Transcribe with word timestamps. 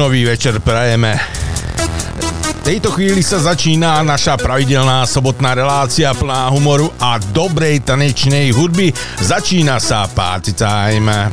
júnový 0.00 0.32
večer 0.32 0.64
prajeme. 0.64 1.12
V 2.40 2.64
tejto 2.64 2.88
chvíli 2.88 3.20
sa 3.20 3.36
začína 3.36 4.00
naša 4.00 4.40
pravidelná 4.40 5.04
sobotná 5.04 5.52
relácia 5.52 6.16
plná 6.16 6.48
humoru 6.48 6.88
a 6.96 7.20
dobrej 7.20 7.84
tanečnej 7.84 8.48
hudby. 8.48 8.96
Začína 9.20 9.76
sa 9.76 10.08
Party 10.08 10.56
Time. 10.56 11.28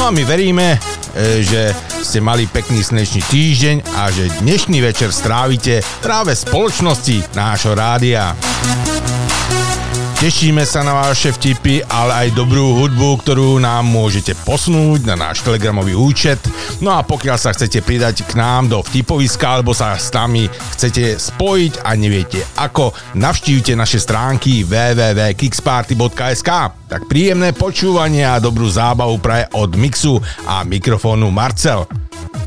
No 0.00 0.08
a 0.08 0.10
my 0.16 0.24
veríme, 0.24 0.80
e, 1.12 1.44
že 1.44 1.76
ste 2.00 2.24
mali 2.24 2.48
pekný 2.48 2.80
slnečný 2.80 3.20
týždeň 3.20 3.76
a 3.84 4.08
že 4.08 4.32
dnešný 4.40 4.80
večer 4.80 5.12
strávite 5.12 5.84
práve 6.00 6.32
v 6.32 6.40
spoločnosti 6.40 7.36
nášho 7.36 7.76
rádia. 7.76 8.32
Tešíme 10.16 10.64
sa 10.64 10.80
na 10.80 10.96
vaše 10.96 11.28
vtipy, 11.28 11.84
ale 11.92 12.24
aj 12.24 12.40
dobrú 12.40 12.72
hudbu, 12.72 13.20
ktorú 13.20 13.60
nám 13.60 13.84
môžete 13.84 14.32
posunúť 14.48 15.04
na 15.04 15.12
náš 15.12 15.44
telegramový 15.44 15.92
účet. 15.92 16.40
No 16.80 16.96
a 16.96 17.04
pokiaľ 17.04 17.36
sa 17.36 17.52
chcete 17.52 17.84
pridať 17.84 18.24
k 18.24 18.32
nám 18.40 18.72
do 18.72 18.80
vtipoviska 18.80 19.60
alebo 19.60 19.76
sa 19.76 19.92
s 19.92 20.08
nami 20.16 20.48
chcete 20.48 21.20
spojiť 21.20 21.84
a 21.84 21.92
neviete 22.00 22.40
ako, 22.56 22.96
navštívte 23.12 23.76
naše 23.76 24.00
stránky 24.00 24.64
www.kicksparty.sk 24.64 26.50
Tak 26.88 27.04
príjemné 27.12 27.52
počúvanie 27.52 28.24
a 28.24 28.40
dobrú 28.40 28.72
zábavu 28.72 29.20
praje 29.20 29.52
od 29.52 29.76
mixu 29.76 30.16
a 30.48 30.64
mikrofónu 30.64 31.28
Marcel. 31.28 31.84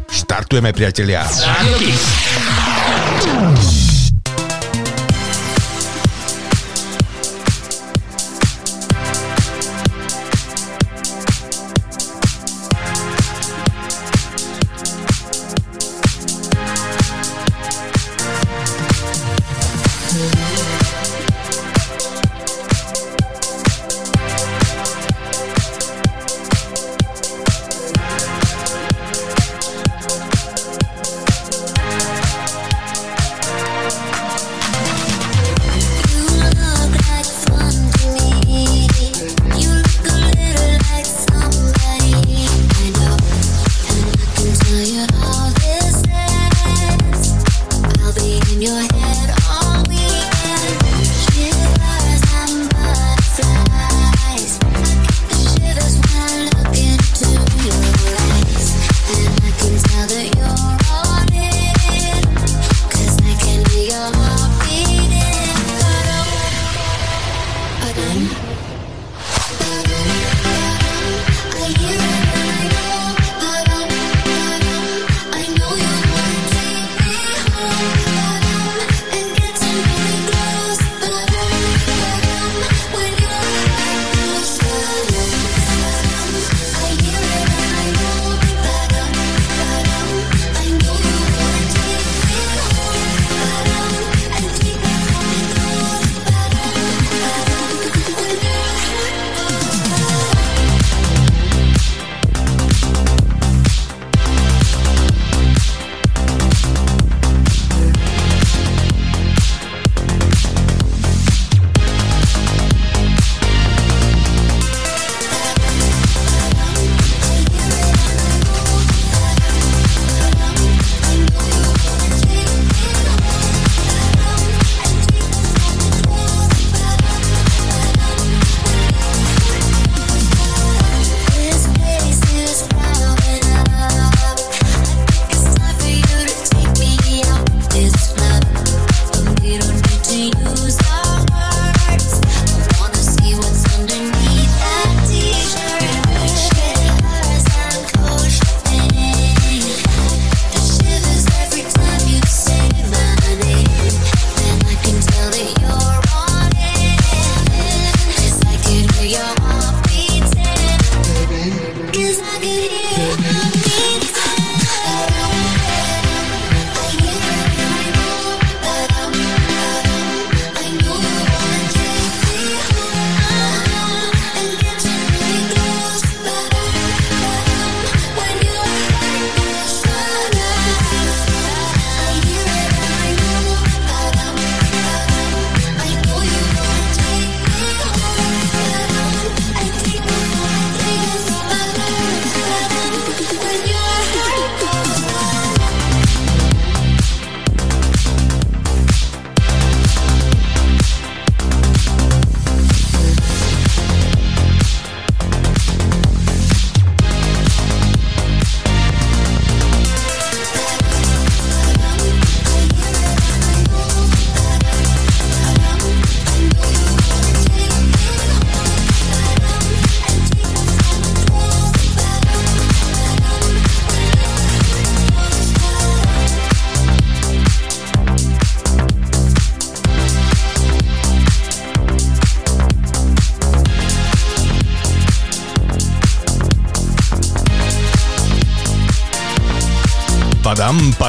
Štartujeme 0.10 0.74
priatelia. 0.74 1.22
Radio 1.46 1.78
Kix. 1.78 2.02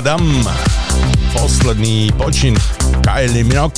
Padam. 0.01 0.49
Posledný 1.37 2.09
počin 2.17 2.57
Kylie 3.05 3.45
Minogue. 3.45 3.77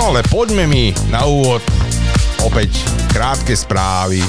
No 0.00 0.16
ale 0.16 0.24
poďme 0.32 0.64
mi 0.64 0.96
na 1.12 1.28
úvod 1.28 1.60
opäť 2.40 2.72
krátke 3.12 3.52
správy 3.52 4.24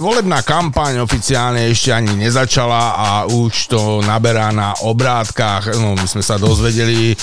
Volebná 0.00 0.40
kampaň 0.40 1.04
oficiálne 1.04 1.68
ešte 1.68 1.92
ani 1.92 2.16
nezačala 2.16 2.96
a 2.96 3.08
už 3.28 3.68
to 3.68 4.00
naberá 4.00 4.48
na 4.48 4.72
obrátkach. 4.80 5.76
No, 5.76 5.92
my 5.92 6.08
sme 6.08 6.24
sa 6.24 6.40
dozvedeli, 6.40 7.12
e, 7.12 7.16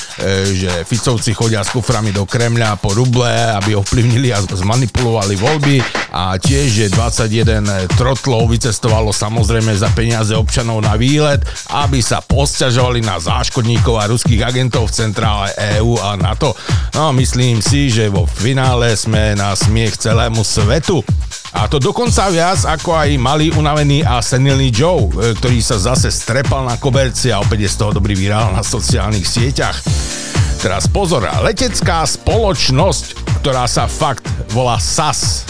že 0.53 0.85
Ficovci 0.85 1.33
chodia 1.33 1.65
s 1.65 1.73
kuframi 1.73 2.13
do 2.13 2.29
Kremľa 2.29 2.77
po 2.77 2.93
ruble, 2.93 3.33
aby 3.33 3.73
ovplyvnili 3.73 4.29
a 4.29 4.45
zmanipulovali 4.45 5.33
voľby 5.41 5.81
a 6.13 6.37
tiež, 6.37 6.85
že 6.85 6.93
21 6.93 7.89
trotlov 7.97 8.45
vycestovalo 8.45 9.09
samozrejme 9.09 9.73
za 9.73 9.89
peniaze 9.97 10.37
občanov 10.37 10.85
na 10.85 10.93
výlet, 11.01 11.41
aby 11.73 11.97
sa 11.97 12.21
posťažovali 12.21 13.01
na 13.01 13.17
záškodníkov 13.17 13.97
a 13.97 14.05
ruských 14.05 14.45
agentov 14.45 14.93
v 14.93 15.01
centrále 15.01 15.49
EÚ 15.81 15.97
a 15.97 16.13
NATO. 16.13 16.53
No, 16.93 17.09
myslím 17.17 17.57
si, 17.57 17.89
že 17.89 18.05
vo 18.13 18.29
finále 18.29 18.93
sme 18.93 19.33
na 19.33 19.57
smiech 19.57 19.97
celému 19.97 20.45
svetu. 20.45 21.01
A 21.57 21.65
to 21.65 21.81
dokonca 21.81 22.29
viac 22.29 22.69
ako 22.69 22.93
aj 22.93 23.17
malý 23.17 23.49
unavený 23.49 24.05
a 24.05 24.21
senilný 24.21 24.69
Joe, 24.69 25.09
e, 25.09 25.33
ktorý 25.41 25.57
sa 25.57 25.81
zase 25.81 26.13
strepal 26.13 26.61
na 26.61 26.77
koberci 26.77 27.33
a 27.33 27.41
opäť 27.41 27.65
je 27.65 27.73
z 27.73 27.77
toho 27.81 27.91
dobrý 27.97 28.13
virál 28.13 28.53
na 28.53 28.61
sociálnych 28.61 29.25
sieťach. 29.25 29.81
Teraz 30.61 30.85
pozor, 30.85 31.25
letecká 31.41 32.05
spoločnosť, 32.05 33.05
ktorá 33.41 33.65
sa 33.65 33.89
fakt 33.89 34.29
volá 34.53 34.77
SAS, 34.77 35.49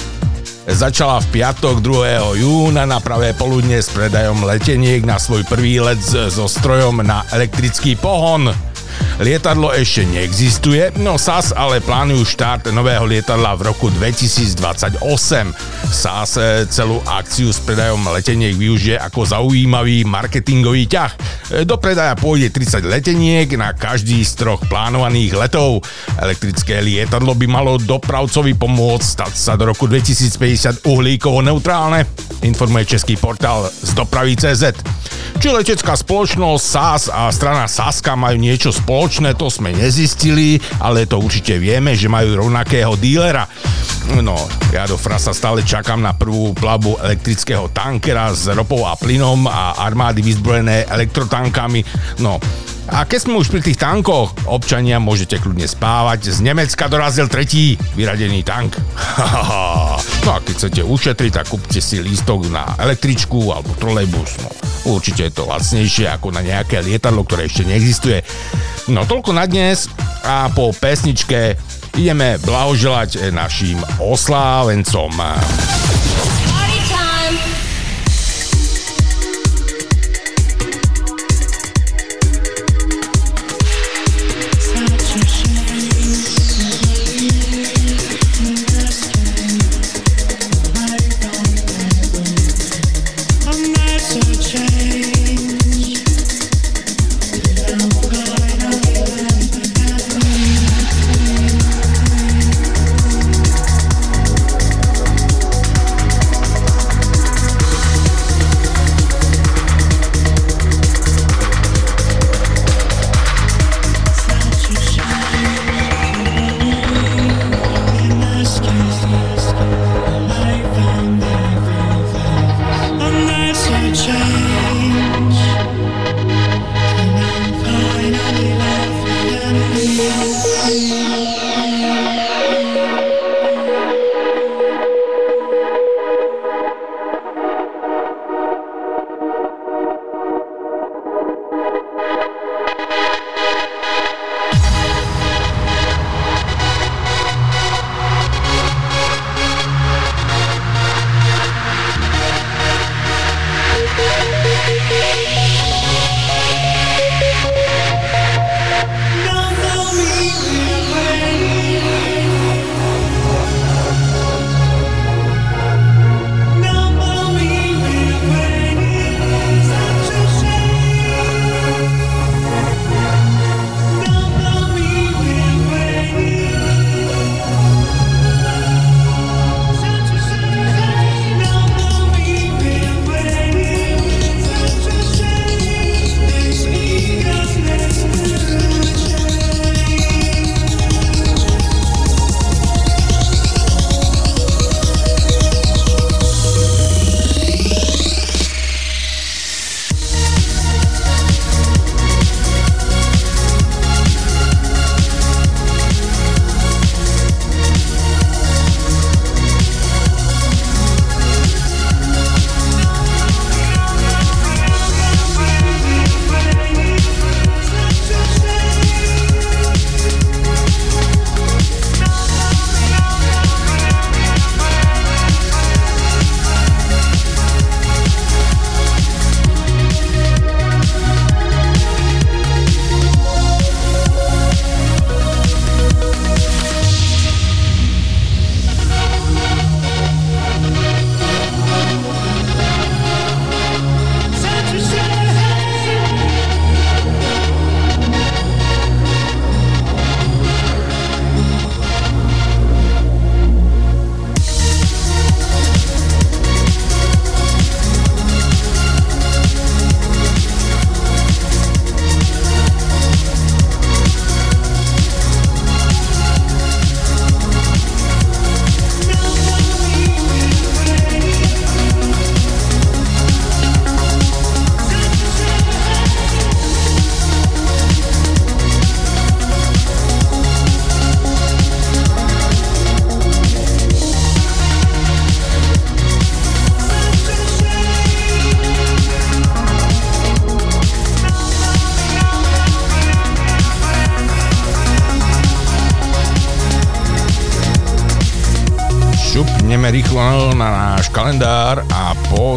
začala 0.63 1.19
v 1.23 1.43
piatok 1.43 1.83
2. 1.83 2.39
júna 2.39 2.87
na 2.87 3.03
pravé 3.03 3.35
poludne 3.35 3.79
s 3.79 3.91
predajom 3.91 4.47
leteniek 4.47 5.03
na 5.03 5.19
svoj 5.19 5.43
prvý 5.43 5.83
let 5.83 5.99
so 6.03 6.47
strojom 6.47 7.03
na 7.03 7.27
elektrický 7.35 7.99
pohon. 7.99 8.51
Lietadlo 9.17 9.73
ešte 9.73 10.05
neexistuje, 10.05 10.93
no 11.01 11.17
SAS 11.17 11.49
ale 11.49 11.81
plánujú 11.81 12.21
štart 12.21 12.69
nového 12.69 13.01
lietadla 13.01 13.57
v 13.57 13.73
roku 13.73 13.89
2028. 13.89 15.01
SAS 15.89 16.37
celú 16.69 17.01
akciu 17.01 17.49
s 17.49 17.57
predajom 17.57 17.97
leteniek 18.13 18.53
využije 18.53 18.93
ako 19.01 19.25
zaujímavý 19.25 20.05
marketingový 20.05 20.85
ťah. 20.85 21.11
Do 21.65 21.81
predaja 21.81 22.13
pôjde 22.13 22.53
30 22.53 22.85
leteniek 22.85 23.49
na 23.57 23.73
každý 23.73 24.21
z 24.21 24.37
troch 24.37 24.61
plánovaných 24.69 25.33
letov. 25.33 25.81
Elektrické 26.21 26.85
lietadlo 26.85 27.33
by 27.33 27.49
malo 27.49 27.81
dopravcovi 27.81 28.53
pomôcť 28.53 29.01
stať 29.01 29.33
sa 29.33 29.57
do 29.57 29.65
roku 29.65 29.89
2050 29.89 30.85
uhlíkovo 30.85 31.41
neutrálne, 31.41 32.05
informuje 32.45 32.93
český 32.93 33.17
portál 33.17 33.65
z 33.65 33.97
dopravy.cz. 33.97 34.77
Či 35.37 35.53
letecká 35.53 35.93
spoločnosť 35.93 36.63
SAS 36.65 37.03
a 37.13 37.29
strana 37.29 37.69
Saska 37.69 38.17
majú 38.17 38.41
niečo 38.41 38.73
spoločné, 38.73 39.06
to 39.07 39.47
sme 39.47 39.71
nezistili, 39.71 40.59
ale 40.83 41.07
to 41.07 41.15
určite 41.15 41.55
vieme, 41.55 41.95
že 41.95 42.11
majú 42.11 42.43
rovnakého 42.43 42.99
dílera. 42.99 43.47
No, 44.19 44.35
ja 44.71 44.87
do 44.87 44.99
frasa 44.99 45.31
stále 45.31 45.63
čakám 45.63 45.99
na 45.99 46.15
prvú 46.15 46.51
plavbu 46.55 46.99
elektrického 47.03 47.71
tankera 47.71 48.31
s 48.35 48.47
ropou 48.51 48.83
a 48.83 48.99
plynom 48.99 49.47
a 49.47 49.79
armády 49.79 50.19
vyzbrojené 50.23 50.87
elektrotankami. 50.91 51.83
No, 52.23 52.39
a 52.87 53.03
keď 53.03 53.19
sme 53.27 53.35
už 53.35 53.51
pri 53.51 53.59
tých 53.59 53.83
tankoch, 53.83 54.31
občania 54.47 54.95
môžete 54.95 55.43
kľudne 55.43 55.67
spávať. 55.67 56.31
Z 56.31 56.39
Nemecka 56.39 56.87
dorazil 56.87 57.27
tretí 57.27 57.75
vyradený 57.99 58.47
tank. 58.47 58.79
no 60.23 60.29
a 60.31 60.39
keď 60.39 60.55
chcete 60.55 60.81
ušetriť, 60.87 61.31
tak 61.35 61.51
kúpte 61.51 61.83
si 61.83 61.99
lístok 61.99 62.47
na 62.47 62.63
električku 62.79 63.51
alebo 63.51 63.75
trolejbus. 63.75 64.39
No, 64.39 64.49
určite 64.95 65.27
je 65.27 65.35
to 65.35 65.43
lacnejšie 65.51 66.07
ako 66.07 66.31
na 66.31 66.39
nejaké 66.39 66.79
lietadlo, 66.79 67.27
ktoré 67.27 67.51
ešte 67.51 67.67
neexistuje. 67.67 68.23
No 68.87 69.03
toľko 69.03 69.35
na 69.35 69.43
dnes 69.43 69.91
a 70.23 70.47
po 70.47 70.71
pesničke 70.71 71.59
ideme 71.99 72.39
blahoželať 72.39 73.35
našim 73.35 73.75
oslávencom. 73.99 75.11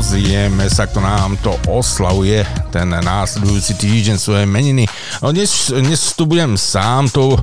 A 0.00 0.02
pozrieme 0.02 0.64
sa, 0.72 0.88
kto 0.88 1.04
nám 1.04 1.36
to 1.44 1.52
oslavuje 1.68 2.40
ten 2.72 2.88
následujúci 2.88 3.76
týždeň 3.76 4.16
svoje 4.16 4.48
meniny. 4.48 4.88
No 5.20 5.28
dnes, 5.28 5.68
dnes 5.68 6.16
tu 6.16 6.24
budem 6.24 6.56
sám 6.56 7.12
to 7.12 7.36
e, 7.36 7.40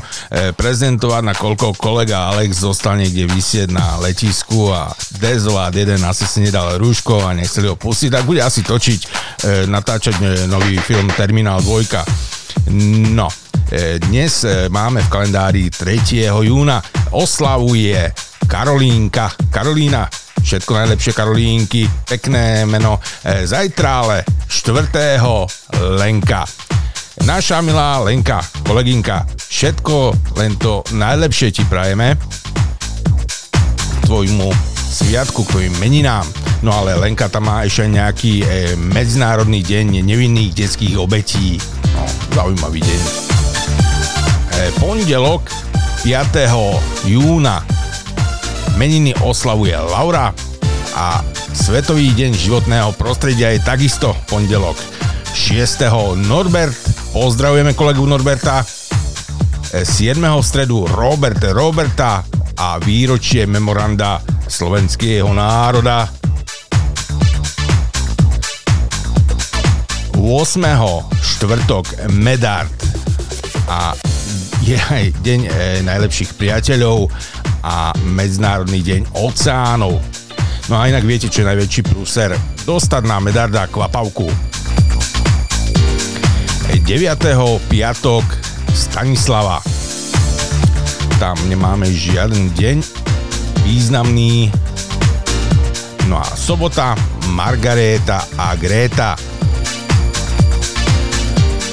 prezentovať, 0.57 1.37
nakoľko 1.37 1.77
kolega 1.77 2.33
Alex 2.33 2.65
zostal 2.65 2.97
niekde 2.97 3.29
vysieť 3.29 3.69
na 3.69 4.01
letisku 4.01 4.73
a 4.73 4.89
dezolát 5.21 5.69
jeden 5.69 6.01
asi 6.01 6.25
si 6.25 6.49
nedal 6.49 6.81
rúško 6.81 7.29
a 7.29 7.37
nechceli 7.37 7.69
ho 7.69 7.77
pustiť, 7.77 8.09
tak 8.09 8.25
bude 8.25 8.41
asi 8.41 8.65
točiť, 8.65 8.99
e, 9.05 9.07
natáčať 9.69 10.17
e, 10.17 10.49
nový 10.49 10.81
film 10.81 11.13
Terminál 11.13 11.61
2. 11.61 12.73
No, 13.13 13.29
dnes 14.01 14.33
máme 14.73 15.05
v 15.05 15.11
kalendári 15.13 15.63
3. 15.69 16.25
júna. 16.41 16.81
Oslavuje 17.13 18.01
Karolínka. 18.49 19.29
Karolína, 19.51 20.09
všetko 20.41 20.71
najlepšie 20.73 21.13
Karolínky, 21.13 21.87
pekné 22.05 22.65
meno. 22.69 23.01
E, 23.23 23.47
zajtra 23.47 23.91
ale 24.03 24.17
4. 24.47 24.89
Lenka. 25.97 26.45
Naša 27.25 27.65
milá 27.65 27.97
Lenka, 28.05 28.39
kolegynka, 28.61 29.25
všetko 29.35 30.13
len 30.37 30.53
to 30.61 30.85
najlepšie 30.93 31.49
ti 31.49 31.65
prajeme 31.65 32.13
tvojmu 34.05 34.53
sviatku, 34.87 35.43
k 35.43 35.51
tvojim 35.51 35.73
meninám. 35.81 36.23
No 36.63 36.73
ale 36.73 36.95
Lenka 36.95 37.27
tam 37.29 37.49
má 37.49 37.67
ešte 37.67 37.85
nejaký 37.89 38.33
e, 38.41 38.45
medzinárodný 38.79 39.61
deň 39.61 40.01
nevinných 40.01 40.55
detských 40.55 40.95
obetí. 40.97 41.59
No, 41.93 42.05
zaujímavý 42.33 42.81
deň. 42.81 43.01
E, 44.57 44.71
pondelok 44.79 45.49
5. 46.01 47.09
júna 47.09 47.61
meniny 48.77 49.09
oslavuje 49.25 49.73
Laura 49.73 50.29
a 50.93 51.25
Svetový 51.57 52.13
deň 52.13 52.37
životného 52.37 52.93
prostredia 52.93 53.49
je 53.49 53.65
takisto 53.65 54.13
pondelok. 54.29 54.77
6. 55.33 55.89
Norbert, 56.29 56.77
pozdravujeme 57.09 57.73
kolegu 57.73 58.05
Norberta. 58.05 58.61
7. 59.73 60.21
v 60.21 60.45
stredu 60.45 60.85
Robert 60.93 61.41
Roberta 61.49 62.21
a 62.53 62.77
výročie 62.77 63.49
memoranda 63.49 64.21
slovenského 64.45 65.33
národa. 65.33 66.05
8. 70.13 70.61
štvrtok 71.17 72.13
Medard 72.13 72.73
a 73.65 73.97
je 74.67 74.75
aj 74.75 75.05
deň 75.23 75.39
e, 75.47 75.49
najlepších 75.87 76.35
priateľov 76.35 77.07
a 77.63 77.93
Medzinárodný 78.03 78.83
deň 78.83 79.01
oceánov. 79.17 79.97
No 80.67 80.75
a 80.75 80.91
inak 80.91 81.07
viete, 81.07 81.31
čo 81.31 81.41
je 81.41 81.49
najväčší 81.53 81.81
prúser? 81.87 82.35
Dostať 82.67 83.03
na 83.07 83.23
Medarda 83.23 83.65
kvapavku. 83.71 84.27
9. 86.87 87.67
piatok 87.67 88.23
Stanislava. 88.71 89.59
Tam 91.19 91.35
nemáme 91.51 91.91
žiaden 91.91 92.47
deň 92.55 92.79
významný. 93.67 94.47
No 96.07 96.23
a 96.23 96.27
sobota 96.31 96.95
Margareta 97.35 98.23
a 98.39 98.55
Greta 98.55 99.19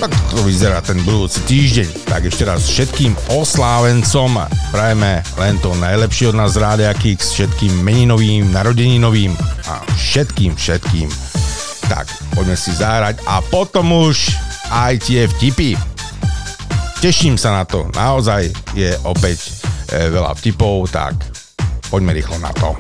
tak 0.04 0.36
to 0.36 0.44
vyzerá 0.44 0.84
ten 0.84 1.00
budúci 1.00 1.40
týždeň. 1.48 2.04
Tak 2.04 2.28
ešte 2.28 2.44
raz 2.44 2.68
všetkým 2.68 3.16
oslávencom 3.40 4.36
prajeme 4.68 5.24
len 5.40 5.56
to 5.64 5.72
najlepšie 5.80 6.28
od 6.28 6.36
nás 6.36 6.60
Rádia 6.60 6.92
Kix, 6.92 7.32
všetkým 7.32 7.72
meninovým, 7.80 8.52
narodeninovým 8.52 9.32
a 9.64 9.80
všetkým, 9.96 10.60
všetkým. 10.60 11.08
Tak, 11.88 12.04
poďme 12.36 12.52
si 12.52 12.76
zahrať 12.76 13.24
a 13.24 13.40
potom 13.48 14.12
už 14.12 14.28
aj 14.68 15.08
tie 15.08 15.24
vtipy. 15.24 15.72
Teším 17.00 17.40
sa 17.40 17.56
na 17.56 17.64
to, 17.64 17.88
naozaj 17.96 18.52
je 18.76 18.92
opäť 19.08 19.40
e, 19.88 20.12
veľa 20.12 20.36
vtipov, 20.36 20.92
tak 20.92 21.16
poďme 21.88 22.12
rýchlo 22.12 22.36
na 22.44 22.52
to. 22.52 22.76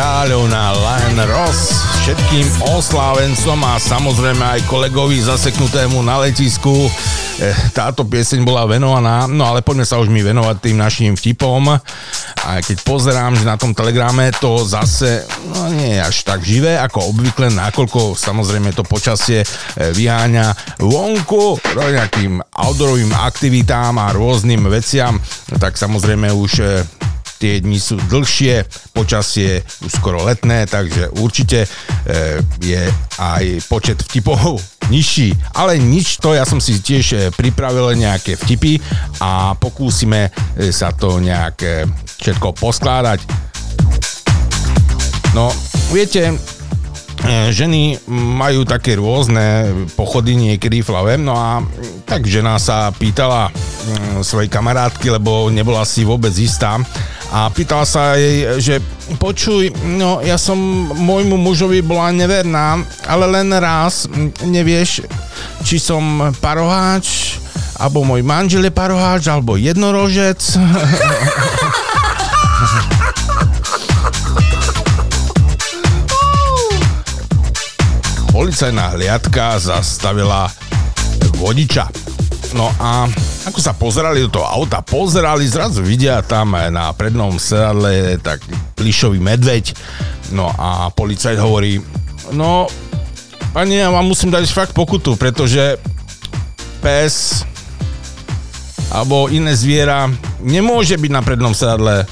Kráľovná 0.00 0.72
Lion 0.80 1.20
Ross. 1.28 1.76
Všetkým 2.08 2.72
oslávencom 2.72 3.60
a 3.68 3.76
samozrejme 3.76 4.40
aj 4.40 4.64
kolegovi 4.64 5.20
zaseknutému 5.20 6.00
na 6.00 6.24
letisku. 6.24 6.88
Eh, 7.36 7.52
Táto 7.76 8.08
pieseň 8.08 8.40
bola 8.40 8.64
venovaná, 8.64 9.28
no 9.28 9.44
ale 9.44 9.60
poďme 9.60 9.84
sa 9.84 10.00
už 10.00 10.08
mi 10.08 10.24
venovať 10.24 10.56
tým 10.56 10.80
našim 10.80 11.12
vtipom. 11.20 11.76
A 12.48 12.50
keď 12.64 12.80
pozerám, 12.80 13.36
že 13.36 13.44
na 13.44 13.60
tom 13.60 13.76
telegrame 13.76 14.32
to 14.40 14.64
zase 14.64 15.28
no 15.52 15.68
nie 15.68 15.92
je 15.92 16.00
až 16.00 16.16
tak 16.24 16.48
živé 16.48 16.80
ako 16.80 17.12
obvykle, 17.12 17.52
nakoľko 17.52 18.16
samozrejme 18.16 18.72
to 18.72 18.88
počasie 18.88 19.44
eh, 19.44 19.92
vyháňa 19.92 20.80
vonku 20.80 21.60
nejakým 21.76 22.40
outdoorovým 22.56 23.12
aktivitám 23.12 24.00
a 24.00 24.16
rôznym 24.16 24.64
veciam, 24.64 25.20
tak 25.60 25.76
samozrejme 25.76 26.32
už 26.32 26.52
eh, 26.64 27.09
tie 27.40 27.64
dni 27.64 27.80
sú 27.80 27.96
dlhšie, 27.96 28.68
počasie 28.92 29.64
už 29.80 29.88
skoro 29.96 30.20
letné, 30.28 30.68
takže 30.68 31.08
určite 31.16 31.64
e, 31.64 31.68
je 32.60 32.84
aj 33.16 33.44
počet 33.72 33.96
vtipov 34.04 34.60
nižší. 34.92 35.32
Ale 35.56 35.80
nič 35.80 36.20
to, 36.20 36.36
ja 36.36 36.44
som 36.44 36.60
si 36.60 36.76
tiež 36.76 37.06
e, 37.16 37.18
pripravil 37.32 37.96
nejaké 37.96 38.36
vtipy 38.36 38.76
a 39.24 39.56
pokúsime 39.56 40.28
e, 40.28 40.68
sa 40.68 40.92
to 40.92 41.16
nejak 41.16 41.88
všetko 42.20 42.52
poskladať. 42.60 43.24
No, 45.32 45.48
viete, 45.94 46.36
ženy 47.50 48.00
majú 48.10 48.64
také 48.64 48.96
rôzne 48.96 49.72
pochody 49.94 50.34
niekedy 50.36 50.80
v 50.80 50.88
hlave, 50.88 51.12
no 51.20 51.36
a 51.36 51.60
tak 52.08 52.24
žena 52.24 52.56
sa 52.56 52.90
pýtala 52.94 53.52
mm, 53.52 54.24
svojej 54.24 54.48
kamarátky, 54.48 55.20
lebo 55.20 55.52
nebola 55.52 55.84
si 55.84 56.02
vôbec 56.02 56.32
istá 56.38 56.80
a 57.30 57.46
pýtala 57.54 57.86
sa 57.86 58.18
jej, 58.18 58.58
že 58.58 58.74
počuj, 59.22 59.70
no 59.86 60.18
ja 60.18 60.34
som 60.34 60.58
môjmu 60.90 61.38
mužovi 61.38 61.78
bola 61.78 62.10
neverná, 62.10 62.82
ale 63.06 63.30
len 63.30 63.54
raz, 63.54 64.10
nevieš, 64.42 65.06
či 65.62 65.78
som 65.78 66.34
paroháč, 66.42 67.38
alebo 67.78 68.02
môj 68.02 68.26
manžel 68.26 68.66
je 68.66 68.72
paroháč, 68.74 69.30
alebo 69.30 69.54
jednorožec. 69.54 70.42
policajná 78.40 78.96
hliadka 78.96 79.60
zastavila 79.60 80.48
vodiča. 81.36 81.92
No 82.56 82.72
a 82.80 83.04
ako 83.44 83.60
sa 83.60 83.76
pozerali 83.76 84.24
do 84.24 84.32
toho 84.32 84.48
auta, 84.48 84.80
pozerali, 84.80 85.44
zrazu 85.44 85.84
vidia 85.84 86.24
tam 86.24 86.56
na 86.56 86.88
prednom 86.96 87.36
sedadle 87.36 88.16
tak 88.16 88.40
plišový 88.80 89.20
medveď. 89.20 89.76
No 90.32 90.48
a 90.56 90.88
policajt 90.88 91.36
hovorí, 91.36 91.84
no 92.32 92.64
pani, 93.52 93.76
ja 93.76 93.92
vám 93.92 94.08
musím 94.08 94.32
dať 94.32 94.48
fakt 94.48 94.72
pokutu, 94.72 95.20
pretože 95.20 95.76
pes 96.80 97.44
alebo 98.88 99.28
iné 99.28 99.52
zviera 99.52 100.08
nemôže 100.40 100.96
byť 100.96 101.12
na 101.12 101.20
prednom 101.20 101.52
sedadle 101.52 102.08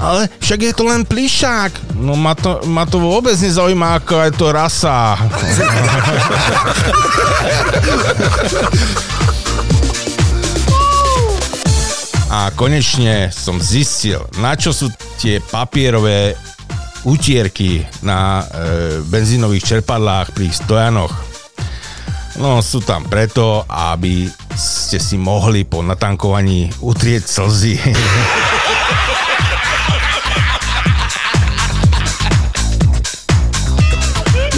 ale 0.00 0.28
však 0.40 0.60
je 0.60 0.72
to 0.76 0.84
len 0.84 1.02
plišák. 1.04 1.96
No 1.96 2.16
ma 2.16 2.36
to, 2.36 2.60
ma 2.68 2.84
to 2.84 3.00
vôbec 3.00 3.36
nezaujíma, 3.36 4.02
ako 4.02 4.14
je 4.28 4.32
to 4.36 4.46
rasa. 4.52 5.16
A 12.26 12.52
konečne 12.52 13.32
som 13.32 13.56
zistil, 13.62 14.20
na 14.42 14.58
čo 14.58 14.74
sú 14.74 14.92
tie 15.16 15.40
papierové 15.40 16.36
utierky 17.06 17.86
na 18.02 18.42
e, 18.42 18.44
benzínových 19.06 19.64
čerpadlách 19.64 20.34
pri 20.34 20.50
stojanoch. 20.50 21.14
No 22.36 22.60
sú 22.60 22.84
tam 22.84 23.08
preto, 23.08 23.64
aby 23.64 24.28
ste 24.52 25.00
si 25.00 25.16
mohli 25.16 25.64
po 25.64 25.80
natankovaní 25.80 26.68
utrieť 26.84 27.24
slzy. 27.24 27.80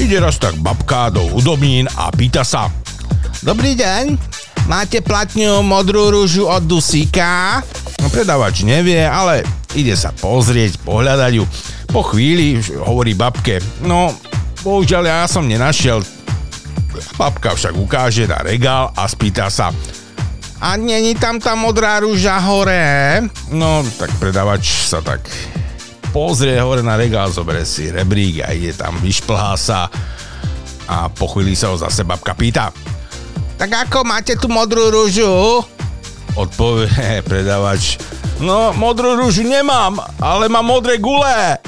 Ide 0.08 0.24
raz 0.24 0.40
tak 0.40 0.56
babka 0.64 1.12
do 1.12 1.20
udobnín 1.36 1.84
a 1.92 2.08
pýta 2.08 2.40
sa. 2.40 2.72
Dobrý 3.44 3.76
deň, 3.76 4.16
máte 4.64 5.04
platňu 5.04 5.60
modrú 5.60 6.08
rúžu 6.08 6.48
od 6.48 6.64
Dusíka? 6.64 7.60
No, 8.00 8.08
predávač 8.08 8.64
nevie, 8.64 9.04
ale 9.04 9.44
ide 9.76 9.92
sa 10.00 10.08
pozrieť, 10.16 10.80
pohľadať 10.80 11.32
ju. 11.36 11.44
Po 11.92 12.00
chvíli 12.00 12.56
hovorí 12.88 13.12
babke, 13.12 13.60
no 13.84 14.16
bohužiaľ 14.64 15.04
ja 15.04 15.20
som 15.28 15.44
nenašiel. 15.44 16.00
Babka 17.20 17.52
však 17.52 17.76
ukáže 17.76 18.24
na 18.24 18.40
regál 18.40 18.88
a 18.96 19.04
spýta 19.04 19.52
sa, 19.52 19.76
a 20.64 20.80
není 20.80 21.20
tam 21.20 21.36
tá 21.36 21.52
modrá 21.52 22.00
rúža 22.00 22.40
hore? 22.48 23.28
No, 23.52 23.84
tak 24.00 24.08
predávač 24.16 24.88
sa 24.88 25.04
tak 25.04 25.28
pozrie 26.10 26.60
hore 26.60 26.82
na 26.82 26.96
regál, 26.96 27.32
zoberie 27.32 27.68
si 27.68 27.92
rebrík 27.92 28.44
a 28.44 28.52
ide 28.52 28.72
tam, 28.72 28.96
vyšplhá 29.00 29.56
sa 29.56 29.88
a 30.88 31.12
po 31.12 31.28
chvíli 31.28 31.52
sa 31.52 31.68
ho 31.68 31.76
zase 31.76 32.04
babka 32.04 32.32
pýta. 32.32 32.72
Tak 33.58 33.90
ako 33.90 34.06
máte 34.06 34.38
tu 34.38 34.48
modrú 34.48 34.88
rúžu? 34.88 35.60
Odpovie 36.38 37.20
predávač. 37.28 37.98
No, 38.38 38.70
modrú 38.72 39.18
rúžu 39.18 39.42
nemám, 39.42 39.98
ale 40.22 40.46
mám 40.46 40.64
modré 40.64 41.02
gule. 41.02 41.58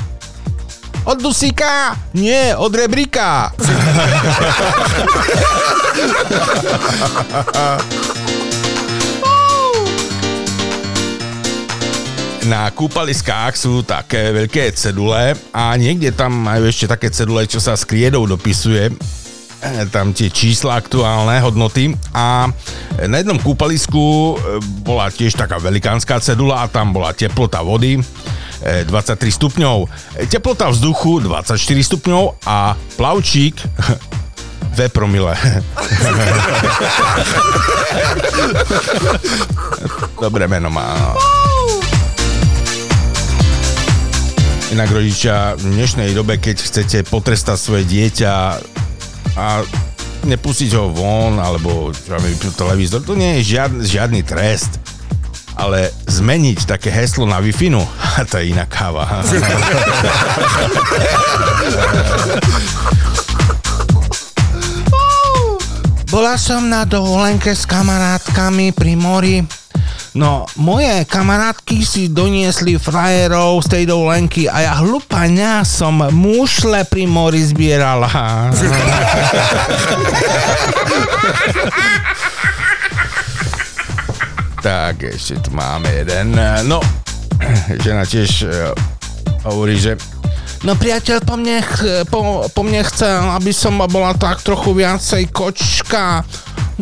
Od 1.03 1.19
dusíka? 1.19 1.99
Nie, 2.15 2.55
od 2.55 2.71
rebríka. 2.71 3.51
na 12.49 12.73
kúpaliskách 12.73 13.53
sú 13.53 13.85
také 13.85 14.33
veľké 14.33 14.73
cedule 14.73 15.37
a 15.53 15.77
niekde 15.77 16.09
tam 16.15 16.33
majú 16.33 16.65
ešte 16.65 16.89
také 16.89 17.13
cedule, 17.13 17.45
čo 17.45 17.61
sa 17.61 17.77
s 17.77 17.85
kriedou 17.85 18.25
dopisuje 18.25 18.89
e, 18.89 18.93
tam 19.93 20.17
tie 20.17 20.33
čísla 20.33 20.81
aktuálne 20.81 21.37
hodnoty 21.45 21.93
a 22.17 22.49
na 23.05 23.17
jednom 23.21 23.37
kúpalisku 23.37 24.01
e, 24.01 24.35
bola 24.81 25.13
tiež 25.13 25.37
taká 25.37 25.61
velikánska 25.61 26.17
cedula 26.25 26.65
a 26.65 26.71
tam 26.71 26.97
bola 26.97 27.13
teplota 27.13 27.61
vody 27.61 28.01
23 28.61 28.89
e, 28.89 29.33
stupňov, 29.33 29.77
teplota 30.33 30.73
vzduchu 30.73 31.21
24 31.25 31.61
stupňov 31.61 32.41
a 32.49 32.73
plavčík 32.97 33.61
2 34.81 34.89
promile. 34.95 35.35
Dobré 40.23 40.47
meno 40.47 40.71
má. 40.71 40.95
Inak 44.71 44.95
rodičia 44.95 45.59
v 45.59 45.75
dnešnej 45.75 46.15
dobe, 46.15 46.39
keď 46.39 46.63
chcete 46.63 47.03
potrestať 47.11 47.59
svoje 47.59 47.83
dieťa 47.91 48.33
a 49.35 49.67
nepustiť 50.23 50.71
ho 50.79 50.95
von, 50.95 51.43
alebo 51.43 51.91
televízor, 52.55 53.03
to 53.03 53.19
nie 53.19 53.43
je 53.43 53.59
žiadny, 53.59 53.83
žiadny 53.83 54.23
trest. 54.23 54.79
Ale 55.59 55.91
zmeniť 56.07 56.71
také 56.71 56.87
heslo 56.87 57.27
na 57.27 57.43
wi 57.43 57.51
to 58.31 58.39
je 58.39 58.55
iná 58.55 58.63
káva. 58.71 59.11
Bola 66.15 66.39
som 66.39 66.71
na 66.71 66.87
dovolenke 66.87 67.59
s 67.59 67.67
kamarátkami 67.67 68.71
pri 68.71 68.95
mori 68.95 69.43
No, 70.11 70.43
moje 70.59 71.07
kamarátky 71.07 71.87
si 71.87 72.11
doniesli 72.11 72.75
frajerov 72.83 73.63
z 73.63 73.69
tej 73.71 73.87
dovolenky 73.95 74.51
a 74.51 74.67
ja 74.67 74.75
hlupania 74.83 75.63
som 75.63 76.03
mušle 76.03 76.83
pri 76.91 77.07
mori 77.07 77.39
zbierala. 77.47 78.11
tak, 84.67 85.15
ešte 85.15 85.39
tu 85.47 85.55
máme 85.55 85.87
jeden. 86.03 86.35
No, 86.67 86.83
žena 87.87 88.03
tiež 88.03 88.51
uh, 88.51 88.75
hovorí, 89.47 89.79
že 89.79 89.95
No 90.61 90.77
priateľ 90.77 91.25
po 91.25 91.41
mne, 91.41 91.65
po, 92.13 92.45
po 92.53 92.61
mne 92.61 92.85
chcel, 92.85 93.33
aby 93.33 93.49
som 93.49 93.81
bola 93.81 94.13
tak 94.13 94.45
trochu 94.45 94.77
viacej 94.77 95.33
kočka 95.33 96.21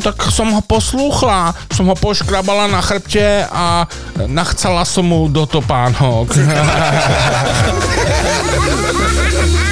tak 0.00 0.22
som 0.30 0.52
ho 0.54 0.62
poslúchla, 0.64 1.54
som 1.74 1.86
ho 1.90 1.96
poškrabala 1.98 2.66
na 2.70 2.82
chrbte 2.82 3.46
a 3.48 3.86
nachcala 4.26 4.84
som 4.84 5.06
mu 5.06 5.28
do 5.28 5.46
topánok. 5.46 6.28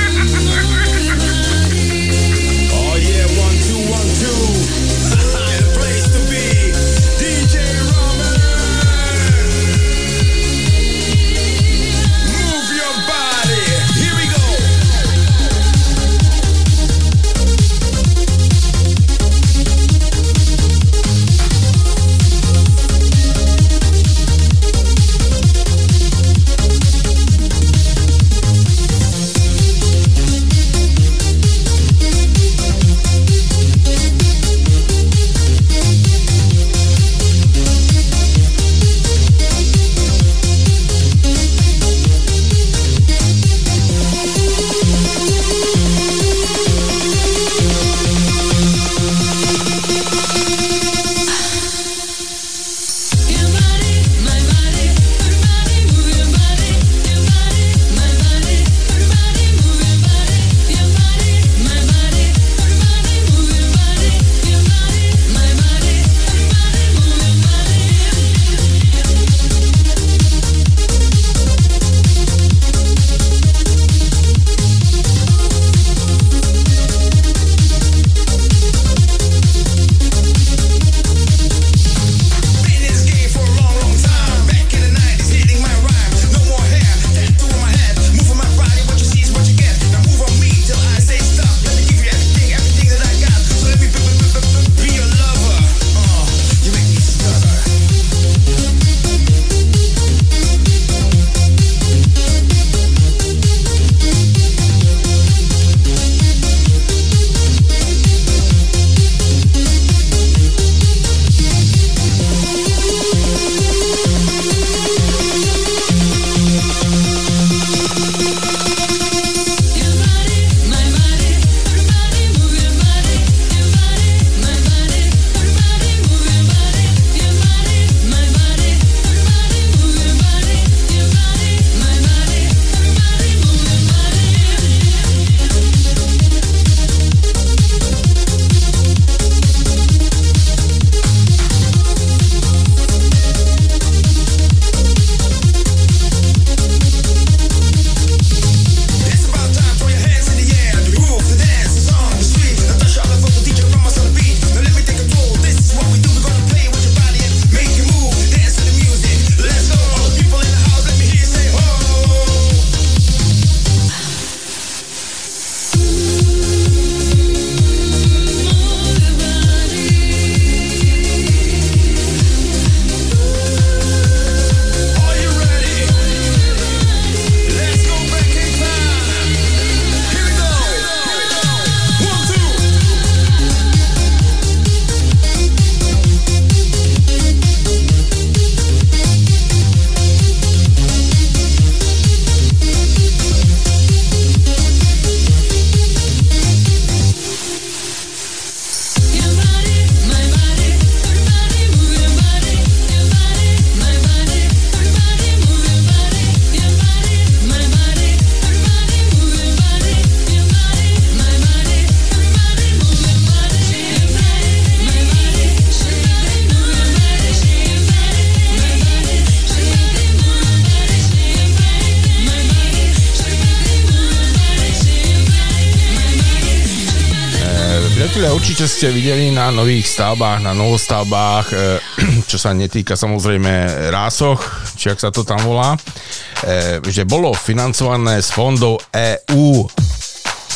určite 228.47 228.71
ste 228.71 228.95
videli 228.95 229.35
na 229.35 229.51
nových 229.51 229.91
stavbách, 229.91 230.39
na 230.39 230.55
novostavbách, 230.55 231.47
e, 231.51 231.57
čo 232.31 232.39
sa 232.39 232.55
netýka 232.55 232.95
samozrejme 232.95 233.51
rásoch, 233.91 234.39
či 234.79 234.87
ak 234.87 235.03
sa 235.03 235.11
to 235.11 235.27
tam 235.27 235.43
volá, 235.43 235.75
e, 235.75 236.79
že 236.87 237.03
bolo 237.03 237.35
financované 237.35 238.23
z 238.23 238.31
fondov 238.31 238.87
EÚ. 238.95 239.67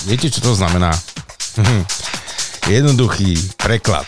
Viete, 0.06 0.30
čo 0.30 0.38
to 0.38 0.54
znamená? 0.54 0.94
Jednoduchý 2.70 3.34
preklad. 3.58 4.06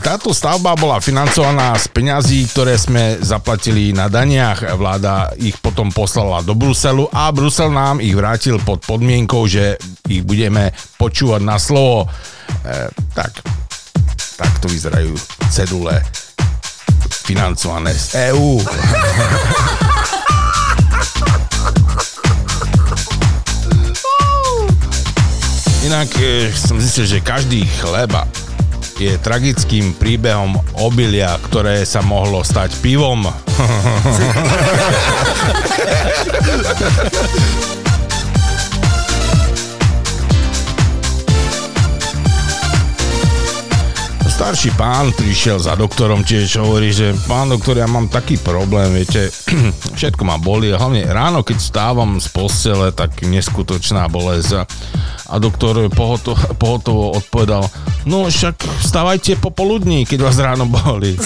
Táto 0.00 0.32
stavba 0.32 0.72
bola 0.72 0.96
financovaná 1.04 1.76
z 1.76 1.92
peňazí, 1.92 2.48
ktoré 2.48 2.80
sme 2.80 3.20
zaplatili 3.20 3.92
na 3.92 4.08
daniach. 4.08 4.64
Vláda 4.80 5.36
ich 5.36 5.60
potom 5.60 5.92
poslala 5.92 6.40
do 6.40 6.56
Bruselu 6.56 7.12
a 7.12 7.28
Brusel 7.28 7.68
nám 7.68 8.00
ich 8.00 8.16
vrátil 8.16 8.56
pod 8.56 8.80
podmienkou, 8.88 9.44
že 9.44 9.76
ich 10.08 10.24
budeme 10.24 10.72
počúvať 10.96 11.42
na 11.44 11.60
slovo. 11.60 12.08
E, 12.62 12.86
tak, 13.10 13.42
tak 14.38 14.52
to 14.62 14.70
vyzerajú 14.70 15.10
cedule 15.50 15.98
financované 17.26 17.90
z 17.90 18.30
EÚ. 18.30 18.62
Inak 25.82 26.10
e, 26.22 26.54
som 26.54 26.78
zistil, 26.78 27.18
že 27.18 27.18
každý 27.18 27.66
chleba 27.82 28.30
je 29.02 29.18
tragickým 29.18 29.90
príbehom 29.98 30.54
obilia, 30.78 31.34
ktoré 31.50 31.82
sa 31.82 31.98
mohlo 31.98 32.46
stať 32.46 32.78
pivom. 32.78 33.26
starší 44.42 44.74
pán 44.74 45.14
prišiel 45.14 45.62
za 45.62 45.78
doktorom 45.78 46.26
tiež 46.26 46.58
hovorí, 46.58 46.90
že 46.90 47.14
pán 47.30 47.46
doktor, 47.46 47.78
ja 47.78 47.86
mám 47.86 48.10
taký 48.10 48.42
problém, 48.42 48.90
viete, 48.90 49.30
všetko 49.98 50.26
ma 50.26 50.34
boli 50.34 50.66
a 50.74 50.82
hlavne 50.82 51.06
ráno, 51.06 51.46
keď 51.46 51.62
stávam 51.62 52.18
z 52.18 52.26
postele, 52.26 52.90
tak 52.90 53.22
neskutočná 53.22 54.10
bolesť. 54.10 54.66
A 55.30 55.38
doktor 55.38 55.86
pohotovo, 55.94 56.34
pohotovo 56.62 57.14
odpovedal, 57.22 57.70
no 58.10 58.26
však 58.26 58.66
stávajte 58.82 59.38
popoludní, 59.38 60.10
keď 60.10 60.26
vás 60.26 60.34
ráno 60.42 60.66
boli. 60.66 61.14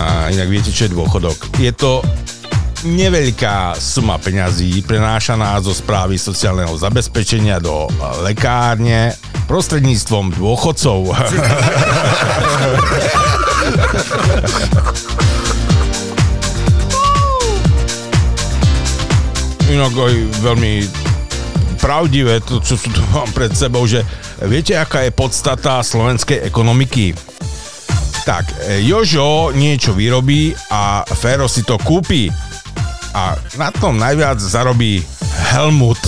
A 0.00 0.30
inak 0.30 0.46
viete, 0.46 0.70
čo 0.70 0.86
je 0.86 0.94
dôchodok? 0.94 1.60
Je 1.60 1.74
to 1.74 2.00
neveľká 2.84 3.76
suma 3.76 4.16
peňazí 4.16 4.80
prenášaná 4.86 5.60
zo 5.60 5.74
správy 5.76 6.16
sociálneho 6.16 6.72
zabezpečenia 6.76 7.60
do 7.60 7.88
lekárne 8.24 9.12
prostredníctvom 9.44 10.32
dôchodcov. 10.32 11.12
Inak 19.70 19.94
aj 19.94 20.14
veľmi 20.42 20.82
pravdivé, 21.78 22.42
to, 22.42 22.58
čo 22.64 22.80
tu 22.80 23.02
mám 23.14 23.28
pred 23.36 23.52
sebou, 23.52 23.84
že 23.84 24.00
viete, 24.48 24.72
aká 24.74 25.04
je 25.04 25.12
podstata 25.12 25.84
slovenskej 25.84 26.48
ekonomiky? 26.48 27.12
Tak, 28.24 28.52
Jožo 28.84 29.48
niečo 29.56 29.96
vyrobí 29.96 30.52
a 30.68 31.08
Fero 31.08 31.48
si 31.48 31.64
to 31.64 31.80
kúpi 31.80 32.28
a 33.14 33.34
na 33.58 33.70
tom 33.74 33.98
najviac 33.98 34.38
zarobí 34.38 35.02
Helmut. 35.50 35.98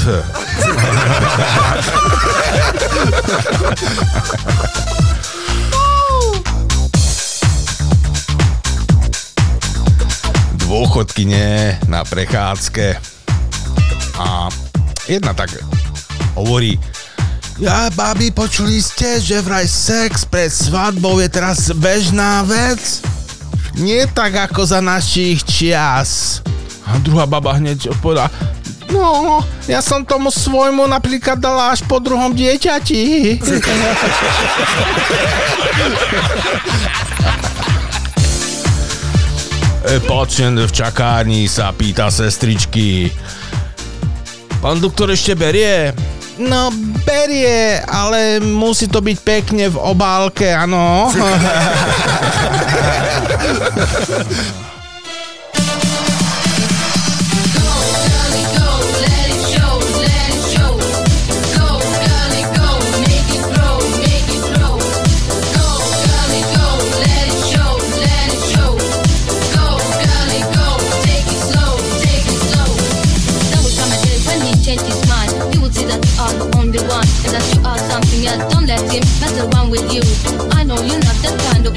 Dôchodky 10.67 11.27
nie 11.27 11.75
na 11.91 12.07
prechádzke. 12.07 12.97
A 14.17 14.49
jedna 15.11 15.35
tak 15.35 15.51
hovorí, 16.39 16.79
ja, 17.61 17.93
babi, 17.93 18.33
počuli 18.33 18.81
ste, 18.81 19.21
že 19.21 19.45
vraj 19.45 19.69
sex 19.69 20.25
pred 20.25 20.49
svadbou 20.49 21.21
je 21.21 21.29
teraz 21.29 21.69
bežná 21.77 22.41
vec? 22.49 23.05
Nie 23.77 24.09
tak 24.09 24.35
ako 24.35 24.65
za 24.65 24.81
našich 24.81 25.45
čias. 25.45 26.41
A 26.87 26.99
druhá 26.99 27.27
baba 27.27 27.53
hneď 27.57 27.89
odpovedá, 27.95 28.31
no, 28.93 29.41
ja 29.65 29.81
som 29.81 30.05
tomu 30.05 30.29
svojmu 30.29 30.85
napríklad 30.87 31.41
dala 31.41 31.73
až 31.73 31.81
po 31.89 31.97
druhom 31.99 32.37
dieťati. 32.37 33.41
Pacient 40.07 40.63
v 40.63 40.71
čakárni 40.71 41.51
sa 41.51 41.75
pýta 41.75 42.07
sestričky. 42.07 43.11
Pán 44.63 44.79
doktor 44.79 45.11
ešte 45.11 45.35
berie? 45.35 45.91
No, 46.39 46.71
berie, 47.03 47.83
ale 47.83 48.39
musí 48.41 48.87
to 48.87 49.03
byť 49.03 49.19
pekne 49.21 49.69
v 49.69 49.77
obálke, 49.77 50.55
áno. 50.55 51.11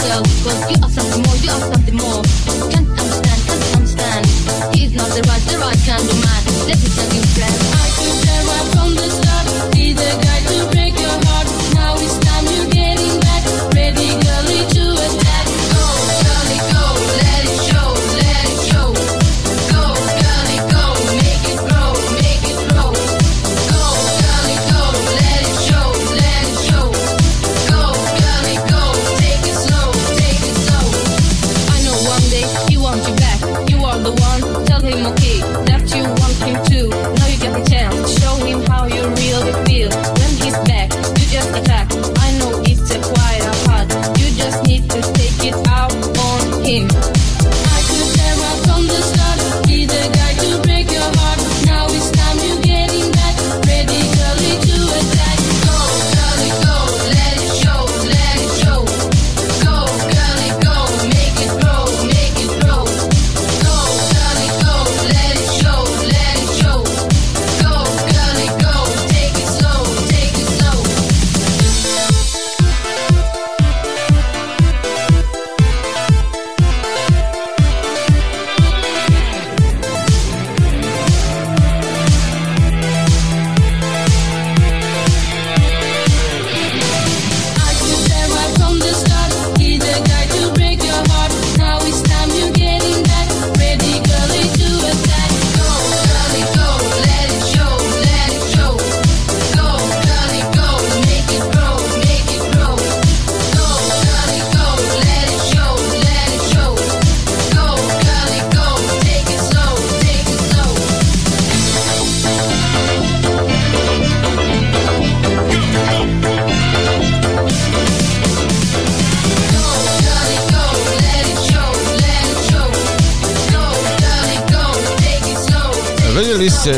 cause 0.09 0.69
you 0.69 0.77
are 0.83 0.89
something 0.89 1.21
more, 1.23 1.35
you 1.37 1.51
are 1.51 1.73
something 1.73 1.95
more. 1.95 2.21
Can't 2.69 2.87
understand, 2.87 3.41
can't 3.47 3.75
understand. 3.75 4.25
He's 4.75 4.93
not 4.93 5.09
the 5.09 5.21
right, 5.27 5.41
the 5.49 5.57
right 5.57 5.79
kind 5.85 6.09
of 6.09 6.17
man. 6.23 6.41
Let 6.67 6.77
me 6.81 6.89
tell 6.95 7.13
you, 7.13 7.23
friend. 7.33 7.64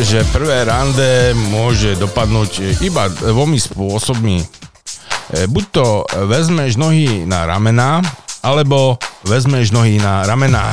Že 0.07 0.23
prvé 0.31 0.63
rande 0.63 1.35
môže 1.51 1.99
dopadnúť 1.99 2.79
iba 2.79 3.11
dvomi 3.11 3.59
spôsobmi. 3.59 4.39
E, 4.39 4.45
Buď 5.51 5.63
to 5.67 6.07
vezmeš 6.31 6.79
nohy 6.79 7.27
na 7.27 7.43
ramená, 7.43 7.99
alebo 8.39 8.95
vezmeš 9.27 9.75
nohy 9.75 9.99
na 9.99 10.23
ramená. 10.23 10.71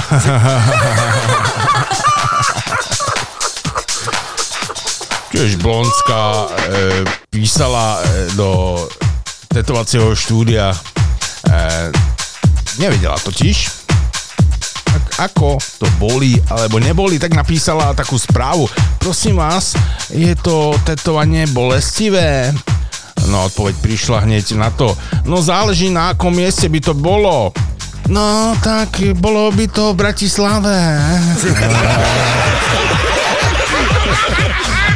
Tiež 5.35 5.59
Blonská 5.67 6.47
e, 6.47 6.49
písala 7.35 8.07
e, 8.07 8.31
do 8.39 8.79
tetovacieho 9.51 10.15
štúdia. 10.15 10.71
E, 10.71 10.79
nevedela 12.79 13.19
totiž, 13.19 13.84
ako 15.19 15.59
to 15.79 15.87
boli 16.01 16.43
alebo 16.51 16.83
neboli, 16.83 17.19
tak 17.19 17.35
napísala 17.35 17.95
takú 17.95 18.19
správu. 18.19 18.67
Prosím 18.99 19.37
vás, 19.39 19.75
je 20.11 20.35
to 20.41 20.75
tetovanie 20.83 21.47
bolestivé? 21.51 22.53
No 23.31 23.47
odpoveď 23.49 23.75
prišla 23.81 24.27
hneď 24.27 24.59
na 24.59 24.69
to. 24.75 24.93
No 25.25 25.41
záleží 25.41 25.89
na 25.89 26.13
akom 26.13 26.35
mieste 26.35 26.69
by 26.69 26.81
to 26.83 26.93
bolo. 26.93 27.55
No 28.11 28.53
tak 28.61 29.01
bolo 29.17 29.49
by 29.55 29.65
to 29.71 29.95
v 29.95 29.97
Bratislave. 29.97 30.75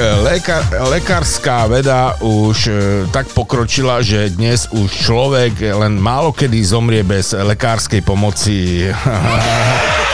léka, 0.00 0.64
lekárska 0.88 1.66
veda 1.68 2.16
už 2.24 2.58
e, 2.66 2.72
tak 3.12 3.28
pokročila, 3.36 4.00
že 4.00 4.32
dnes 4.32 4.64
už 4.72 4.88
človek 4.88 5.60
len 5.60 6.00
málo 6.00 6.32
kedy 6.32 6.56
zomrie 6.64 7.04
bez 7.04 7.36
lekárskej 7.36 8.00
pomoci. 8.00 8.88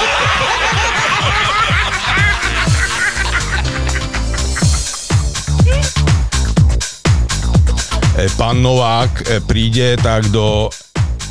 E, 8.16 8.32
Pán 8.40 8.64
Novák 8.64 9.28
e, 9.28 9.44
príde 9.44 10.00
tak 10.00 10.32
do 10.32 10.72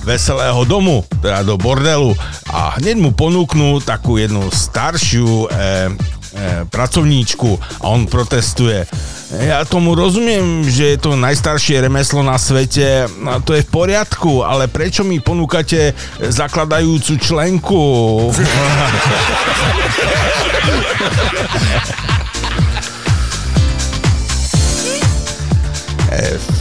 veselého 0.06 0.62
domu, 0.70 1.02
teda 1.18 1.42
do 1.42 1.58
bordelu 1.58 2.14
a 2.54 2.78
hneď 2.78 3.02
mu 3.02 3.10
ponúknú 3.10 3.82
takú 3.82 4.22
jednu 4.22 4.54
staršiu 4.54 5.50
e, 5.50 5.58
e, 5.90 6.15
pracovníčku 6.70 7.60
a 7.82 7.86
on 7.90 8.06
protestuje. 8.06 8.84
Ja 9.36 9.66
tomu 9.66 9.98
rozumiem, 9.98 10.64
že 10.68 10.96
je 10.96 10.98
to 11.02 11.18
najstaršie 11.18 11.82
remeslo 11.82 12.22
na 12.22 12.38
svete, 12.38 13.10
a 13.10 13.42
to 13.42 13.58
je 13.58 13.66
v 13.66 13.74
poriadku, 13.74 14.46
ale 14.46 14.70
prečo 14.70 15.02
mi 15.02 15.18
ponúkate 15.20 15.98
zakladajúcu 16.22 17.14
členku? 17.18 17.82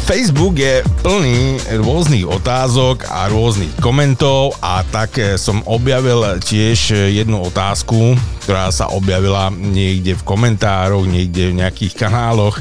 Facebook 0.05 0.59
je 0.59 0.83
plný 1.01 1.63
rôznych 1.81 2.27
otázok 2.27 3.09
a 3.09 3.31
rôznych 3.31 3.73
komentov 3.81 4.53
a 4.61 4.85
tak 4.85 5.17
eh, 5.17 5.39
som 5.41 5.63
objavil 5.65 6.21
tiež 6.43 7.09
jednu 7.09 7.41
otázku, 7.49 8.19
ktorá 8.45 8.69
sa 8.69 8.93
objavila 8.93 9.49
niekde 9.49 10.15
v 10.15 10.23
komentároch, 10.23 11.09
niekde 11.09 11.51
v 11.51 11.59
nejakých 11.65 11.97
kanáloch 11.97 12.61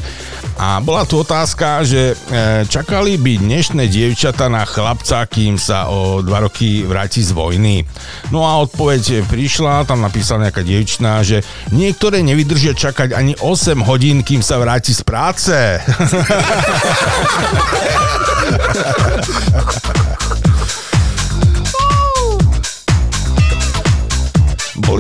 a 0.54 0.78
bola 0.86 1.02
tu 1.02 1.18
otázka, 1.18 1.82
že 1.82 2.14
eh, 2.14 2.62
čakali 2.70 3.18
by 3.18 3.42
dnešné 3.42 3.90
dievčata 3.90 4.54
na 4.54 4.70
chlapca, 4.70 5.26
kým 5.26 5.58
sa 5.58 5.90
o 5.90 6.22
dva 6.22 6.46
roky 6.46 6.86
vráti 6.86 7.26
z 7.26 7.34
vojny. 7.34 7.82
No 8.30 8.46
a 8.46 8.62
odpoveď 8.62 9.26
prišla, 9.26 9.90
tam 9.90 10.06
napísala 10.06 10.50
nejaká 10.50 10.62
dievčina, 10.62 11.26
že 11.26 11.42
niektoré 11.74 12.22
nevydržia 12.22 12.78
čakať 12.78 13.18
ani 13.18 13.34
8 13.42 13.82
hodín, 13.82 14.22
kým 14.22 14.46
sa 14.46 14.62
vráti 14.62 14.94
z 14.94 15.02
práce. 15.02 15.58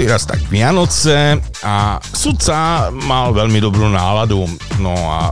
Boli 0.04 0.20
raz 0.20 0.28
tak 0.28 0.43
Vianoce 0.51 1.39
a 1.64 1.95
sudca 2.12 2.91
mal 2.91 3.32
veľmi 3.32 3.56
dobrú 3.64 3.88
náladu. 3.88 4.43
No 4.84 4.91
a 4.91 5.32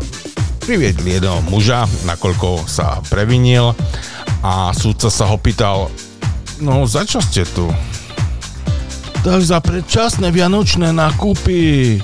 priviedli 0.64 1.20
jedného 1.20 1.44
muža, 1.52 1.84
nakoľko 2.08 2.72
sa 2.72 3.04
previnil 3.12 3.76
a 4.40 4.72
sudca 4.72 5.12
sa 5.12 5.28
ho 5.28 5.36
pýtal, 5.36 5.92
no 6.64 6.88
za 6.88 7.04
čo 7.04 7.20
ste 7.20 7.44
tu? 7.52 7.68
Tak 9.28 9.44
za 9.44 9.60
predčasné 9.60 10.32
vianočné 10.32 10.96
nákupy. 10.96 12.00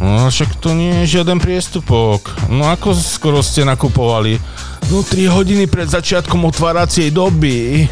No 0.00 0.32
však 0.32 0.64
to 0.64 0.72
nie 0.72 1.04
je 1.04 1.20
žiaden 1.20 1.36
priestupok. 1.36 2.24
No 2.48 2.72
ako 2.72 2.96
skoro 2.96 3.44
ste 3.44 3.68
nakupovali? 3.68 4.40
No 4.88 5.04
3 5.04 5.28
hodiny 5.28 5.68
pred 5.68 5.92
začiatkom 5.92 6.40
otváracej 6.48 7.12
doby. 7.12 7.84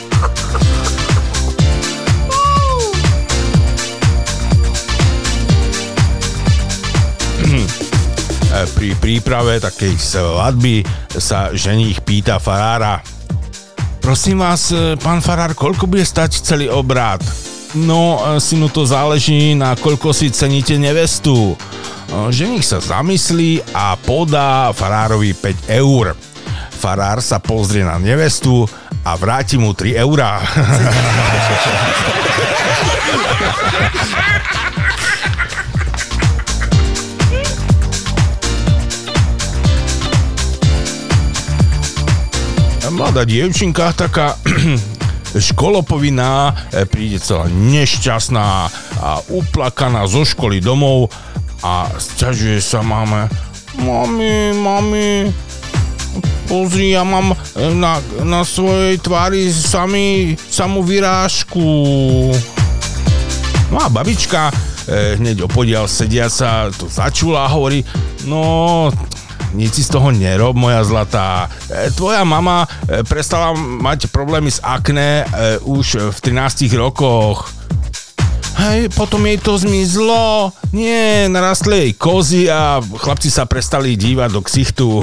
Pri 8.54 8.94
príprave 9.02 9.58
takej 9.58 9.98
svadby 9.98 10.86
sa 11.18 11.50
ženích 11.50 12.06
pýta 12.06 12.38
farára. 12.38 13.02
Prosím 13.98 14.46
vás, 14.46 14.70
pán 15.02 15.18
farár, 15.18 15.58
koľko 15.58 15.90
bude 15.90 16.06
stať 16.06 16.38
celý 16.38 16.70
obrad? 16.70 17.18
No, 17.74 18.22
synu, 18.38 18.70
to 18.70 18.86
záleží 18.86 19.58
na 19.58 19.74
koľko 19.74 20.14
si 20.14 20.30
ceníte 20.30 20.78
nevestu. 20.78 21.58
Ženich 22.30 22.62
sa 22.62 22.78
zamyslí 22.78 23.74
a 23.74 23.98
podá 23.98 24.70
farárovi 24.70 25.34
5 25.34 25.74
eur. 25.74 26.14
Farár 26.78 27.18
sa 27.18 27.42
pozrie 27.42 27.82
na 27.82 27.98
nevestu 27.98 28.70
a 29.02 29.18
vráti 29.18 29.58
mu 29.58 29.74
3 29.74 29.98
eurá. 29.98 30.38
Mladá 42.94 43.26
dievčinka, 43.26 43.90
taká 43.90 44.38
školopovinná, 45.50 46.54
e, 46.70 46.86
príde 46.86 47.18
celá 47.18 47.50
nešťastná 47.50 48.70
a 49.02 49.18
uplakaná 49.34 50.06
zo 50.06 50.22
školy 50.22 50.62
domov 50.62 51.10
a 51.66 51.90
sťažuje 51.90 52.62
sa 52.62 52.86
máme. 52.86 53.26
Mami, 53.82 54.54
mami, 54.54 55.26
pozri, 56.46 56.94
ja 56.94 57.02
mám 57.02 57.34
e, 57.34 57.66
na, 57.74 57.98
na 58.22 58.46
svojej 58.46 59.02
tvári 59.02 59.50
sami, 59.50 60.38
samú 60.38 60.86
vyrážku. 60.86 61.66
No 63.74 63.76
a 63.82 63.90
babička 63.90 64.54
e, 64.86 65.18
hneď 65.18 65.50
opodiaľ 65.50 65.90
sediaca 65.90 66.70
to 66.70 66.86
začula 66.86 67.50
a 67.50 67.52
hovorí, 67.58 67.82
no 68.30 68.86
nič 69.54 69.78
si 69.78 69.82
z 69.86 69.94
toho 69.94 70.10
nerob, 70.10 70.58
moja 70.58 70.82
zlatá. 70.82 71.46
E, 71.70 71.94
tvoja 71.94 72.26
mama 72.26 72.66
e, 72.90 73.06
prestala 73.06 73.54
mať 73.54 74.10
problémy 74.10 74.50
s 74.50 74.58
akné 74.58 75.22
e, 75.22 75.62
už 75.62 76.10
v 76.10 76.18
13 76.18 76.66
rokoch. 76.74 77.54
Hej, 78.54 78.90
potom 78.94 79.22
jej 79.26 79.38
to 79.38 79.58
zmizlo. 79.58 80.50
Nie, 80.70 81.26
narastli 81.30 81.90
jej 81.90 81.92
kozy 81.94 82.46
a 82.50 82.78
chlapci 82.82 83.30
sa 83.30 83.46
prestali 83.46 83.98
dívať 83.98 84.30
do 84.30 84.42
ksichtu. 84.42 85.02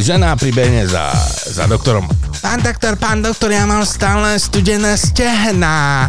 Žena 0.00 0.36
pribehne 0.36 0.86
za, 0.86 1.10
za 1.50 1.64
doktorom. 1.66 2.29
Pán 2.40 2.64
doktor, 2.64 2.96
pán 2.96 3.20
doktor, 3.20 3.52
ja 3.52 3.68
mám 3.68 3.84
stále 3.84 4.40
studené 4.40 4.96
stehna. 4.96 6.08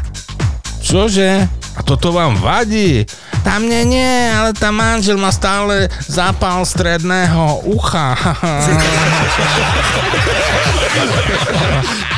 Čože? 0.79 1.43
A 1.75 1.83
toto 1.83 2.15
vám 2.15 2.39
vadí? 2.39 3.03
Tam 3.43 3.67
nie, 3.67 3.83
nie, 3.83 4.31
ale 4.31 4.55
tam 4.55 4.79
manžel 4.79 5.19
má 5.19 5.27
stále 5.27 5.91
zápal 6.07 6.63
stredného 6.63 7.67
ucha. 7.67 8.15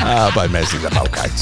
A 0.04 0.30
poďme 0.30 0.62
si 0.62 0.78
zapalkať. 0.78 1.32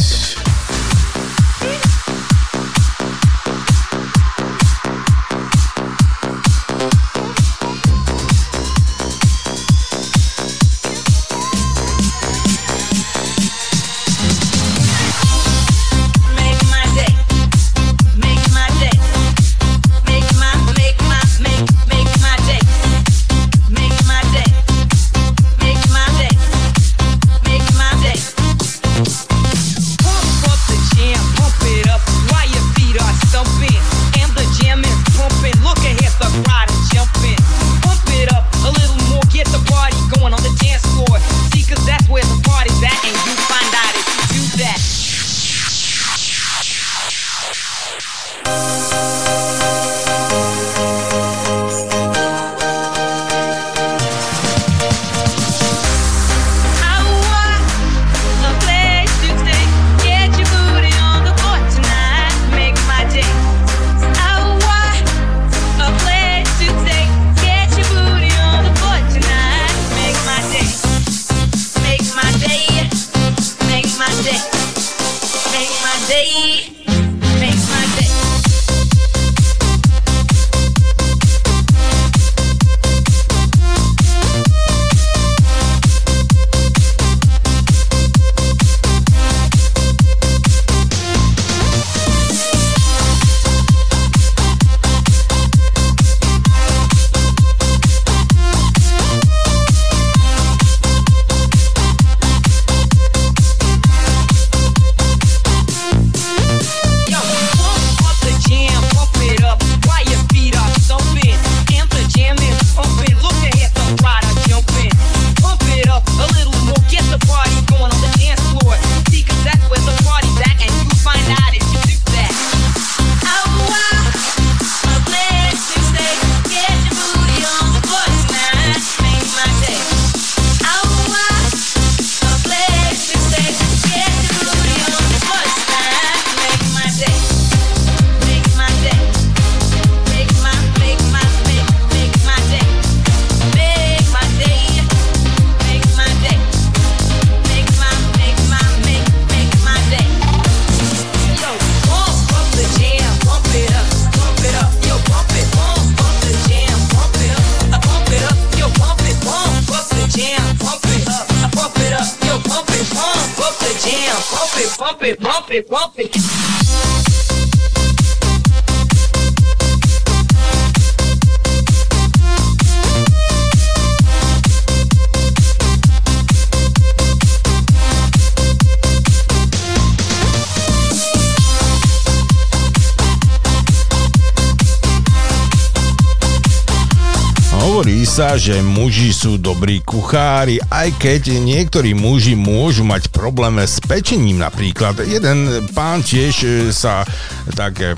Sa, 188.13 188.37
že 188.37 188.61
muži 188.61 189.09
sú 189.09 189.41
dobrí 189.41 189.81
kuchári, 189.81 190.61
aj 190.69 191.01
keď 191.01 191.33
niektorí 191.33 191.97
muži 191.97 192.37
môžu 192.37 192.85
mať 192.85 193.09
problémy 193.09 193.65
s 193.65 193.81
pečením 193.81 194.37
napríklad. 194.37 195.01
Jeden 195.01 195.49
pán 195.73 196.05
tiež 196.05 196.35
e, 196.45 196.49
sa 196.77 197.09
tak 197.57 197.81
e, 197.81 197.97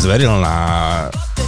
zveril 0.00 0.40
na 0.40 0.56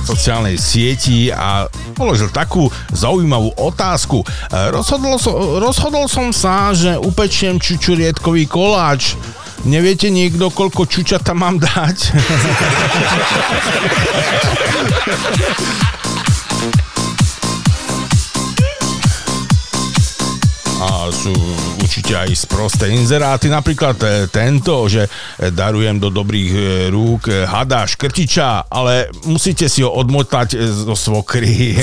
sociálnej 0.04 0.60
sieti 0.60 1.32
a 1.32 1.64
položil 1.96 2.28
takú 2.28 2.68
zaujímavú 2.92 3.56
otázku. 3.56 4.20
E, 4.20 4.28
Rozhodol 4.68 5.16
rozhodol 5.64 6.04
som 6.04 6.28
sa, 6.36 6.76
že 6.76 7.00
upečiem 7.00 7.56
čučurietkový 7.56 8.44
koláč. 8.44 9.16
Neviete 9.64 10.12
niekto, 10.12 10.52
koľko 10.52 10.84
čučata 10.84 11.32
mám 11.32 11.56
dať? 11.56 11.96
sú 21.10 21.32
určite 21.80 22.14
aj 22.14 22.30
sprosté 22.36 22.92
inzeráty, 22.92 23.48
napríklad 23.48 23.96
e, 24.02 24.06
tento, 24.28 24.88
že 24.88 25.06
e, 25.06 25.10
darujem 25.50 25.96
do 26.00 26.12
dobrých 26.12 26.52
e, 26.52 26.60
rúk 26.92 27.28
hada 27.28 27.86
škrtiča, 27.88 28.68
ale 28.68 29.08
musíte 29.24 29.68
si 29.68 29.82
ho 29.84 29.90
odmotať 29.92 30.56
zo 30.84 30.94
svokry. 30.94 31.76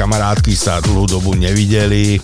kamarátky 0.00 0.56
sa 0.56 0.80
dlhú 0.80 1.04
dobu 1.04 1.36
nevideli 1.36 2.16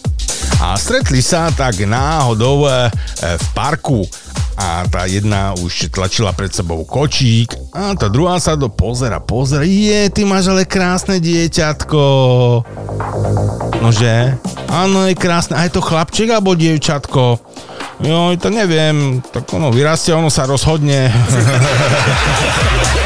a 0.64 0.80
stretli 0.80 1.20
sa 1.20 1.52
tak 1.52 1.84
náhodou 1.84 2.64
e, 2.64 2.88
v 3.36 3.46
parku 3.52 4.00
a 4.56 4.88
tá 4.88 5.04
jedna 5.04 5.52
už 5.60 5.92
tlačila 5.92 6.32
pred 6.32 6.48
sebou 6.48 6.88
kočík 6.88 7.52
a 7.76 7.92
tá 7.92 8.08
druhá 8.08 8.40
sa 8.40 8.56
do 8.56 8.72
pozera, 8.72 9.20
pozera, 9.20 9.60
je, 9.68 10.08
ty 10.08 10.24
máš 10.24 10.48
ale 10.48 10.64
krásne 10.64 11.20
dieťatko. 11.20 12.00
Nože? 13.84 14.40
Áno, 14.72 15.04
je 15.04 15.12
krásne. 15.12 15.60
A 15.60 15.68
je 15.68 15.76
to 15.76 15.84
chlapček 15.84 16.32
alebo 16.32 16.56
dievčatko? 16.56 17.36
Jo, 18.00 18.32
to 18.40 18.48
neviem. 18.48 19.20
Tak 19.20 19.52
ono 19.52 19.68
vyrastie, 19.68 20.16
ono 20.16 20.32
sa 20.32 20.48
rozhodne. 20.48 21.12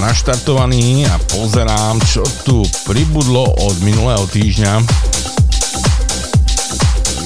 Naštartovaný 0.00 1.04
a 1.04 1.20
pozerám, 1.20 2.00
čo 2.00 2.24
tu 2.40 2.64
pribudlo 2.88 3.44
od 3.44 3.76
minulého 3.84 4.24
týždňa. 4.32 4.72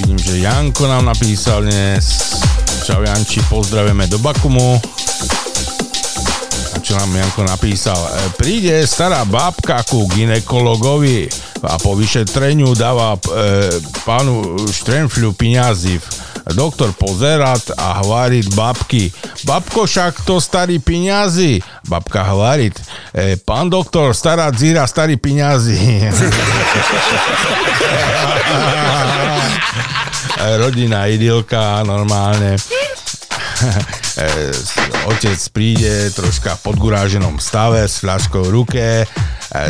Vidím, 0.03 0.18
že 0.18 0.43
Janko 0.43 0.91
nám 0.91 1.07
napísal 1.07 1.62
dnes. 1.62 2.35
Čau 2.83 3.07
Janči, 3.07 3.47
pozdravujeme 3.47 4.11
do 4.11 4.18
Bakumu. 4.18 4.83
A 6.75 6.77
čo 6.83 6.99
nám 6.99 7.14
Janko 7.14 7.47
napísal? 7.47 7.95
E, 7.95 8.35
Príde 8.35 8.83
stará 8.91 9.22
babka 9.22 9.87
ku 9.87 10.11
ginekologovi 10.11 11.31
a 11.62 11.79
po 11.79 11.95
vyšetreniu 11.95 12.75
dáva 12.75 13.14
e, 13.14 13.20
pánu 14.03 14.59
Štrenfľu 14.66 15.31
piňazí. 15.39 15.97
Doktor 16.53 16.93
pozerať 16.93 17.72
a 17.72 18.05
hovoriť 18.05 18.53
babky. 18.53 19.09
Babko 19.49 19.89
však 19.89 20.29
to 20.29 20.37
starý 20.37 20.77
piňazi. 20.77 21.57
Babka 21.85 22.24
hovoriť. 22.24 22.74
E, 23.12 23.37
pán 23.41 23.68
doktor, 23.68 24.16
stará 24.16 24.49
dzíra, 24.49 24.89
starý 24.89 25.20
piňazi. 25.20 26.09
Rodina 30.61 31.09
idylka, 31.09 31.85
normálne. 31.85 32.57
E, 34.14 34.55
otec 35.11 35.41
príde 35.51 36.07
troška 36.14 36.55
v 36.55 36.70
podguráženom 36.70 37.43
stave 37.43 37.82
s 37.82 37.99
fľaškou 37.99 38.47
v 38.47 38.55
ruke, 38.55 38.87
e, 39.03 39.07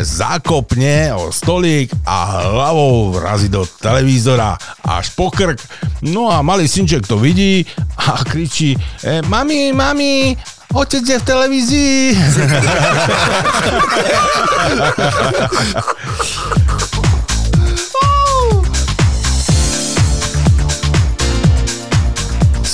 zakopne 0.05 1.17
o 1.17 1.33
stolík 1.33 1.89
a 2.05 2.45
hlavou 2.45 3.09
vrazí 3.17 3.49
do 3.49 3.65
televízora 3.65 4.53
až 4.85 5.09
po 5.17 5.33
krk. 5.33 5.57
No 6.05 6.29
a 6.29 6.45
malý 6.45 6.69
synček 6.69 7.09
to 7.09 7.17
vidí 7.17 7.65
a 7.97 8.21
kričí 8.21 8.77
e, 9.01 9.25
Mami, 9.25 9.73
mami, 9.73 10.37
otec 10.75 11.07
je 11.07 11.19
v 11.19 11.23
televízii. 11.23 11.99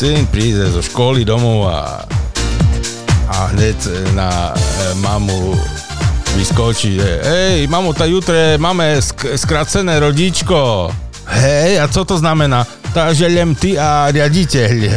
syn 0.02 0.26
príde 0.34 0.66
zo 0.74 0.82
školy 0.82 1.22
domov 1.22 1.70
a, 1.70 2.02
a 3.30 3.54
hneď 3.54 3.78
na 4.18 4.50
e, 4.50 4.98
mamu 4.98 5.54
vyskočí, 6.34 6.98
že 6.98 7.22
hej, 7.22 7.70
mamo, 7.70 7.94
tá 7.94 8.10
jutre 8.10 8.58
máme 8.58 8.98
sk- 8.98 9.38
skracené 9.38 10.02
rodíčko. 10.02 10.90
Hej, 11.30 11.78
a 11.78 11.86
co 11.86 12.02
to 12.02 12.18
znamená? 12.18 12.81
Takže 12.92 13.26
len 13.28 13.56
ty 13.56 13.80
a 13.80 14.12
riaditeľ. 14.12 14.72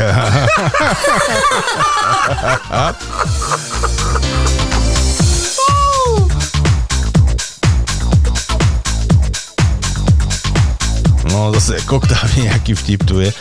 No 11.24 11.50
zase 11.50 11.80
koktá 11.88 12.20
mi 12.30 12.44
nejaký 12.46 12.76
vtip 12.76 13.00
tu 13.08 13.16
je. 13.18 13.32
E, 13.32 13.34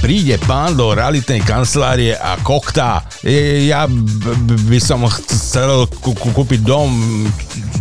príde 0.00 0.40
pán 0.40 0.72
do 0.72 0.96
realitnej 0.96 1.44
kancelárie 1.44 2.16
a 2.16 2.40
koktá. 2.40 3.04
E, 3.20 3.68
Ja 3.68 3.84
b- 3.86 4.34
by 4.66 4.80
som 4.80 5.04
chcel 5.06 5.84
kú- 6.00 6.16
kú- 6.16 6.32
kúpiť 6.32 6.64
dom. 6.64 6.90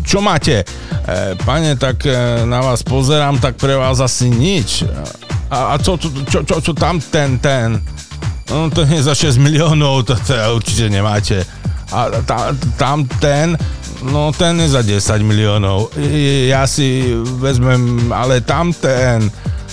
Čo 0.03 0.19
máte? 0.19 0.61
E, 0.61 1.33
Pane, 1.39 1.79
tak 1.79 2.03
e, 2.03 2.13
na 2.43 2.59
vás 2.61 2.83
pozerám, 2.83 3.39
tak 3.39 3.55
pre 3.55 3.73
vás 3.73 3.97
asi 3.97 4.27
nič. 4.27 4.83
A, 5.49 5.73
a 5.73 5.81
čo, 5.81 5.97
čo, 5.97 6.09
čo, 6.29 6.39
čo, 6.45 6.55
čo 6.61 6.71
tam 6.77 7.01
ten, 7.01 7.41
ten? 7.41 7.81
No 8.49 8.69
to 8.69 8.85
nie 8.85 9.01
za 9.01 9.13
6 9.13 9.37
miliónov, 9.41 10.05
to, 10.05 10.17
to 10.17 10.33
určite 10.57 10.89
nemáte. 10.89 11.45
A 11.89 12.09
ta, 12.21 12.53
tam 12.77 13.05
ten, 13.17 13.57
no 14.05 14.29
ten 14.29 14.61
je 14.61 14.69
za 14.73 14.81
10 14.85 15.25
miliónov. 15.25 15.93
Ja 16.49 16.69
si 16.69 17.13
vezmem, 17.41 18.09
ale 18.13 18.41
tam 18.45 18.73
ten, 18.73 19.29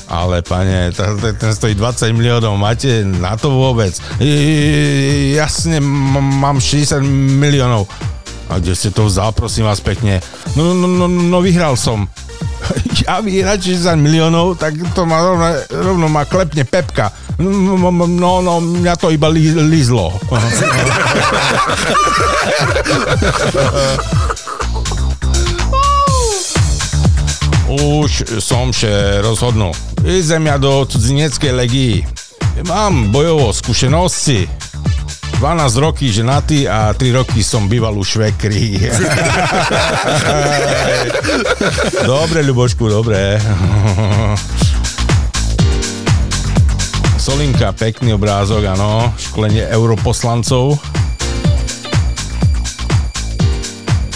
ale 0.09 0.41
pane, 0.41 0.93
ten 1.41 1.53
stojí 1.53 1.77
20 1.77 2.13
miliónov, 2.17 2.57
máte 2.57 3.05
na 3.05 3.37
to 3.37 3.53
vôbec? 3.53 3.93
Jasne, 5.37 5.81
mám 6.41 6.61
60 6.61 7.05
miliónov. 7.37 7.85
A 8.47 8.63
kde 8.63 8.79
ste 8.79 8.95
to 8.95 9.11
vzal, 9.11 9.35
prosím 9.35 9.67
vás 9.67 9.83
pekne? 9.83 10.23
No, 10.55 10.71
no, 10.71 10.87
no, 10.87 11.11
no 11.11 11.39
vyhral 11.43 11.75
som. 11.75 12.07
Ja 13.07 13.23
vyhrať 13.23 13.79
60 13.79 14.03
miliónov, 14.03 14.59
tak 14.59 14.75
to 14.97 15.07
ma 15.07 15.23
rovno, 15.23 15.47
rovno 15.71 16.11
ma 16.11 16.27
klepne 16.27 16.67
pepka. 16.67 17.15
No, 17.39 17.93
no, 17.93 18.41
no, 18.41 18.61
mňa 18.61 18.97
to 18.97 19.11
iba 19.13 19.29
li, 19.29 19.53
lízlo. 19.53 20.13
Už 27.67 28.41
som 28.41 28.73
še 28.73 29.21
rozhodnul. 29.21 29.77
Idem 30.07 30.47
ja 30.49 30.57
do 30.57 30.87
cudzineckej 30.87 31.53
legii. 31.53 32.07
Mám 32.65 33.13
bojovo 33.13 33.53
skúsenosti. 33.53 34.49
12 35.37 35.77
roky 35.85 36.09
ženatý 36.09 36.65
a 36.65 36.97
3 36.97 37.13
roky 37.13 37.45
som 37.45 37.69
býval 37.69 37.93
u 37.93 38.01
švekry. 38.01 38.81
dobre, 42.09 42.41
Ľubošku, 42.41 42.89
dobre. 42.89 43.37
Solinka, 47.21 47.77
pekný 47.77 48.17
obrázok, 48.17 48.65
áno. 48.65 49.13
Školenie 49.21 49.69
europoslancov. 49.69 50.81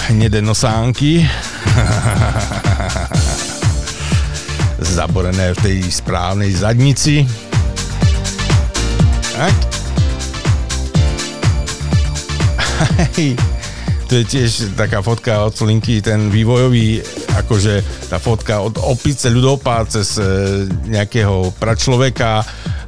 Hnedé 0.08 0.40
nosánky. 0.40 1.28
Zaborené 4.96 5.52
v 5.52 5.58
tej 5.60 5.76
správnej 5.84 6.48
zadnici. 6.56 7.28
Tak. 9.36 9.79
Hej, 13.16 13.36
to 14.08 14.18
je 14.18 14.24
tiež 14.24 14.50
taká 14.74 15.04
fotka 15.04 15.44
od 15.44 15.54
Slinky, 15.54 16.02
ten 16.02 16.32
vývojový, 16.32 16.98
akože 17.36 18.08
tá 18.08 18.18
fotka 18.18 18.58
od 18.64 18.80
opice 18.80 19.28
ľudopá 19.28 19.84
cez 19.86 20.18
e, 20.18 20.66
nejakého 20.88 21.54
pračloveka 21.60 22.42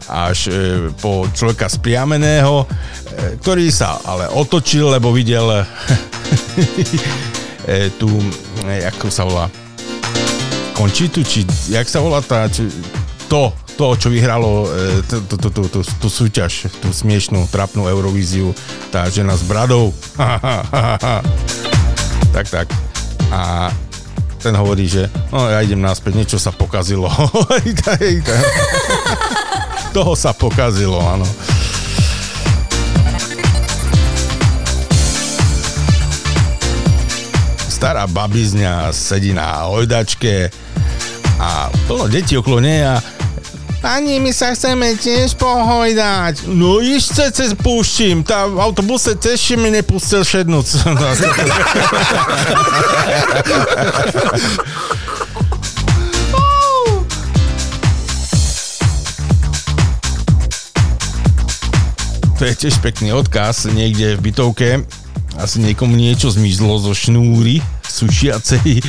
až 0.09 0.51
e, 0.51 0.53
po 0.99 1.28
človeka 1.30 1.68
spriameného, 1.70 2.64
e, 2.64 2.66
ktorý 3.38 3.70
sa 3.70 4.03
ale 4.03 4.32
otočil, 4.32 4.90
lebo 4.90 5.14
videl 5.14 5.47
e, 7.70 7.93
tú, 8.01 8.09
e, 8.66 8.82
ako 8.88 9.07
sa 9.12 9.22
volá, 9.22 9.47
Končitu, 10.72 11.22
či 11.22 11.45
jak 11.70 11.86
sa 11.86 12.01
volá 12.01 12.24
tá, 12.24 12.49
či, 12.49 12.66
to, 13.28 13.53
to, 13.82 13.98
čo 13.98 14.14
vyhralo 14.14 14.70
e, 14.70 15.02
tú, 15.98 16.06
súťaž, 16.06 16.70
tú 16.78 16.94
smiešnú, 16.94 17.50
trapnú 17.50 17.90
Eurovíziu, 17.90 18.54
tá 18.94 19.10
žena 19.10 19.34
s 19.34 19.42
bradou. 19.42 19.90
tak, 22.34 22.46
tak. 22.46 22.70
A 23.34 23.74
ten 24.38 24.54
hovorí, 24.54 24.86
že 24.86 25.10
no 25.34 25.50
ja 25.50 25.66
idem 25.66 25.82
naspäť, 25.82 26.14
niečo 26.14 26.38
sa 26.38 26.54
pokazilo. 26.54 27.10
Toho 29.98 30.14
sa 30.14 30.30
pokazilo, 30.30 31.02
áno. 31.02 31.26
Stará 37.66 38.06
babizňa 38.06 38.94
sedí 38.94 39.34
na 39.34 39.66
hojdačke 39.66 40.54
a 41.42 41.66
plno 41.90 42.06
detí 42.06 42.38
okolo 42.38 42.62
nej 42.62 42.86
a 42.86 43.02
Pani, 43.82 44.22
my 44.22 44.30
sa 44.30 44.54
chceme 44.54 44.94
tiež 44.94 45.34
pohojdať. 45.42 46.46
No 46.46 46.78
išce 46.78 47.34
cez 47.34 47.50
púštím. 47.50 48.22
Tá 48.22 48.46
v 48.46 48.62
autobuse 48.62 49.18
tiež 49.18 49.58
mi 49.58 49.74
nepustil 49.74 50.22
šednúť. 50.22 50.86
to 62.38 62.42
je 62.46 62.54
tiež 62.54 62.78
pekný 62.78 63.10
odkaz 63.10 63.66
niekde 63.66 64.14
v 64.14 64.30
bytovke. 64.30 64.86
Asi 65.42 65.58
niekomu 65.58 65.98
niečo 65.98 66.30
zmizlo 66.30 66.78
zo 66.78 66.94
šnúry 66.94 67.81
sušiacej. 67.93 68.80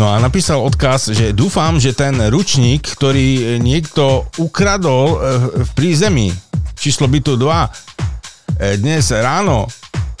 No 0.00 0.08
a 0.08 0.16
napísal 0.16 0.64
odkaz, 0.64 1.12
že 1.12 1.36
dúfam, 1.36 1.76
že 1.76 1.92
ten 1.92 2.16
ručník, 2.32 2.88
ktorý 2.96 3.60
niekto 3.60 4.24
ukradol 4.40 5.06
eh, 5.12 5.16
v 5.60 5.70
prízemí, 5.76 6.32
číslo 6.72 7.04
bytu 7.04 7.36
2, 7.36 7.44
eh, 7.44 8.80
dnes 8.80 9.12
ráno 9.12 9.68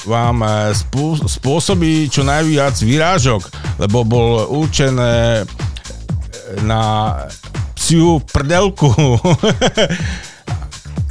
vám 0.06 0.70
spô- 0.70 1.18
spôsobí 1.18 2.06
čo 2.06 2.22
najviac 2.22 2.78
výrážok, 2.78 3.42
lebo 3.82 4.06
bol 4.06 4.46
určené 4.54 5.42
na 6.62 7.10
psiu 7.74 8.22
prdelku. 8.22 8.86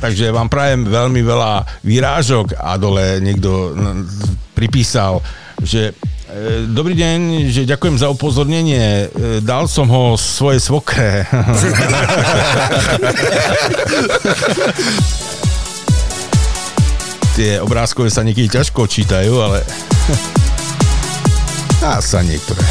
Takže 0.03 0.31
vám 0.31 0.47
prajem 0.47 0.87
veľmi 0.87 1.21
veľa 1.27 1.83
výrážok 1.83 2.55
a 2.55 2.79
dole 2.79 3.19
niekto 3.19 3.75
pripísal 4.55 5.19
že 5.61 5.91
e, 5.91 5.93
Dobrý 6.73 6.97
deň, 6.97 7.53
že 7.53 7.69
ďakujem 7.69 8.01
za 8.01 8.09
upozornenie. 8.09 9.13
E, 9.13 9.45
Dal 9.45 9.69
som 9.69 9.85
ho 9.93 10.17
svoje 10.17 10.57
svokre. 10.57 11.21
Tie 17.37 17.61
obrázkové 17.61 18.09
sa 18.09 18.25
niekedy 18.25 18.49
ťažko 18.49 18.89
čítajú, 18.89 19.37
ale 19.37 19.61
dá 21.77 22.01
sa 22.01 22.25
niektoré. 22.25 22.65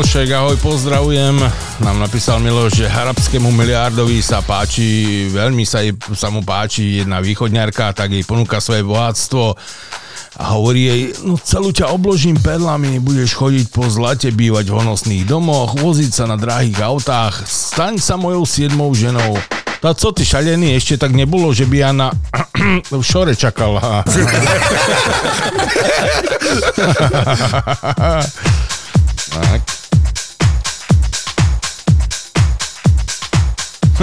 Milošek, 0.00 0.32
ahoj, 0.32 0.56
pozdravujem. 0.64 1.36
Nám 1.84 2.00
napísal 2.00 2.40
Miloš, 2.40 2.72
že 2.72 2.88
arabskému 2.88 3.52
miliardovi 3.52 4.24
sa 4.24 4.40
páči, 4.40 5.28
veľmi 5.28 5.68
sa, 5.68 5.84
jej, 5.84 5.92
sa 6.16 6.32
mu 6.32 6.40
páči 6.40 7.04
jedna 7.04 7.20
východňarka, 7.20 7.92
tak 7.92 8.08
jej 8.08 8.24
ponúka 8.24 8.64
svoje 8.64 8.80
bohatstvo 8.80 9.52
a 10.40 10.56
hovorí 10.56 10.88
jej, 10.88 11.12
no 11.20 11.36
celú 11.36 11.68
ťa 11.68 11.92
obložím 11.92 12.40
perlami, 12.40 12.96
budeš 12.96 13.36
chodiť 13.36 13.68
po 13.68 13.92
zlate, 13.92 14.32
bývať 14.32 14.72
v 14.72 14.80
honosných 14.80 15.28
domoch, 15.28 15.76
voziť 15.76 16.16
sa 16.16 16.24
na 16.24 16.40
drahých 16.40 16.80
autách, 16.80 17.44
staň 17.44 18.00
sa 18.00 18.16
mojou 18.16 18.48
siedmou 18.48 18.96
ženou. 18.96 19.36
Tá 19.84 19.92
co 19.92 20.16
ty 20.16 20.24
šalený, 20.24 20.80
ešte 20.80 20.96
tak 20.96 21.12
nebolo, 21.12 21.52
že 21.52 21.68
by 21.68 21.76
ja 21.76 21.92
na 21.92 22.08
v 22.88 23.04
šore 23.04 23.36
čakala. 23.36 24.00
tak. 29.36 29.69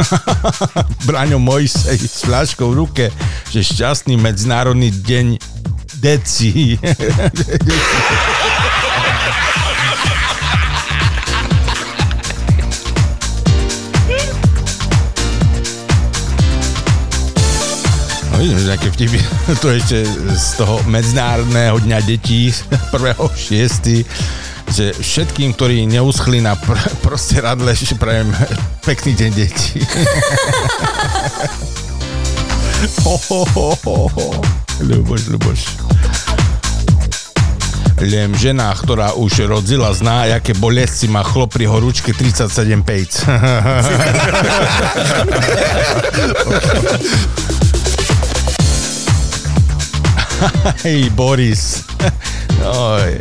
Braňo 1.08 1.42
Mojsej 1.42 1.98
s 1.98 2.22
fľaškou 2.26 2.70
v 2.74 2.78
ruke, 2.78 3.06
že 3.50 3.66
šťastný 3.66 4.18
medzinárodný 4.18 4.94
deň 4.94 5.38
deci. 6.02 6.78
No 18.38 18.46
vidím, 18.46 18.62
že 18.62 18.70
nejaké 18.70 18.94
vtipy. 18.94 19.18
To 19.66 19.74
ešte 19.74 20.06
z 20.38 20.48
toho 20.62 20.78
medzinárodného 20.86 21.82
dňa 21.82 22.06
detí 22.06 22.54
1.6 22.94 24.06
že 24.72 24.94
všetkým, 24.94 25.54
ktorí 25.56 25.86
neuschli 25.88 26.42
na 26.44 26.56
pr- 26.56 26.92
proste 27.06 27.42
radle, 27.42 27.76
prajem 27.96 28.36
pekný 28.84 29.16
deň 29.16 29.32
ho. 34.14 34.28
Ľuboš, 34.86 35.22
Ľuboš. 35.34 35.62
Len 37.98 38.30
žena, 38.38 38.70
ktorá 38.78 39.18
už 39.18 39.50
rodzila, 39.50 39.90
zná, 39.90 40.30
aké 40.38 40.54
bolesti 40.54 41.10
má 41.10 41.26
chlop 41.26 41.58
pri 41.58 41.66
horúčke 41.66 42.14
37 42.14 42.86
pejc. 42.86 43.26
Hej, 50.86 51.10
Boris. 51.18 51.82
Oj. 52.62 53.18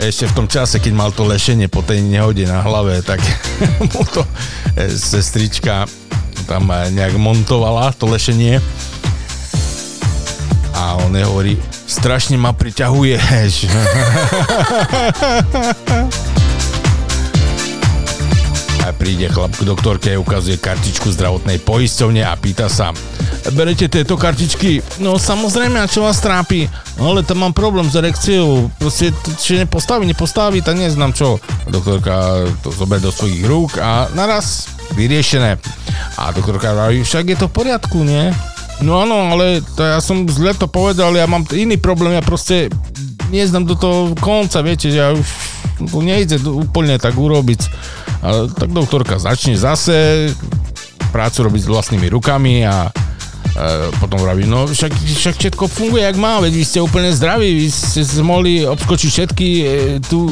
Ešte 0.00 0.32
v 0.32 0.32
tom 0.32 0.48
čase, 0.48 0.80
keď 0.80 0.96
mal 0.96 1.12
to 1.12 1.28
lešenie 1.28 1.68
po 1.68 1.84
tej 1.84 2.00
nehode 2.00 2.48
na 2.48 2.64
hlave, 2.64 3.04
tak 3.04 3.20
mu 3.92 4.00
to 4.08 4.24
e, 4.72 4.88
sestrička 4.88 5.84
tam 6.48 6.72
e, 6.72 6.88
nejak 6.88 7.20
montovala, 7.20 7.92
to 7.92 8.08
lešenie. 8.08 8.64
A 10.72 10.96
on 11.04 11.12
hovorí, 11.12 11.60
strašne 11.84 12.40
ma 12.40 12.56
priťahuješ. 12.56 13.68
A 18.80 18.96
príde 18.96 19.28
chlap 19.28 19.52
k 19.52 19.68
doktorke, 19.68 20.16
ukazuje 20.16 20.56
kartičku 20.56 21.12
zdravotnej 21.12 21.60
poisťovne 21.60 22.24
a 22.24 22.32
pýta 22.40 22.72
sa, 22.72 22.96
berete 23.56 23.88
tieto 23.88 24.20
kartičky? 24.20 24.84
No 25.00 25.16
samozrejme, 25.16 25.80
a 25.80 25.90
čo 25.90 26.04
vás 26.04 26.20
trápi? 26.20 26.68
No 27.00 27.16
ale 27.16 27.24
tam 27.24 27.40
mám 27.40 27.56
problém 27.56 27.88
s 27.88 27.96
erekciou, 27.96 28.68
proste 28.76 29.10
či 29.40 29.56
nepostaví, 29.56 30.04
nepostaví, 30.04 30.60
tak 30.60 30.76
neznám 30.76 31.16
čo. 31.16 31.40
Doktorka 31.64 32.44
to 32.60 32.68
zoberie 32.70 33.04
do 33.04 33.12
svojich 33.12 33.42
rúk 33.48 33.80
a 33.80 34.12
naraz 34.12 34.68
vyriešené. 34.92 35.56
A 36.20 36.34
doktorka 36.36 36.76
vraví, 36.76 37.00
však 37.00 37.24
je 37.32 37.38
to 37.40 37.46
v 37.48 37.56
poriadku, 37.64 38.04
nie? 38.04 38.28
No 38.80 39.00
áno, 39.04 39.32
ale 39.32 39.60
to 39.76 39.84
ja 39.84 40.00
som 40.00 40.24
zle 40.28 40.56
to 40.56 40.64
povedal, 40.64 41.12
ja 41.12 41.28
mám 41.28 41.44
iný 41.52 41.76
problém, 41.76 42.16
ja 42.16 42.24
proste 42.24 42.72
neznám 43.28 43.68
do 43.68 43.76
toho 43.76 44.16
konca, 44.16 44.64
viete, 44.64 44.88
že 44.88 45.00
ja 45.00 45.12
už 45.12 45.28
to 45.88 46.00
nejde 46.04 46.40
úplne 46.44 46.96
tak 47.00 47.16
urobiť. 47.16 47.60
Ale 48.20 48.52
tak 48.52 48.68
doktorka 48.72 49.16
začne 49.16 49.56
zase 49.56 50.28
prácu 51.12 51.48
robiť 51.48 51.62
s 51.64 51.70
vlastnými 51.72 52.08
rukami 52.12 52.68
a 52.68 52.92
e, 53.56 53.90
potom 53.98 54.20
vraví, 54.20 54.46
no 54.46 54.66
však, 54.66 54.92
však 54.94 55.34
všetko 55.38 55.66
funguje 55.66 56.04
jak 56.04 56.16
má, 56.16 56.40
veď 56.40 56.52
vy 56.54 56.64
ste 56.64 56.80
úplne 56.80 57.12
zdraví, 57.12 57.54
vy 57.64 57.70
ste 57.70 58.22
mohli 58.22 58.66
obskočiť 58.66 59.10
všetky 59.10 59.48
e, 59.48 59.64
tu, 60.04 60.30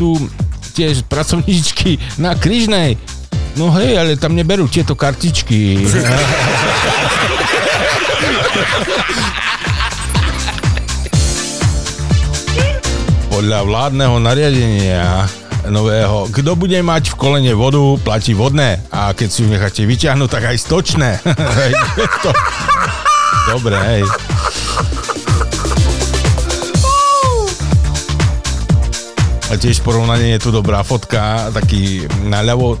tu 0.00 0.16
tie 0.74 0.90
pracovníčky 1.06 2.02
na 2.18 2.34
kryžnej. 2.34 2.98
No 3.54 3.70
hej, 3.78 3.94
ale 3.94 4.18
tam 4.18 4.34
neberú 4.34 4.66
tieto 4.66 4.98
kartičky. 4.98 5.86
Podľa 13.30 13.62
vládneho 13.66 14.18
nariadenia 14.22 15.26
nového, 15.68 16.28
kto 16.28 16.56
bude 16.56 16.76
mať 16.82 17.12
v 17.12 17.18
kolene 17.18 17.52
vodu, 17.56 17.80
platí 18.00 18.36
vodné. 18.36 18.80
A 18.92 19.16
keď 19.16 19.28
si 19.30 19.42
ju 19.44 19.48
necháte 19.48 19.82
vyťahnuť, 19.84 20.28
tak 20.28 20.44
aj 20.52 20.56
stočné. 20.60 21.10
to... 22.24 22.30
Dobre, 23.48 23.76
hej. 23.76 24.04
A 29.52 29.60
tiež 29.60 29.84
porovnanie 29.86 30.34
je 30.34 30.48
tu 30.48 30.50
dobrá 30.50 30.82
fotka, 30.82 31.52
taký 31.54 32.08
naľavo 32.26 32.74
e, 32.74 32.78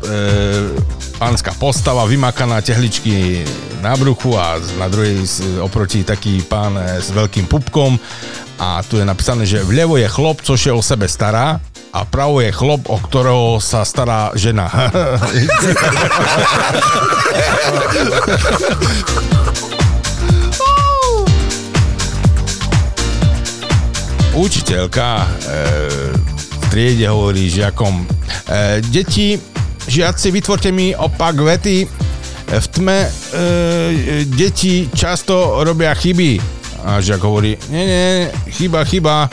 pánska 1.22 1.54
postava, 1.54 2.08
vymakaná 2.08 2.58
tehličky 2.64 3.46
na 3.78 3.94
bruchu 3.94 4.34
a 4.34 4.58
na 4.80 4.88
druhej 4.90 5.22
oproti 5.60 6.02
taký 6.02 6.42
pán 6.42 6.74
e, 6.74 6.98
s 6.98 7.12
veľkým 7.14 7.46
pupkom 7.46 7.94
a 8.58 8.82
tu 8.82 8.98
je 8.98 9.04
napísané, 9.06 9.46
že 9.46 9.62
vľavo 9.62 10.00
je 10.00 10.08
chlop, 10.08 10.42
čo 10.42 10.58
je 10.58 10.72
o 10.74 10.82
sebe 10.82 11.06
stará 11.06 11.60
a 11.94 12.02
pravo 12.02 12.42
je 12.42 12.50
chlop, 12.50 12.90
o 12.90 12.98
ktorého 12.98 13.62
sa 13.62 13.86
stará 13.86 14.34
žena. 14.34 14.66
Učiteľka 24.34 25.22
e, 25.22 25.26
v 26.34 26.64
triede 26.66 27.06
hovorí 27.06 27.46
žiakom, 27.46 28.02
e, 28.02 28.82
deti, 28.90 29.38
žiaci, 29.86 30.34
vytvorte 30.34 30.74
mi 30.74 30.90
opak 30.90 31.38
vety. 31.38 31.86
V 32.50 32.66
tme 32.74 33.06
e, 33.06 34.26
deti 34.26 34.90
často 34.90 35.62
robia 35.62 35.94
chyby. 35.94 36.42
A 36.82 36.98
žiak 36.98 37.22
hovorí, 37.22 37.54
nie, 37.70 37.84
nie, 37.86 38.34
chyba, 38.50 38.82
chyba. 38.82 39.30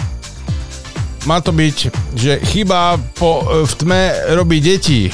Má 1.30 1.38
to 1.38 1.53
byť, 1.53 1.78
že 2.17 2.41
chyba 2.41 2.97
po, 3.13 3.45
e, 3.45 3.65
v 3.69 3.74
tme 3.78 4.01
robí 4.34 4.57
deti. 4.57 5.05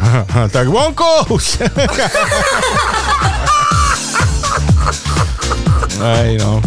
tak 0.54 0.70
vonku. 0.70 1.26
Aj 5.96 6.30
no. 6.38 6.60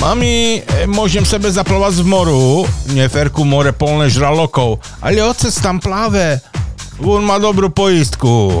Mami, 0.00 0.64
môžem 0.88 1.28
sebe 1.28 1.52
zaplovať 1.52 2.00
v 2.00 2.08
moru? 2.08 2.64
Neferku 2.96 3.44
more 3.44 3.76
polné 3.76 4.08
žralokov. 4.08 4.80
Ale 5.04 5.20
otec 5.20 5.52
tam 5.60 5.76
pláve. 5.76 6.40
On 7.00 7.24
má 7.24 7.40
dobrú 7.40 7.72
poistku. 7.72 8.60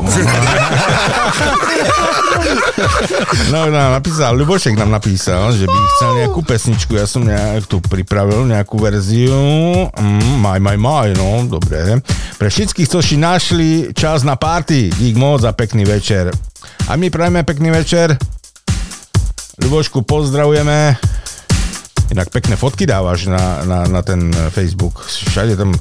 No, 3.50 3.66
no, 3.68 3.80
napísal, 3.92 4.34
Ľubošek 4.38 4.78
nám 4.78 4.90
napísal, 4.90 5.52
že 5.52 5.66
by 5.68 5.78
chcel 5.94 6.10
nejakú 6.22 6.40
pesničku, 6.40 6.96
ja 6.96 7.04
som 7.04 7.26
nejak 7.26 7.66
tu 7.68 7.82
pripravil 7.82 8.46
nejakú 8.46 8.80
verziu, 8.80 9.36
mm, 9.90 10.40
maj, 10.40 10.58
maj, 10.62 10.78
maj, 10.78 11.08
no, 11.18 11.44
dobre. 11.46 12.00
Pre 12.38 12.48
všetkých, 12.48 12.88
čo 12.88 13.00
si 13.04 13.20
našli 13.20 13.92
čas 13.92 14.24
na 14.24 14.38
party, 14.38 14.90
dík 14.94 15.18
moc 15.18 15.44
a 15.44 15.52
pekný 15.52 15.84
večer. 15.84 16.32
A 16.88 16.96
my 16.96 17.12
prajeme 17.12 17.44
pekný 17.44 17.70
večer. 17.74 18.16
Ľubošku 19.60 20.06
pozdravujeme. 20.08 20.96
Inak 22.10 22.34
pekné 22.34 22.58
fotky 22.58 22.90
dávaš 22.90 23.30
na, 23.30 23.62
na, 23.62 23.86
na 23.86 24.02
ten 24.02 24.34
Facebook. 24.50 25.06
Všade 25.06 25.54
tam 25.54 25.70
e, 25.70 25.78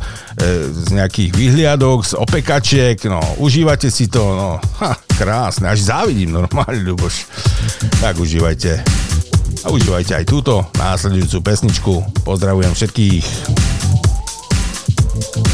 z 0.70 0.94
nejakých 0.94 1.34
vyhliadok, 1.34 2.06
z 2.06 2.14
opekačiek, 2.14 3.02
no, 3.10 3.18
užívate 3.42 3.90
si 3.90 4.06
to, 4.06 4.22
no, 4.38 4.50
ha, 4.78 4.94
krásne, 5.18 5.66
až 5.66 5.90
závidím 5.90 6.38
normálne, 6.38 6.86
Ľuboš. 6.86 7.26
Tak 7.98 8.22
užívajte. 8.22 8.86
A 9.66 9.68
užívajte 9.74 10.16
aj 10.16 10.26
túto 10.30 10.70
následujúcu 10.78 11.38
pesničku. 11.42 11.94
Pozdravujem 12.24 12.78
všetkých. 12.78 13.26
Mama, 15.20 15.49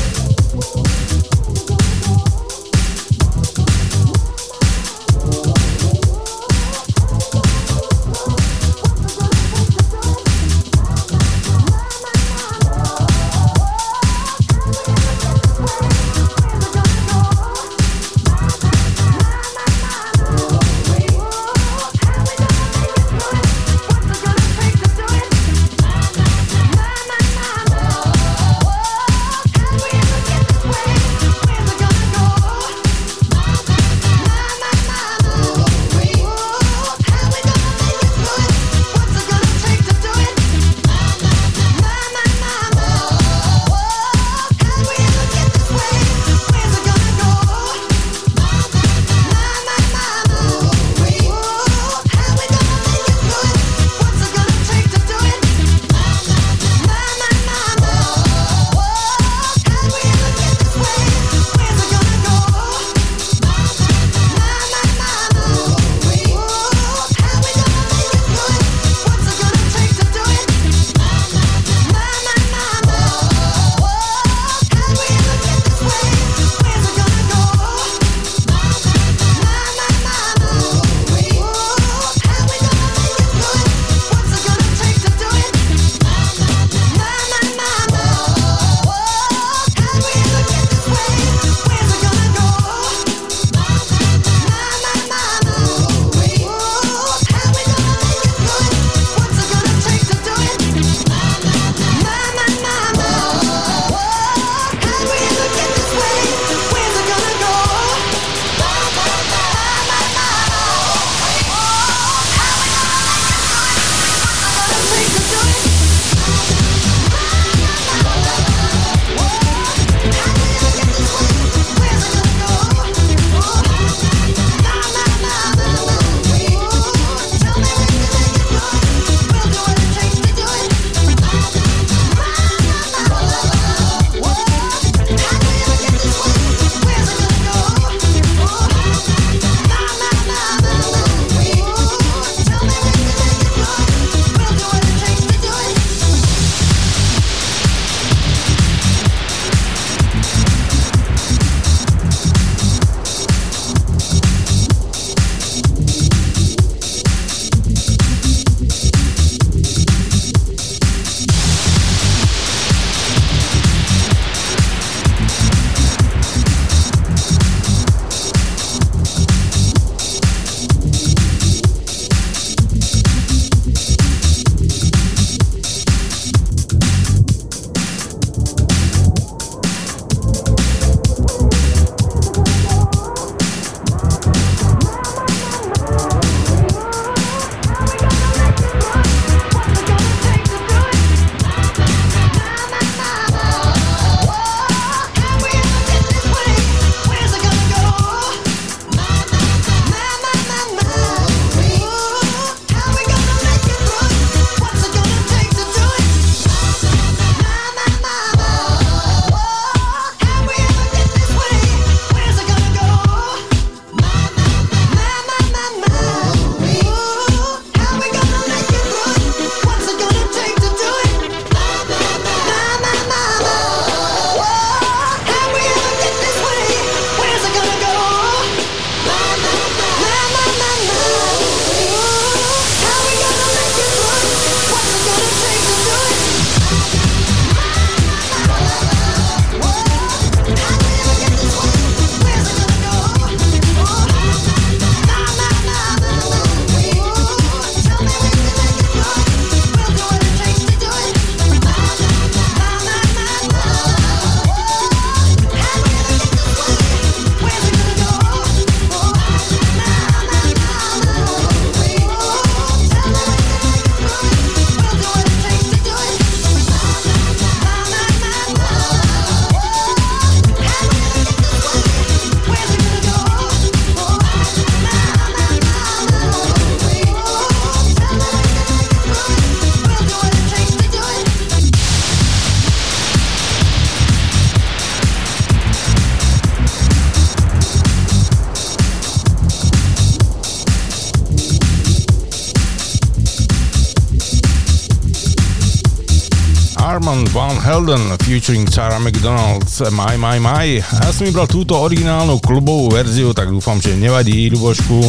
Helden 297.75 298.15
featuring 298.23 298.63
Sarah 298.71 299.03
McDonald's 299.03 299.83
My 299.91 300.15
My 300.15 300.39
My. 300.39 300.79
Ja 300.79 301.11
som 301.11 301.27
vybral 301.27 301.43
túto 301.43 301.75
originálnu 301.75 302.39
klubovú 302.39 302.87
verziu, 302.87 303.35
tak 303.35 303.51
dúfam, 303.51 303.83
že 303.83 303.99
nevadí, 303.99 304.47
Ľubošku. 304.47 305.03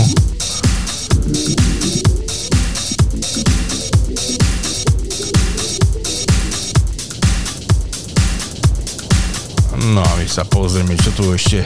No 9.95 10.03
a 10.03 10.13
my 10.19 10.27
sa 10.27 10.43
pozrieme, 10.43 10.99
čo 10.99 11.15
tu 11.15 11.31
ešte 11.39 11.63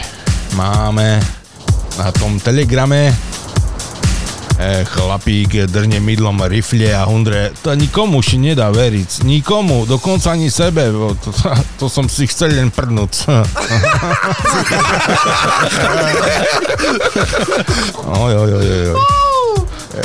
máme 0.53 1.17
na 1.97 2.13
tom 2.13 2.37
telegrame. 2.37 3.30
E, 4.61 4.85
chlapík 4.85 5.65
drne 5.73 6.05
mydlom 6.05 6.45
rifle 6.45 6.93
a 6.93 7.09
hundre. 7.09 7.49
To 7.65 7.73
nikomu 7.73 8.21
si 8.21 8.37
nedá 8.37 8.69
veriť. 8.69 9.25
Nikomu, 9.25 9.89
dokonca 9.89 10.37
ani 10.37 10.53
sebe. 10.53 10.93
To, 10.93 11.17
to, 11.17 11.33
to 11.81 11.89
som 11.89 12.05
si 12.13 12.29
chcel 12.29 12.53
len 12.53 12.69
prdnúť. 12.69 13.25
oj, 18.21 18.33
oj, 18.37 18.53
oj, 18.53 18.69
oj. 18.69 19.01
E, 19.97 20.05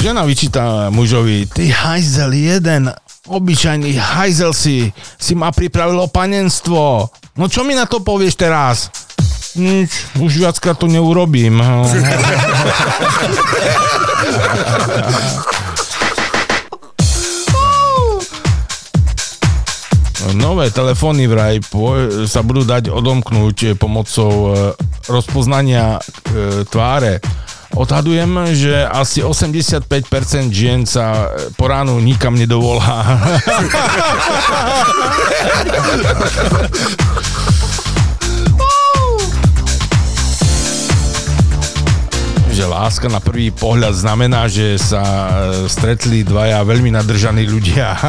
Žena 0.00 0.24
vyčíta 0.24 0.88
mužovi, 0.88 1.50
ty 1.50 1.68
hajzel 1.68 2.32
jeden, 2.32 2.88
obyčajný 3.28 3.98
hajzel 3.98 4.54
si, 4.56 4.94
si 5.18 5.34
ma 5.36 5.52
pripravilo 5.52 6.08
panenstvo. 6.08 7.10
No 7.36 7.44
čo 7.50 7.68
mi 7.68 7.74
na 7.74 7.84
to 7.84 8.00
povieš 8.00 8.38
teraz? 8.38 8.88
Nič, 9.58 10.06
už 10.22 10.46
viackrát 10.46 10.78
to 10.78 10.86
neurobím. 10.86 11.58
Nové 20.38 20.70
telefóny 20.70 21.26
vraj 21.26 21.58
po, 21.66 21.98
sa 22.30 22.46
budú 22.46 22.62
dať 22.62 22.94
odomknúť 22.94 23.74
pomocou 23.74 24.54
e, 24.54 24.78
rozpoznania 25.10 25.98
e, 25.98 26.62
tváre. 26.70 27.18
Odhadujem, 27.74 28.54
že 28.54 28.86
asi 28.86 29.26
85% 29.26 29.82
žien 30.54 30.86
sa 30.86 31.34
po 31.58 31.66
ránu 31.66 31.98
nikam 31.98 32.38
nedovolá. 32.38 33.18
že 42.60 42.68
láska 42.68 43.08
na 43.08 43.24
prvý 43.24 43.48
pohľad 43.48 43.96
znamená, 43.96 44.44
že 44.44 44.76
sa 44.76 45.00
e, 45.00 45.64
stretli 45.64 46.20
dvaja 46.20 46.60
veľmi 46.60 46.92
nadržaní 46.92 47.48
ľudia. 47.48 47.96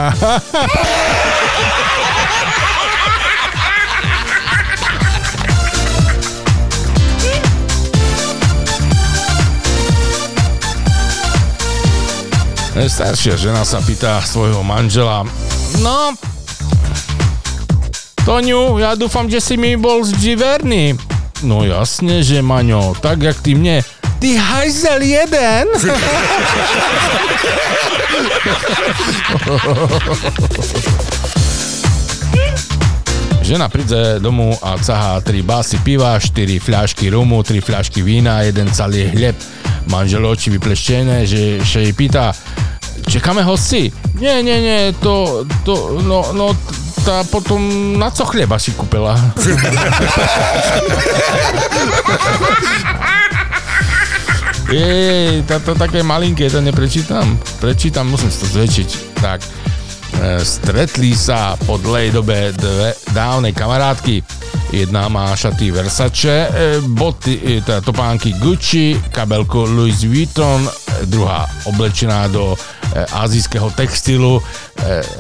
Staršia 12.91 13.39
žena 13.39 13.63
sa 13.63 13.79
pýta 13.79 14.19
svojho 14.19 14.67
manžela, 14.67 15.23
no, 15.79 16.11
Toňu, 18.27 18.83
ja 18.83 18.99
dúfam, 18.99 19.31
že 19.31 19.39
si 19.39 19.55
mi 19.55 19.79
bol 19.79 20.03
vždy 20.03 20.31
verný. 20.35 20.99
No 21.41 21.65
jasne, 21.65 22.21
že 22.21 22.45
Maňo, 22.45 22.93
tak 23.01 23.25
jak 23.25 23.41
ty 23.41 23.57
mne. 23.57 23.81
Ty 24.21 24.37
hajzel 24.37 25.01
jeden! 25.01 25.65
Žena 33.41 33.67
príde 33.73 34.21
domu 34.21 34.53
a 34.61 34.77
cahá 34.77 35.17
3 35.17 35.41
basy 35.41 35.81
piva, 35.81 36.15
4 36.15 36.61
fľašky 36.61 37.09
rumu, 37.09 37.41
3 37.41 37.57
fľašky 37.57 38.05
vína, 38.05 38.45
jeden 38.45 38.69
celý 38.69 39.09
hľeb. 39.09 39.35
Manžel 39.89 40.21
oči 40.21 40.53
vypleštené, 40.53 41.25
že 41.25 41.57
sa 41.65 41.81
jej 41.81 41.91
pýta, 41.91 42.37
čekáme 43.09 43.41
hosti? 43.41 43.89
Nie, 44.21 44.45
nie, 44.45 44.61
nie, 44.61 44.93
to, 45.01 45.43
to, 45.65 45.99
no, 46.05 46.31
no, 46.37 46.53
tá 47.01 47.25
potom 47.25 47.59
na 47.97 48.13
co 48.13 48.25
chleba 48.25 48.61
si 48.61 48.71
kúpila? 48.77 49.17
Jej, 54.71 55.43
to 55.43 55.75
také 55.75 55.99
malinké, 55.99 56.47
to 56.47 56.63
neprečítam. 56.63 57.35
Prečítam, 57.59 58.07
musím 58.07 58.31
si 58.31 58.39
to 58.39 58.47
zväčšiť. 58.55 59.19
Tak, 59.19 59.39
e, 59.43 59.47
stretli 60.39 61.11
sa 61.11 61.59
po 61.67 61.75
dlhej 61.75 62.15
dobe 62.15 62.55
dve 62.55 62.95
dávnej 63.11 63.51
kamarátky. 63.51 64.23
Jedna 64.71 65.11
má 65.11 65.35
šaty 65.35 65.75
Versace, 65.75 66.47
e, 66.47 66.79
boty, 66.87 67.35
e, 67.43 67.59
teda 67.59 67.83
topánky 67.83 68.31
Gucci, 68.39 68.95
kabelku 69.11 69.67
Louis 69.67 70.07
Vuitton, 70.07 70.63
e, 70.63 70.71
druhá 71.11 71.43
oblečená 71.67 72.31
do 72.31 72.55
azijského 72.93 73.71
textilu 73.71 74.39
e, 74.39 74.43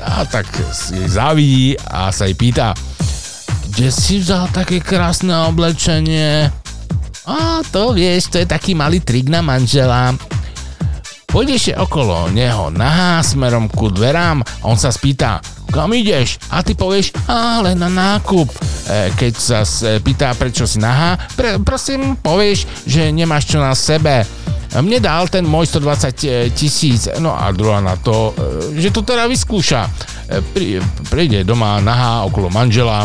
a 0.03 0.27
tak 0.27 0.47
jej 0.91 1.07
závidí 1.07 1.79
a 1.87 2.11
sa 2.11 2.27
jej 2.27 2.35
pýta, 2.35 2.75
kde 3.71 3.87
si 3.87 4.19
vzal 4.19 4.51
také 4.51 4.83
krásne 4.83 5.31
oblečenie? 5.47 6.51
A 7.23 7.63
to 7.71 7.95
vieš, 7.95 8.33
to 8.33 8.43
je 8.43 8.47
taký 8.49 8.75
malý 8.75 8.99
trik 8.99 9.31
na 9.31 9.39
manžela. 9.39 10.11
Pôjdeš 11.31 11.71
okolo 11.79 12.27
neho 12.27 12.67
nahá 12.75 13.23
smerom 13.23 13.71
ku 13.71 13.87
dverám 13.87 14.43
a 14.43 14.63
on 14.67 14.75
sa 14.75 14.91
spýta, 14.91 15.39
kam 15.71 15.95
ideš? 15.95 16.35
A 16.51 16.59
ty 16.59 16.75
povieš, 16.75 17.15
ale 17.31 17.71
na 17.71 17.87
nákup. 17.87 18.51
E, 18.51 19.15
keď 19.15 19.33
sa 19.39 19.63
pýta, 20.03 20.35
prečo 20.35 20.67
si 20.67 20.83
nahá, 20.83 21.15
pre, 21.39 21.55
prosím 21.63 22.19
povieš, 22.19 22.67
že 22.83 23.15
nemáš 23.15 23.47
čo 23.47 23.63
na 23.63 23.71
sebe. 23.71 24.27
Mne 24.71 25.03
dal 25.03 25.27
ten 25.27 25.43
môj 25.43 25.67
120 25.67 26.55
tisíc, 26.55 27.11
no 27.19 27.35
a 27.35 27.51
druhá 27.51 27.83
na 27.83 27.99
to, 27.99 28.31
e, 28.71 28.79
že 28.79 28.95
to 28.95 29.03
teda 29.03 29.27
vyskúša. 29.27 29.83
Príde 31.11 31.43
doma 31.43 31.83
nahá 31.83 32.23
okolo 32.23 32.47
manžela, 32.47 33.03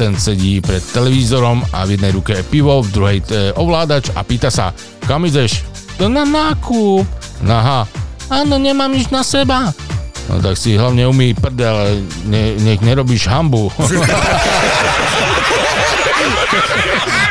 ten 0.00 0.16
sedí 0.16 0.64
pred 0.64 0.80
televízorom 0.80 1.68
a 1.76 1.84
v 1.84 2.00
jednej 2.00 2.16
ruke 2.16 2.32
je 2.32 2.40
pivo, 2.48 2.80
v 2.80 2.88
druhej 2.88 3.18
ovládač 3.60 4.08
a 4.16 4.24
pýta 4.24 4.48
sa, 4.48 4.72
kam 5.04 5.28
ideš? 5.28 5.68
To 6.00 6.08
na 6.08 6.24
nákup. 6.24 7.04
Aha, 7.44 7.84
áno, 8.32 8.56
nemám 8.56 8.88
nič 8.88 9.12
na 9.12 9.20
seba. 9.20 9.68
No 10.32 10.40
tak 10.40 10.56
si 10.56 10.80
hlavne 10.80 11.04
umí 11.04 11.36
prdel, 11.36 12.08
ne, 12.24 12.56
nech 12.56 12.80
nerobíš 12.80 13.28
hambu. 13.28 13.68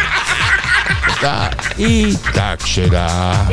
tak, 1.22 1.74
i 1.78 2.18
tak 2.34 2.66
šedá. 2.66 3.48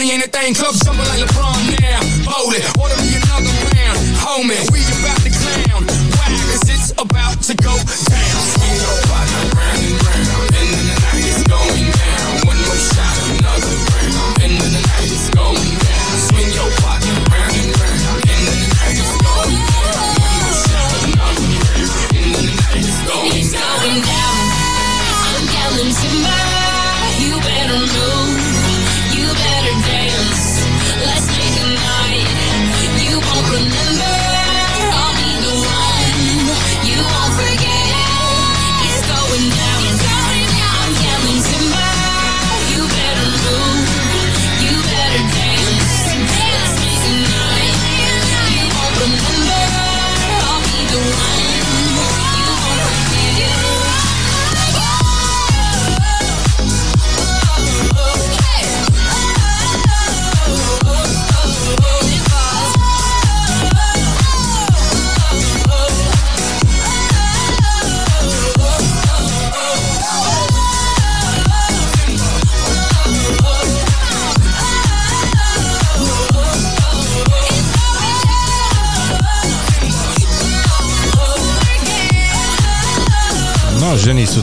Me 0.00 0.12
anything. 0.12 0.54
Club 0.54 0.74
jumping 0.82 1.04
like 1.04 1.20
LeBron 1.20 1.80
now. 1.80 2.00
Hold 2.32 2.54
it, 2.54 2.64
order 2.80 2.96
me 3.02 3.20
another 3.20 3.52
round. 3.76 3.98
Homie, 4.16 4.60
we 4.72 4.80
about 4.96 5.20
to 5.20 5.30
clown. 5.30 5.84
Why? 6.16 6.28
Cause 6.48 6.68
it's 6.68 6.90
about 6.92 7.42
to 7.42 7.54
go 7.54 7.76
down. 8.08 8.39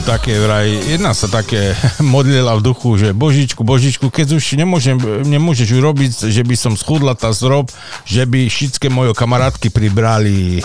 Také, 0.08 0.40
vraj, 0.40 0.72
jedna 0.88 1.12
sa 1.12 1.28
také 1.28 1.76
modlila 2.00 2.56
v 2.56 2.64
duchu, 2.64 2.96
že 2.96 3.12
Božičku, 3.12 3.60
Božičku, 3.60 4.08
keď 4.08 4.40
už 4.40 4.56
nemôžem, 4.56 4.96
nemôžeš 5.28 5.68
urobiť, 5.76 6.32
že 6.32 6.40
by 6.40 6.56
som 6.56 6.72
schudla 6.72 7.12
tá 7.12 7.28
zrob, 7.36 7.68
že 8.08 8.24
by 8.24 8.48
všetké 8.48 8.88
moje 8.88 9.12
kamarátky 9.12 9.68
pribrali. 9.68 10.64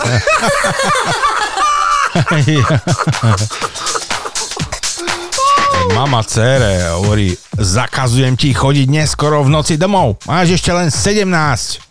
Mama 5.92 6.24
cére 6.24 6.88
hovorí, 6.96 7.36
zakazujem 7.60 8.40
ti 8.40 8.56
chodiť 8.56 8.88
neskoro 8.88 9.44
v 9.44 9.52
noci 9.52 9.76
domov. 9.76 10.16
Máš 10.24 10.56
ešte 10.56 10.72
len 10.72 10.88
17. 10.88 11.83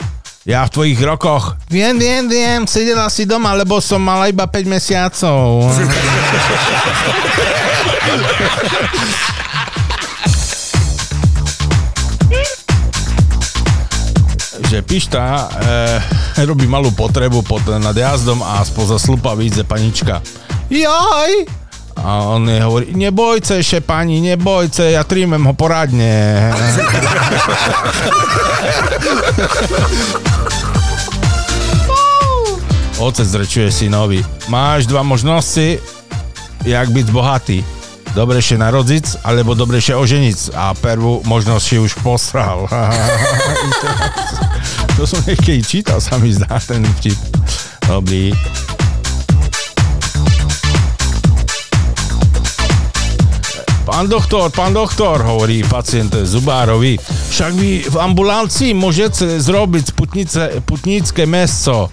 Ja 0.43 0.67
v 0.67 0.75
tvojich 0.75 0.99
rokoch. 0.99 1.55
Viem, 1.71 1.95
viem, 1.95 2.27
viem, 2.27 2.67
sedela 2.67 3.07
si 3.07 3.23
doma, 3.23 3.55
lebo 3.55 3.79
som 3.79 4.03
mala 4.03 4.27
iba 4.27 4.43
5 4.43 4.67
mesiacov. 4.67 5.71
že 14.73 14.81
Pišta 14.81 15.53
e, 16.41 16.49
robí 16.49 16.65
malú 16.65 16.89
potrebu 16.91 17.45
pod, 17.45 17.61
nad 17.77 17.93
jazdom 17.93 18.41
a 18.41 18.57
spoza 18.65 18.97
slupa 18.97 19.37
vyjde 19.37 19.61
panička. 19.63 20.17
Jaj! 20.67 21.62
A 21.99 22.33
on 22.33 22.49
jej 22.49 22.65
hovorí, 22.65 22.97
nebojce 22.97 23.61
še 23.61 23.85
pani, 23.85 24.17
nebojce, 24.21 24.91
ja 24.97 25.03
trímem 25.05 25.45
ho 25.45 25.53
poradne. 25.53 26.49
Otec 33.03 33.27
zrečuje 33.27 33.67
synovi, 33.67 34.23
máš 34.47 34.87
dva 34.87 35.03
možnosti, 35.03 35.75
jak 36.63 36.87
byť 36.87 37.07
bohatý. 37.11 37.59
Dobrejšie 38.13 38.61
narodiť, 38.61 39.25
alebo 39.25 39.57
dobrejšie 39.57 39.97
oženiť. 39.97 40.53
A 40.53 40.77
prvú 40.77 41.25
možnosť 41.25 41.63
si 41.65 41.75
už 41.81 41.97
posral. 42.05 42.69
to 44.95 45.09
som 45.09 45.17
niekedy 45.25 45.65
čítal, 45.65 45.97
sa 45.97 46.21
mi 46.21 46.29
zdá 46.29 46.61
ten 46.61 46.85
vtip. 47.01 47.17
Dobrý. 47.89 48.29
Pán 53.83 54.07
doktor, 54.07 54.47
pán 54.47 54.71
doktor, 54.71 55.19
hovorí 55.19 55.59
pacient 55.67 56.15
zubárovi, 56.23 56.95
však 57.03 57.51
vy 57.51 57.83
v 57.83 57.97
ambulancii 57.99 58.71
môžete 58.71 59.43
zrobiť 59.43 59.91
putnice, 59.91 60.63
putnícke 60.63 61.27
meso. 61.27 61.91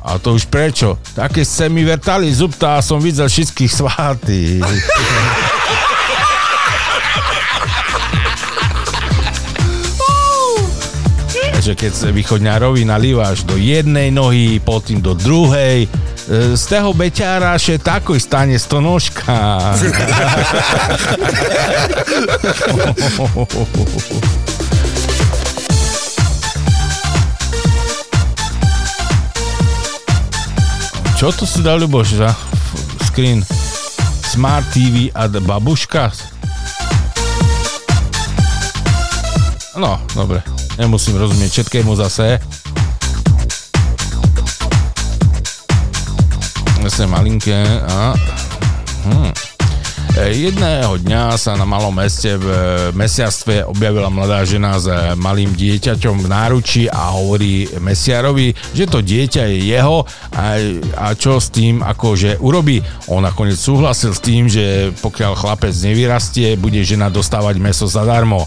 A 0.00 0.16
to 0.16 0.32
už 0.32 0.48
prečo? 0.48 0.96
Také 1.12 1.44
ste 1.44 1.68
mi 1.68 1.84
vertali 1.84 2.32
zubta 2.32 2.80
a 2.80 2.84
som 2.84 2.96
videl 3.04 3.28
všetkých 3.28 3.68
svátých. 3.68 4.64
že 11.60 11.76
keď 11.76 12.16
východňárovi 12.16 12.88
nalívaš 12.88 13.44
do 13.44 13.60
jednej 13.60 14.08
nohy, 14.08 14.56
potom 14.64 15.04
do 15.04 15.12
druhej, 15.12 15.84
z 16.30 16.64
toho 16.70 16.94
beťára 16.94 17.58
še 17.58 17.82
takoj 17.82 18.14
stane 18.22 18.54
stonožka. 18.54 19.74
Čo 31.18 31.34
to 31.34 31.44
si 31.44 31.66
dal, 31.66 31.82
Ľuboš, 31.82 32.22
za 32.22 32.30
screen? 33.10 33.42
Smart 34.30 34.70
TV 34.70 35.10
a 35.10 35.26
babuška? 35.26 36.14
No, 39.74 39.98
dobre. 40.14 40.46
Nemusím 40.78 41.18
rozumieť 41.18 41.50
všetkému 41.58 41.98
zase. 41.98 42.38
Zase 46.82 47.06
malinké 47.06 47.80
a... 47.88 48.14
Hm. 49.04 49.49
E, 50.18 50.34
Jedného 50.50 50.98
dňa 50.98 51.38
sa 51.38 51.54
na 51.54 51.62
malom 51.62 51.94
meste 51.94 52.34
v 52.34 52.46
mesiarstve 52.98 53.62
objavila 53.66 54.10
mladá 54.10 54.42
žena 54.42 54.74
s 54.80 54.90
malým 55.14 55.54
dieťaťom 55.54 56.26
v 56.26 56.30
náručí 56.30 56.82
a 56.90 57.14
hovorí 57.14 57.70
mesiarovi, 57.78 58.52
že 58.74 58.90
to 58.90 59.04
dieťa 59.04 59.42
je 59.46 59.58
jeho 59.70 60.02
a, 60.34 60.58
a 60.98 61.06
čo 61.14 61.38
s 61.38 61.54
tým 61.54 61.84
akože 61.84 62.42
urobí. 62.42 62.82
On 63.06 63.22
nakoniec 63.22 63.58
súhlasil 63.58 64.10
s 64.10 64.20
tým, 64.20 64.50
že 64.50 64.90
pokiaľ 64.98 65.32
chlapec 65.38 65.72
nevyrastie, 65.72 66.58
bude 66.58 66.82
žena 66.82 67.06
dostávať 67.06 67.62
meso 67.62 67.86
zadarmo. 67.86 68.44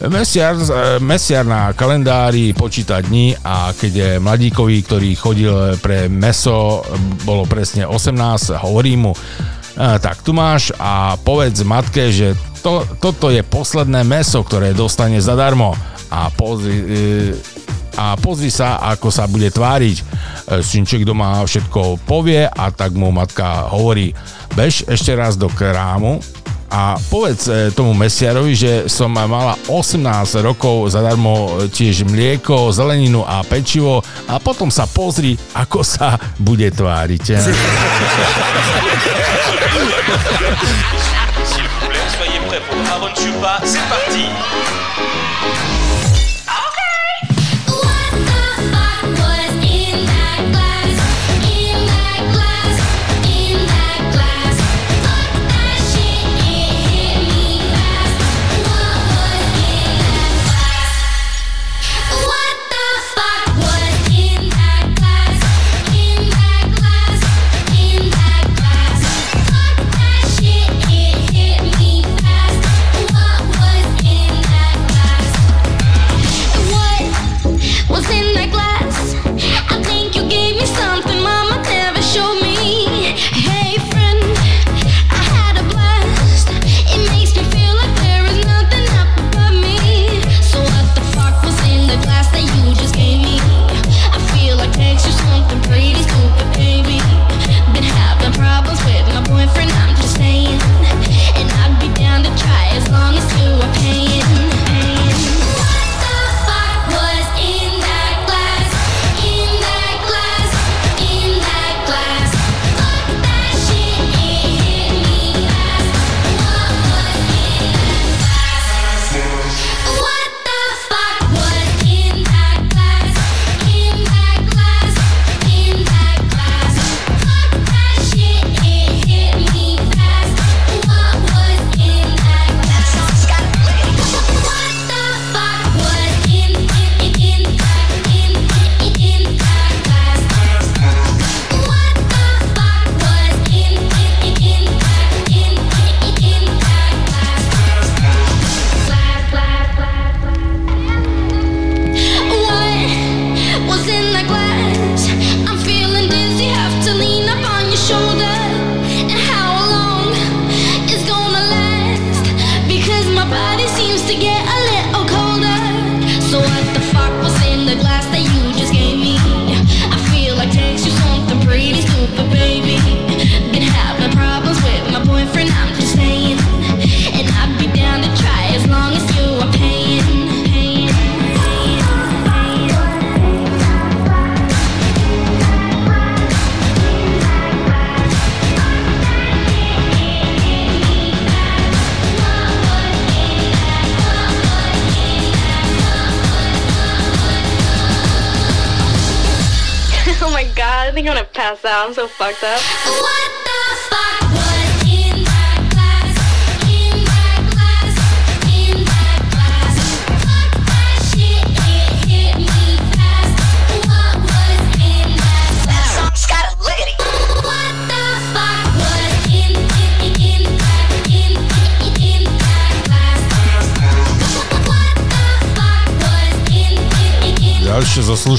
Mesiar, 0.00 0.56
mesiar 1.04 1.44
na 1.44 1.76
kalendári 1.76 2.56
počíta 2.56 3.04
dní 3.04 3.36
a 3.44 3.76
keď 3.76 4.16
mladíkovi, 4.16 4.76
ktorý 4.86 5.10
chodil 5.12 5.54
pre 5.84 6.08
meso, 6.08 6.80
bolo 7.26 7.44
presne 7.44 7.84
18, 7.84 8.56
hovorí 8.64 8.96
mu, 8.96 9.12
tak 9.76 10.22
tu 10.26 10.34
máš 10.34 10.74
a 10.78 11.14
povedz 11.20 11.62
matke, 11.62 12.10
že 12.10 12.34
to, 12.60 12.84
toto 13.00 13.32
je 13.32 13.40
posledné 13.40 14.04
meso, 14.04 14.44
ktoré 14.44 14.76
dostane 14.76 15.18
zadarmo 15.20 15.72
a 16.12 16.28
pozri, 16.28 16.76
e, 16.76 17.32
a 17.96 18.16
pozri 18.20 18.52
sa, 18.52 18.80
ako 18.92 19.08
sa 19.08 19.24
bude 19.30 19.48
tváriť. 19.48 19.96
E, 19.96 20.04
Synček 20.60 21.08
doma 21.08 21.40
všetko 21.40 22.04
povie 22.04 22.44
a 22.44 22.64
tak 22.68 22.92
mu 22.92 23.08
matka 23.14 23.70
hovorí, 23.72 24.12
bež 24.52 24.84
ešte 24.90 25.16
raz 25.16 25.40
do 25.40 25.48
krámu 25.48 26.20
a 26.70 26.94
povedz 27.10 27.50
e, 27.50 27.74
tomu 27.74 27.90
mesiarovi, 27.92 28.54
že 28.54 28.72
som 28.86 29.10
mala 29.10 29.58
18 29.66 29.98
rokov 30.46 30.94
zadarmo 30.94 31.66
tiež 31.66 32.06
mlieko, 32.06 32.70
zeleninu 32.70 33.26
a 33.26 33.42
pečivo 33.42 34.00
a 34.30 34.38
potom 34.38 34.70
sa 34.70 34.86
pozri, 34.86 35.34
ako 35.58 35.82
sa 35.82 36.14
bude 36.38 36.70
tváriť. 36.70 37.24
S'il 41.50 41.66
vous 41.66 41.82
plaît, 41.90 42.06
soyez 42.14 42.40
prêts 42.46 42.62
pour 42.70 42.78
Aaron 42.86 43.12
Chupa, 43.18 43.58
c'est 43.66 43.82
parti 43.90 44.30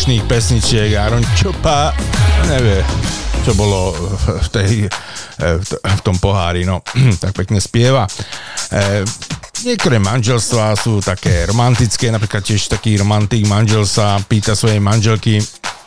Ďalšie 0.02 0.18
zo 0.18 0.18
slušných 0.18 0.34
pesničiek 0.34 0.98
Aaron 0.98 1.22
Čopa 1.38 1.94
nevie, 2.50 2.82
čo 3.46 3.54
bolo 3.54 3.94
v, 4.18 4.48
tej, 4.50 4.72
t- 5.62 5.78
v 5.78 6.02
tom 6.02 6.18
pohári, 6.18 6.66
no 6.66 6.82
tak 7.22 7.38
pekne 7.38 7.62
spieva. 7.62 8.10
E, 8.74 9.06
niektoré 9.62 10.02
manželstvá 10.02 10.74
sú 10.74 11.06
také 11.06 11.46
romantické, 11.46 12.10
napríklad 12.10 12.42
tiež 12.42 12.74
taký 12.74 12.98
romantik 12.98 13.46
manžel 13.46 13.86
sa 13.86 14.18
pýta 14.26 14.58
svojej 14.58 14.82
manželky, 14.82 15.38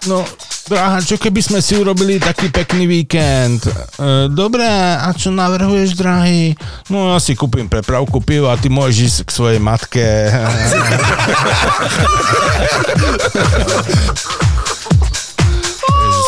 no 0.06 0.22
Dráha, 0.64 0.96
čo 1.04 1.20
keby 1.20 1.44
sme 1.44 1.60
si 1.60 1.76
urobili 1.76 2.16
taký 2.16 2.48
pekný 2.48 2.88
víkend? 2.88 3.68
E, 3.68 4.32
dobre, 4.32 4.64
a 4.96 5.12
čo 5.12 5.28
navrhuješ, 5.28 5.92
drahý? 5.92 6.56
No 6.88 7.12
ja 7.12 7.20
si 7.20 7.36
kúpim 7.36 7.68
prepravku 7.68 8.24
piva 8.24 8.56
a 8.56 8.58
ty 8.60 8.72
môžeš 8.72 8.96
ísť 8.96 9.28
k 9.28 9.30
svojej 9.36 9.60
matke. 9.60 10.00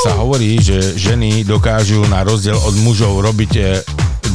sa 0.05 0.13
hovorí, 0.21 0.61
že 0.61 0.85
ženy 1.01 1.41
dokážu 1.43 2.05
na 2.07 2.21
rozdiel 2.21 2.61
od 2.61 2.77
mužov 2.85 3.25
robiť 3.25 3.53
e, 3.57 3.81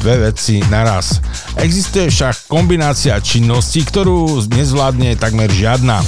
dve 0.02 0.34
veci 0.34 0.66
naraz. 0.68 1.22
Existuje 1.62 2.10
však 2.10 2.50
kombinácia 2.50 3.22
činností, 3.22 3.86
ktorú 3.86 4.50
nezvládne 4.50 5.14
takmer 5.16 5.48
žiadna. 5.48 6.04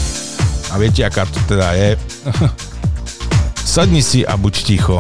A 0.68 0.76
viete, 0.82 1.06
aká 1.06 1.30
to 1.30 1.40
teda 1.46 1.78
je? 1.78 1.94
Sadni 3.64 4.04
si 4.04 4.22
a 4.28 4.38
buď 4.38 4.56
ticho. 4.64 5.00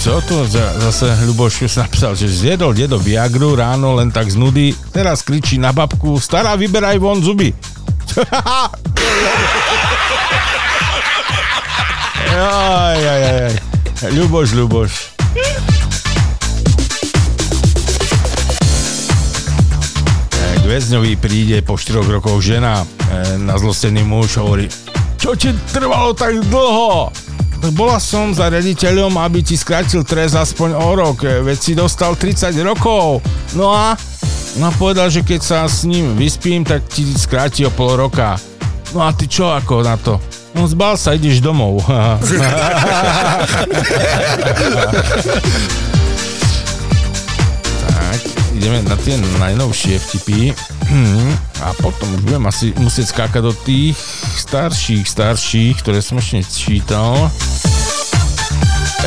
Čo 0.00 0.16
to 0.24 0.48
za, 0.48 0.80
zase 0.90 1.12
Ľuboš 1.28 1.68
napísal, 1.76 2.16
že 2.16 2.26
zjedol 2.26 2.72
dedo 2.72 2.98
Viagru 2.98 3.52
ráno 3.54 3.94
len 4.00 4.08
tak 4.08 4.32
z 4.32 4.36
nudy, 4.40 4.72
teraz 4.90 5.20
kričí 5.20 5.60
na 5.60 5.76
babku, 5.76 6.18
stará 6.18 6.56
vyberaj 6.56 6.96
von 6.98 7.20
zuby. 7.22 7.52
Aj, 12.40 12.96
aj, 12.96 13.20
aj, 13.20 13.38
aj. 13.46 13.54
Ľuboš, 14.16 14.48
Ľuboš. 14.56 14.92
K 20.60 20.64
väzňovi 20.64 21.20
príde 21.20 21.60
po 21.60 21.76
4 21.76 22.06
rokoch 22.06 22.40
žena, 22.40 22.86
e, 23.10 23.36
na 23.36 23.60
zlostený 23.60 24.06
muž 24.06 24.40
hovorí, 24.40 24.72
čo 25.20 25.36
ti 25.36 25.52
trvalo 25.68 26.16
tak 26.16 26.40
dlho? 26.48 27.12
Bola 27.76 28.00
som 28.00 28.32
za 28.32 28.48
rediteľom, 28.48 29.20
aby 29.20 29.44
ti 29.44 29.52
skrátil 29.52 30.00
trest 30.00 30.32
aspoň 30.32 30.80
o 30.80 30.88
rok, 30.96 31.28
e, 31.28 31.44
veď 31.44 31.58
si 31.60 31.72
dostal 31.76 32.16
30 32.16 32.56
rokov. 32.64 33.20
No 33.52 33.68
a? 33.68 34.00
No 34.56 34.68
a 34.68 34.72
povedal, 34.72 35.12
že 35.12 35.20
keď 35.20 35.40
sa 35.44 35.58
s 35.68 35.84
ním 35.84 36.16
vyspím, 36.16 36.64
tak 36.64 36.88
ti 36.88 37.04
skráti 37.04 37.68
o 37.68 37.70
pol 37.70 38.00
roka. 38.00 38.40
No 38.90 39.06
a 39.06 39.14
ty 39.14 39.30
čo 39.30 39.46
ako 39.54 39.86
na 39.86 39.94
to? 39.94 40.18
No 40.50 40.66
zbal 40.66 40.98
sa, 40.98 41.14
ideš 41.14 41.38
domov. 41.38 41.78
tak, 47.86 48.20
ideme 48.58 48.82
na 48.82 48.98
tie 48.98 49.14
najnovšie 49.38 49.94
vtipy. 49.94 50.50
A 51.64 51.70
potom 51.78 52.08
už 52.18 52.24
budem 52.26 52.50
asi 52.50 52.74
musieť 52.82 53.14
skákať 53.14 53.42
do 53.46 53.54
tých 53.54 53.94
starších, 54.42 55.06
starších, 55.06 55.86
ktoré 55.86 56.02
som 56.02 56.18
ešte 56.18 56.42
nečítal. 56.42 57.30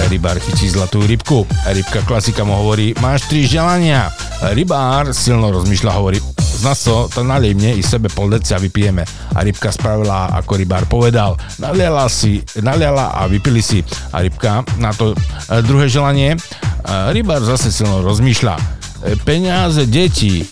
Rybár 0.08 0.40
chytí 0.40 0.72
zlatú 0.72 1.04
rybku. 1.04 1.44
Rybka 1.68 2.08
klasika 2.08 2.48
mu 2.48 2.56
hovorí, 2.56 2.96
máš 3.04 3.28
tri 3.28 3.44
želania. 3.50 4.10
Rybár 4.42 5.12
silno 5.12 5.52
rozmýšľa, 5.54 5.92
hovorí, 5.92 6.18
zna 6.64 6.80
so, 6.80 7.12
to 7.12 7.28
nalej 7.28 7.60
mne 7.60 7.76
i 7.76 7.84
sebe 7.84 8.08
pol 8.08 8.32
deci 8.32 8.56
a 8.56 8.60
vypijeme. 8.64 9.04
A 9.36 9.44
rybka 9.44 9.68
spravila, 9.68 10.32
ako 10.40 10.56
rybár 10.56 10.88
povedal. 10.88 11.36
Naliala 11.60 12.08
si, 12.08 12.40
naliala 12.64 13.12
a 13.20 13.28
vypili 13.28 13.60
si. 13.60 13.84
A 14.16 14.24
rybka 14.24 14.64
na 14.80 14.96
to 14.96 15.12
e, 15.12 15.60
druhé 15.60 15.92
želanie. 15.92 16.32
E, 16.32 16.40
rybár 17.12 17.44
zase 17.44 17.68
silno 17.68 18.00
rozmýšľa. 18.08 18.56
E, 18.56 18.64
peniaze 19.28 19.84
detí, 19.92 20.48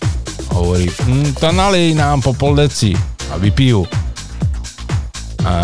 hovorí, 0.52 0.92
hm, 0.92 1.40
to 1.40 1.48
nalej 1.48 1.96
nám 1.96 2.20
po 2.20 2.36
pol 2.36 2.60
deci 2.60 2.92
a 3.32 3.40
vypijú. 3.40 3.88
A 5.48 5.54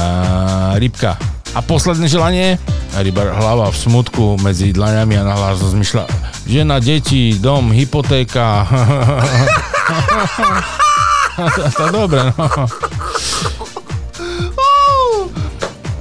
rybka. 0.80 1.12
A 1.52 1.60
posledné 1.60 2.08
želanie? 2.08 2.56
A 2.96 3.04
rybár 3.04 3.36
hlava 3.36 3.68
v 3.68 3.76
smutku 3.76 4.40
medzi 4.40 4.72
dlaňami 4.72 5.12
a 5.12 5.28
nahlas 5.28 5.60
rozmýšľa. 5.60 6.08
Žena, 6.48 6.80
deti, 6.80 7.36
dom, 7.36 7.68
hypotéka. 7.68 8.64
to, 11.56 11.62
to 11.72 11.84
dobre, 11.92 12.20
no. 12.36 12.46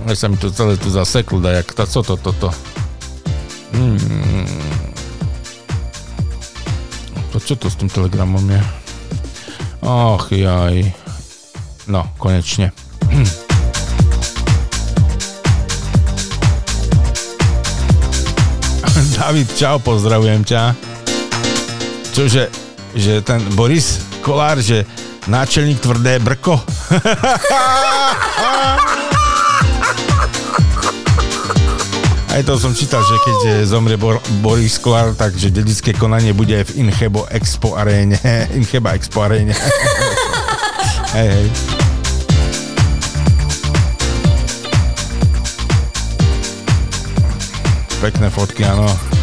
Aj 0.07 0.15
sa 0.15 0.31
mi 0.31 0.39
to 0.39 0.47
celé 0.51 0.79
tu 0.79 0.87
zaseklo, 0.87 1.39
dajak, 1.43 1.75
tá, 1.75 1.83
co 1.83 1.99
to, 2.03 2.15
toto? 2.15 2.51
Hmm. 3.75 4.47
To 7.35 7.37
čo 7.43 7.59
to 7.59 7.67
s 7.67 7.75
tým 7.75 7.91
telegramom 7.91 8.43
je? 8.49 8.61
Och, 9.83 10.31
jaj. 10.31 10.95
No, 11.87 12.07
konečne. 12.17 12.71
Hm. 13.11 13.27
David, 19.19 19.47
čau, 19.59 19.79
pozdravujem 19.79 20.43
ťa. 20.43 20.75
Čože, 22.15 22.66
že 22.95 23.21
ten 23.25 23.41
Boris 23.57 23.99
Kolár, 24.21 24.61
že 24.61 24.85
náčelník 25.27 25.79
tvrdé 25.79 26.19
brko. 26.19 26.61
Aj 32.37 32.45
to 32.45 32.53
som 32.53 32.69
čítal, 32.69 33.01
že 33.01 33.17
keď 33.17 33.65
zomrie 33.65 33.97
Bor- 33.97 34.21
Boris 34.45 34.77
Kolár, 34.77 35.17
takže 35.17 35.49
dedické 35.49 35.89
konanie 35.89 36.37
bude 36.37 36.53
aj 36.53 36.69
v 36.69 36.85
Inchebo 36.85 37.25
Expo 37.33 37.73
aréne. 37.73 38.13
Incheba 38.61 38.93
Expo 38.93 39.25
aréne. 39.25 39.57
hej, 41.17 41.29
hej. 41.33 41.47
Pekné 48.05 48.29
fotky, 48.29 48.69
áno. 48.69 49.16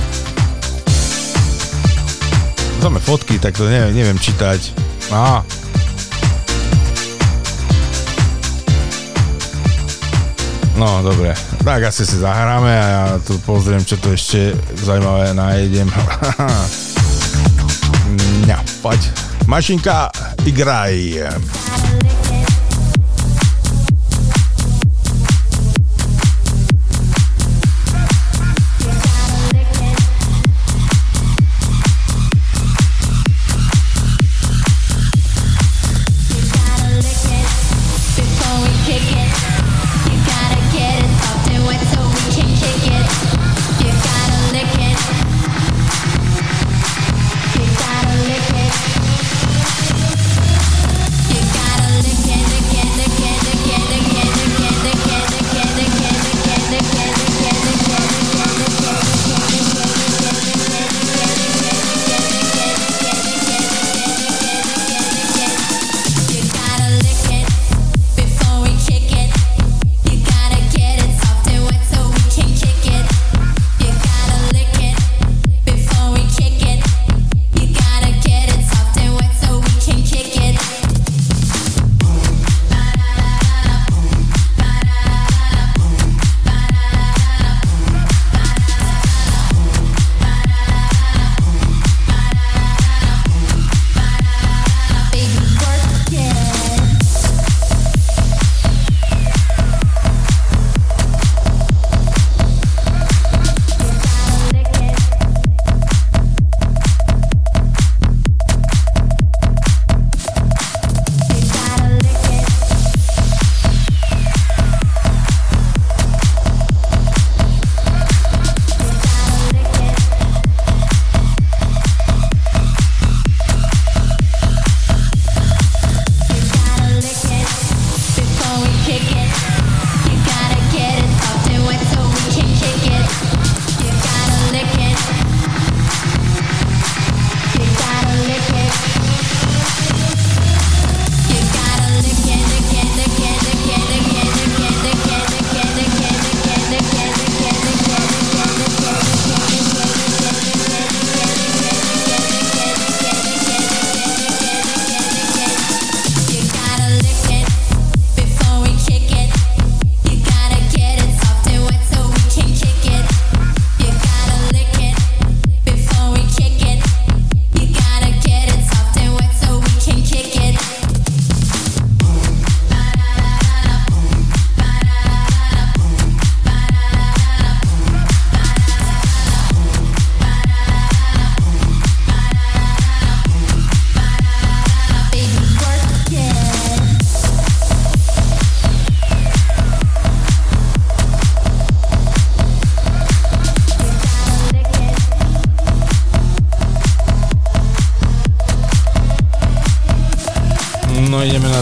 Máme 2.84 3.00
fotky, 3.00 3.40
tak 3.40 3.56
to 3.56 3.64
neviem, 3.64 3.96
neviem 3.96 4.18
čítať. 4.20 4.76
Á. 5.08 5.40
No, 10.76 11.00
dobre. 11.00 11.32
Tak 11.64 11.80
asi 11.88 12.04
si 12.04 12.20
zahráme 12.20 12.68
a 12.76 12.86
ja 12.92 13.02
tu 13.24 13.40
pozriem, 13.48 13.80
čo 13.80 13.96
tu 13.96 14.12
ešte 14.12 14.52
zaujímavé 14.84 15.32
nájdem. 15.32 15.88
no, 18.52 18.58
poď. 18.84 19.00
Mašinka, 19.48 20.12
igraj. 20.44 21.24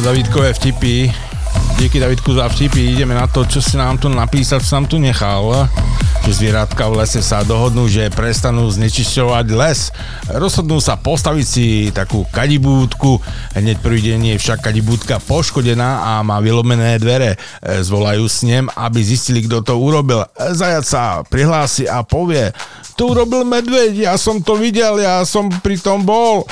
Davidkové 0.02 0.54
vtipy. 0.54 1.14
Díky 1.78 2.00
Davidku 2.00 2.34
za 2.34 2.48
vtipy. 2.48 2.90
Ideme 2.90 3.14
na 3.14 3.30
to, 3.30 3.46
čo 3.46 3.62
si 3.62 3.78
nám 3.78 4.02
tu 4.02 4.10
napísal, 4.10 4.58
čo 4.58 4.74
nám 4.74 4.90
tu 4.90 4.98
nechal. 4.98 5.70
Že 6.26 6.32
zvieratka 6.42 6.90
v 6.90 6.98
lese 6.98 7.22
sa 7.22 7.46
dohodnú, 7.46 7.86
že 7.86 8.10
prestanú 8.10 8.66
znečisťovať 8.66 9.46
les. 9.54 9.94
Rozhodnú 10.26 10.82
sa 10.82 10.98
postaviť 10.98 11.46
si 11.46 11.66
takú 11.94 12.26
kadibúdku. 12.34 13.22
Hneď 13.54 13.78
prvý 13.78 14.02
deň 14.10 14.34
je 14.34 14.42
však 14.42 14.66
kadibúdka 14.66 15.22
poškodená 15.22 16.02
a 16.02 16.10
má 16.26 16.42
vylomené 16.42 16.98
dvere. 16.98 17.38
Zvolajú 17.62 18.26
s 18.26 18.42
ním, 18.42 18.66
aby 18.74 19.06
zistili, 19.06 19.46
kto 19.46 19.62
to 19.62 19.78
urobil. 19.78 20.26
Zajac 20.34 20.82
sa 20.82 21.02
prihlási 21.22 21.86
a 21.86 22.02
povie, 22.02 22.50
to 22.98 23.14
urobil 23.14 23.46
medveď, 23.46 24.10
ja 24.10 24.14
som 24.18 24.42
to 24.42 24.58
videl, 24.58 24.98
ja 24.98 25.22
som 25.22 25.46
pri 25.62 25.78
tom 25.78 26.02
bol. 26.02 26.42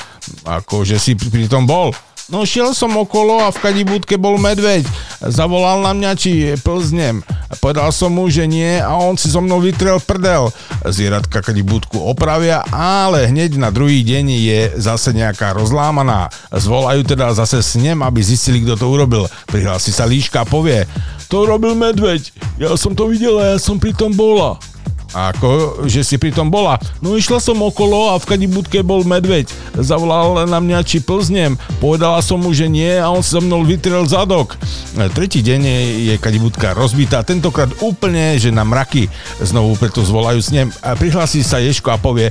Akože 0.47 1.03
si 1.03 1.19
pri 1.19 1.51
tom 1.51 1.67
bol. 1.67 1.91
No 2.31 2.47
šiel 2.47 2.71
som 2.79 2.95
okolo 2.95 3.43
a 3.43 3.51
v 3.51 3.59
kadibúdke 3.59 4.15
bol 4.15 4.39
medveď. 4.39 4.87
Zavolal 5.19 5.83
na 5.83 5.91
mňa, 5.91 6.11
či 6.15 6.55
plznem. 6.63 7.27
Povedal 7.59 7.91
som 7.91 8.15
mu, 8.15 8.31
že 8.31 8.47
nie 8.47 8.79
a 8.79 8.95
on 8.95 9.19
si 9.19 9.27
so 9.27 9.43
mnou 9.43 9.59
vytrel 9.59 9.99
prdel. 9.99 10.55
Zvieratka 10.87 11.43
kadibúdku 11.43 11.99
opravia, 11.99 12.63
ale 12.71 13.27
hneď 13.27 13.59
na 13.59 13.75
druhý 13.75 14.07
deň 14.07 14.25
je 14.31 14.61
zase 14.79 15.11
nejaká 15.11 15.59
rozlámaná. 15.59 16.31
Zvolajú 16.55 17.03
teda 17.03 17.35
zase 17.35 17.67
s 17.67 17.75
ním, 17.75 18.07
aby 18.07 18.23
zistili, 18.23 18.63
kto 18.63 18.79
to 18.79 18.87
urobil. 18.87 19.27
Prihlási 19.51 19.91
sa 19.91 20.07
líška 20.07 20.47
a 20.47 20.49
povie, 20.49 20.87
to 21.27 21.43
robil 21.43 21.75
medveď. 21.75 22.31
Ja 22.63 22.79
som 22.79 22.95
to 22.95 23.11
videla, 23.11 23.55
ja 23.55 23.59
som 23.59 23.83
pri 23.83 23.91
tom 23.91 24.15
bola. 24.15 24.63
Ako, 25.11 25.83
že 25.91 26.07
si 26.07 26.23
pri 26.23 26.31
tom 26.31 26.55
bola? 26.55 26.79
No 27.03 27.19
išla 27.19 27.43
som 27.43 27.59
okolo 27.59 28.15
a 28.15 28.19
v 28.23 28.29
kadibudke 28.31 28.79
bol 28.87 29.03
medveď. 29.03 29.51
Zavolal 29.75 30.47
na 30.47 30.63
mňa, 30.63 30.87
či 30.87 31.03
plznem. 31.03 31.59
Povedala 31.83 32.23
som 32.23 32.39
mu, 32.39 32.55
že 32.55 32.71
nie 32.71 32.95
a 32.95 33.11
on 33.11 33.19
sa 33.23 33.43
mnou 33.43 33.67
vytrel 33.67 34.07
zadok. 34.07 34.55
E, 34.95 35.11
tretí 35.11 35.43
deň 35.43 35.61
je, 35.67 36.15
je 36.15 36.15
kadibudka 36.23 36.79
rozbitá, 36.79 37.27
tentokrát 37.27 37.75
úplne, 37.83 38.39
že 38.39 38.55
na 38.55 38.63
mraky. 38.63 39.11
Znovu 39.43 39.75
preto 39.75 40.07
zvolajú 40.07 40.39
s 40.39 40.55
ním. 40.55 40.71
A 40.79 40.95
prihlási 40.95 41.43
sa 41.43 41.59
Ješko 41.59 41.91
a 41.91 41.99
povie, 41.99 42.31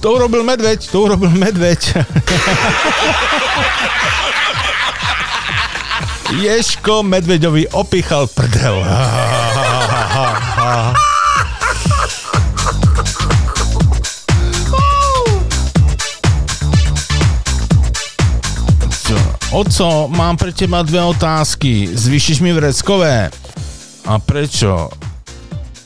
to 0.00 0.16
urobil 0.16 0.40
medveď, 0.40 0.88
to 0.88 1.04
urobil 1.04 1.28
medveď. 1.36 1.80
Ješko 6.34 7.04
medveďovi 7.04 7.68
opichal 7.76 8.24
prdel. 8.32 8.80
Oco, 19.54 20.10
mám 20.10 20.34
pre 20.34 20.50
teba 20.50 20.82
dve 20.82 20.98
otázky. 20.98 21.86
Zvyšíš 21.94 22.42
mi 22.42 22.50
vreckové? 22.50 23.30
A 24.02 24.18
prečo? 24.18 24.90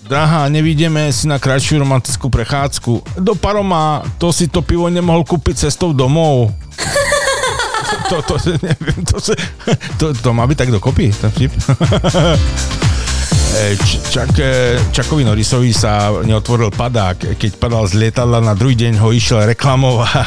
Drahá, 0.08 0.48
nevidíme 0.48 1.12
si 1.12 1.28
na 1.28 1.36
kratšiu 1.36 1.84
romantickú 1.84 2.32
prechádzku. 2.32 3.20
Do 3.20 3.36
Paroma, 3.36 4.00
to 4.16 4.32
si 4.32 4.48
to 4.48 4.64
pivo 4.64 4.88
nemohol 4.88 5.20
kúpiť 5.20 5.68
cestou 5.68 5.92
domov. 5.92 6.48
To, 8.08 8.24
to, 8.24 8.40
to, 8.40 8.56
neviem, 8.64 9.04
to, 9.04 9.20
to, 10.00 10.06
to, 10.16 10.28
má 10.32 10.48
byť 10.48 10.56
tak 10.64 10.72
dokopy, 10.72 11.12
ten 11.12 11.28
vtip. 11.28 11.52
Č- 13.84 14.00
Čak, 14.08 14.32
Čakovi 14.96 15.28
Norisovi 15.28 15.76
sa 15.76 16.08
neotvoril 16.24 16.72
padák. 16.72 17.36
Keď 17.36 17.60
padal 17.60 17.84
z 17.84 18.00
lietadla, 18.00 18.40
na 18.40 18.56
druhý 18.56 18.80
deň 18.80 18.96
ho 18.96 19.12
išiel 19.12 19.44
reklamovať. 19.44 20.24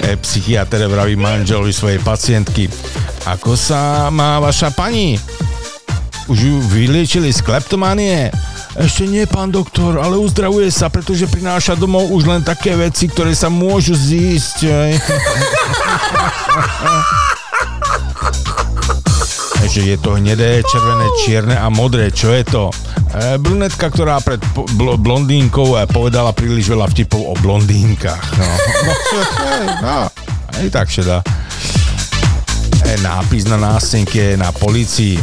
E, 0.00 0.16
psychiatr 0.16 0.88
vraví 0.88 1.16
manželovi 1.16 1.72
svojej 1.72 2.00
pacientky. 2.00 2.68
Ako 3.28 3.54
sa 3.54 4.08
má 4.08 4.40
vaša 4.40 4.72
pani? 4.72 5.20
Už 6.26 6.38
ju 6.38 6.56
vyliečili 6.72 7.30
z 7.30 7.44
kleptomanie? 7.44 8.32
Ešte 8.78 9.04
nie, 9.04 9.26
pán 9.26 9.50
doktor, 9.50 9.98
ale 9.98 10.16
uzdravuje 10.16 10.70
sa, 10.70 10.88
pretože 10.88 11.26
prináša 11.26 11.74
domov 11.74 12.06
už 12.14 12.26
len 12.26 12.42
také 12.46 12.78
veci, 12.78 13.10
ktoré 13.10 13.34
sa 13.34 13.50
môžu 13.50 13.98
zísť. 13.98 14.66
Ešte 19.70 19.86
je 19.86 20.02
to 20.02 20.18
hnedé, 20.18 20.66
červené, 20.66 21.06
čierne 21.22 21.54
a 21.54 21.70
modré. 21.70 22.10
Čo 22.10 22.34
je 22.34 22.42
to? 22.42 22.74
E, 23.14 23.38
brunetka, 23.38 23.86
ktorá 23.86 24.18
pred 24.18 24.42
bl- 24.74 24.98
blondínkou 24.98 25.78
e, 25.78 25.86
povedala 25.86 26.34
príliš 26.34 26.74
veľa 26.74 26.90
vtipov 26.90 27.22
o 27.22 27.38
blondínkach. 27.38 28.34
No, 28.34 28.50
no, 28.90 28.94
no 29.78 30.10
aj 30.58 30.66
tak 30.74 30.90
šedá. 30.90 31.22
E, 32.82 32.98
nápis 32.98 33.46
na 33.46 33.62
nástenke 33.62 34.34
na 34.34 34.50
policii. 34.50 35.22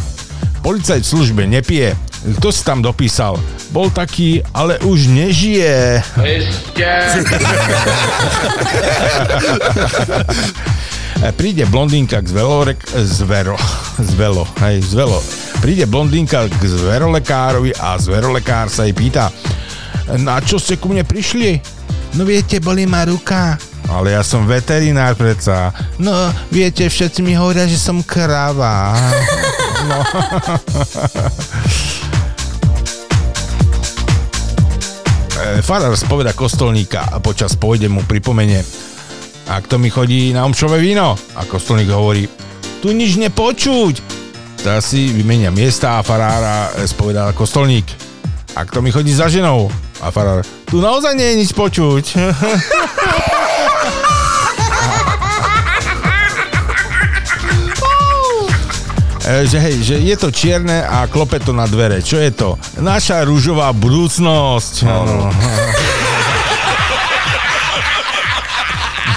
Policajt 0.64 1.04
v 1.04 1.12
službe 1.12 1.44
nepije. 1.44 1.92
Kto 2.40 2.48
si 2.48 2.64
tam 2.64 2.80
dopísal? 2.80 3.36
Bol 3.76 3.92
taký, 3.92 4.48
ale 4.56 4.80
už 4.80 5.12
nežije. 5.12 6.00
Príde 11.18 11.66
blondínka 11.66 12.22
k 12.22 12.30
zvelorek, 12.30 12.78
zvero, 13.06 13.58
zvelo, 14.14 14.46
hej, 14.62 14.82
zvelo. 14.86 15.18
Príde 15.62 15.86
blondínka 15.90 16.46
k 16.46 16.62
zverolekárovi 16.62 17.74
a 17.78 17.98
zverolekár 17.98 18.70
sa 18.70 18.86
jej 18.86 18.94
pýta, 18.94 19.34
na 20.22 20.38
čo 20.40 20.62
ste 20.62 20.78
ku 20.78 20.94
mne 20.94 21.04
prišli? 21.04 21.60
No 22.16 22.24
viete, 22.24 22.62
boli 22.62 22.86
ma 22.86 23.04
ruka. 23.04 23.58
Ale 23.88 24.12
ja 24.16 24.24
som 24.24 24.48
veterinár 24.48 25.16
predsa. 25.18 25.74
No, 26.00 26.14
viete, 26.54 26.88
všetci 26.88 27.20
mi 27.26 27.36
hovoria, 27.36 27.68
že 27.68 27.82
som 27.82 28.04
kráva. 28.06 28.94
No. 29.78 30.02
Farár 35.62 35.94
spoveda 35.94 36.34
kostolníka 36.34 37.06
a 37.14 37.22
počas 37.22 37.54
pôjde 37.54 37.86
mu 37.88 38.02
pripomenie 38.02 38.66
a 39.48 39.62
kto 39.64 39.80
mi 39.80 39.90
chodí 39.90 40.34
na 40.36 40.46
omšové 40.46 40.80
víno? 40.80 41.16
A 41.36 41.46
kostolník 41.48 41.88
hovorí, 41.90 42.28
tu 42.84 42.92
nič 42.92 43.16
nepočuť. 43.16 44.04
Tak 44.62 44.84
si 44.84 45.14
vymenia 45.16 45.50
miesta 45.50 46.00
a 46.00 46.06
farára 46.06 46.72
spovedá 46.84 47.32
kostolník. 47.32 47.88
A 48.58 48.66
kto 48.68 48.82
mi 48.84 48.92
chodí 48.92 49.14
za 49.16 49.32
ženou? 49.32 49.72
A 50.04 50.12
farár, 50.12 50.44
tu 50.68 50.82
naozaj 50.84 51.16
nie 51.16 51.26
je 51.26 51.40
nič 51.42 51.52
počuť. 51.56 52.06
že 59.28 59.60
hej, 59.60 59.76
že 59.84 59.96
je 60.00 60.16
to 60.16 60.32
čierne 60.32 60.88
a 60.88 61.04
klope 61.12 61.36
to 61.44 61.52
na 61.52 61.68
dvere. 61.68 62.00
Čo 62.00 62.16
je 62.16 62.32
to? 62.32 62.50
Naša 62.80 63.28
rúžová 63.28 63.76
budúcnosť. 63.76 64.88
No. 64.88 65.28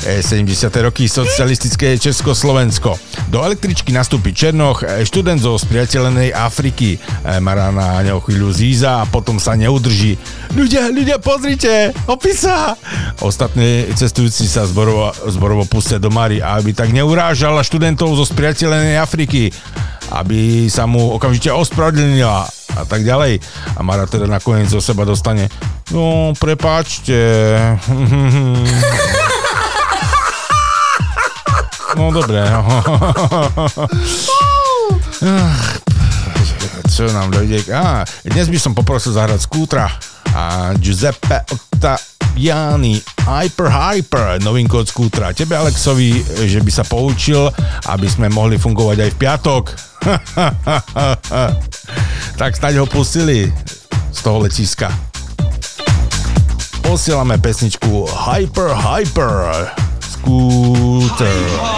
70. 0.05 0.69
roky 0.85 1.09
socialistické 1.09 1.97
Československo. 1.97 2.93
Do 3.33 3.41
električky 3.41 3.89
nastúpi 3.89 4.37
Černoch, 4.37 4.85
študent 4.85 5.41
zo 5.41 5.57
spriateľenej 5.57 6.29
Afriky. 6.29 7.01
Mará 7.41 7.73
na 7.73 8.05
neho 8.05 8.21
chvíľu 8.21 8.53
zíza 8.53 9.01
a 9.01 9.09
potom 9.09 9.41
sa 9.41 9.57
neudrží. 9.57 10.13
Ľudia, 10.53 10.93
ľudia, 10.93 11.17
pozrite, 11.17 11.89
opisa! 12.05 12.77
Ostatní 13.25 13.89
cestujúci 13.97 14.45
sa 14.45 14.69
zborovo, 14.69 15.09
zborovo 15.25 15.65
pustia 15.65 15.97
do 15.97 16.13
Mary, 16.13 16.37
aby 16.37 16.69
tak 16.69 16.93
neurážala 16.93 17.65
študentov 17.65 18.13
zo 18.13 18.29
spriateľenej 18.29 19.01
Afriky 19.01 19.49
aby 20.13 20.69
sa 20.69 20.85
mu 20.85 21.17
okamžite 21.17 21.49
ospravedlnila 21.49 22.45
a 22.75 22.83
tak 22.85 23.01
ďalej. 23.07 23.39
A 23.77 23.79
Mara 23.81 24.05
teda 24.05 24.27
nakoniec 24.27 24.69
zo 24.69 24.83
seba 24.83 25.07
dostane 25.07 25.47
no, 25.93 26.33
prepáčte. 26.37 27.17
No 31.95 32.11
dobre. 32.11 32.43
No. 32.43 32.59
Čo 36.91 37.07
nám 37.15 37.31
dojde? 37.31 37.63
Á, 37.71 38.03
dnes 38.27 38.51
by 38.51 38.59
som 38.59 38.75
poprosil 38.75 39.15
zahrať 39.15 39.47
skútra 39.47 39.87
a 40.35 40.75
Giuseppe 40.75 41.47
Ottaviani 42.35 42.99
Hyper 43.23 43.71
Hyper, 43.71 44.43
novinko 44.43 44.83
od 44.83 44.91
skútra. 44.91 45.31
Tebe 45.31 45.55
Alexovi, 45.55 46.19
že 46.43 46.59
by 46.59 46.67
sa 46.67 46.83
poučil, 46.83 47.47
aby 47.87 48.11
sme 48.11 48.27
mohli 48.27 48.59
fungovať 48.59 49.07
aj 49.07 49.11
v 49.15 49.17
piatok. 49.23 49.63
tak 52.43 52.59
snáď 52.59 52.83
ho 52.83 52.91
pustili 52.91 53.47
z 54.11 54.19
toho 54.19 54.43
letiska. 54.43 54.91
Posielame 56.83 57.39
pesničku 57.39 58.03
Hyper 58.03 58.83
Hyper 58.83 59.71
Scooter. 60.03 61.31
Hyper, 61.31 61.74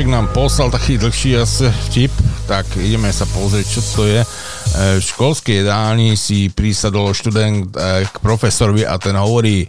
Ľubošek 0.00 0.16
nám 0.16 0.32
poslal 0.32 0.72
taký 0.72 0.96
dlhší 0.96 1.36
asi 1.36 1.68
vtip, 1.68 2.08
tak 2.48 2.64
ideme 2.80 3.12
sa 3.12 3.28
pozrieť, 3.28 3.66
čo 3.68 3.80
to 3.92 4.08
je. 4.08 4.24
E, 4.24 4.26
V 4.96 5.04
školskej 5.04 5.60
jedálni 5.60 6.16
si 6.16 6.48
prísadol 6.48 7.12
študent 7.12 7.68
e, 7.76 8.08
k 8.08 8.16
profesorovi 8.24 8.88
a 8.88 8.96
ten 8.96 9.12
hovorí, 9.12 9.68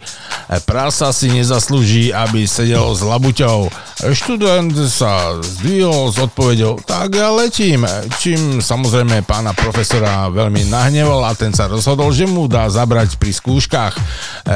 prasa 0.64 1.12
si 1.12 1.28
nezaslúži, 1.28 2.16
aby 2.16 2.48
sedel 2.48 2.96
s 2.96 3.04
labuťou. 3.04 3.68
Študent 4.08 4.72
sa 4.88 5.36
zdvihol 5.36 6.08
s 6.08 6.16
odpovedou, 6.16 6.80
tak 6.80 7.12
ja 7.12 7.28
letím. 7.28 7.84
Čím 8.16 8.64
samozrejme 8.64 9.28
pána 9.28 9.52
profesora 9.52 10.32
veľmi 10.32 10.64
nahneval 10.72 11.28
a 11.28 11.36
ten 11.36 11.52
sa 11.52 11.68
rozhodol, 11.68 12.08
že 12.08 12.24
mu 12.24 12.48
dá 12.48 12.72
zabrať 12.72 13.20
pri 13.20 13.36
skúškach. 13.36 13.94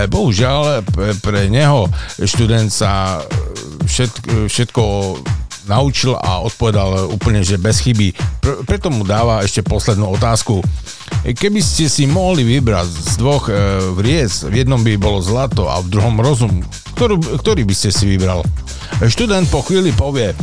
Bohužiaľ 0.08 0.88
pre 1.20 1.52
neho 1.52 1.92
študent 2.24 2.72
sa 2.72 3.20
všetko, 3.84 4.48
všetko 4.48 4.82
naučil 5.66 6.14
a 6.16 6.40
odpovedal 6.42 7.10
úplne, 7.10 7.42
že 7.42 7.60
bez 7.60 7.82
chyby. 7.82 8.14
Pr- 8.40 8.62
preto 8.64 8.88
mu 8.88 9.02
dáva 9.02 9.42
ešte 9.42 9.66
poslednú 9.66 10.14
otázku. 10.14 10.62
Keby 11.26 11.58
ste 11.58 11.90
si 11.90 12.06
mohli 12.06 12.46
vybrať 12.46 12.86
z 12.86 13.14
dvoch 13.18 13.50
e, 13.50 13.54
vriec, 13.98 14.46
v 14.46 14.62
jednom 14.62 14.78
by 14.78 14.94
bolo 14.94 15.18
zlato 15.18 15.66
a 15.66 15.82
v 15.82 15.90
druhom 15.90 16.22
rozum, 16.22 16.62
ktorú, 16.94 17.42
ktorý 17.42 17.66
by 17.66 17.74
ste 17.74 17.90
si 17.90 18.06
vybral? 18.06 18.46
Študent 19.02 19.50
po 19.50 19.66
chvíli 19.66 19.90
povie, 19.90 20.30
e, 20.30 20.36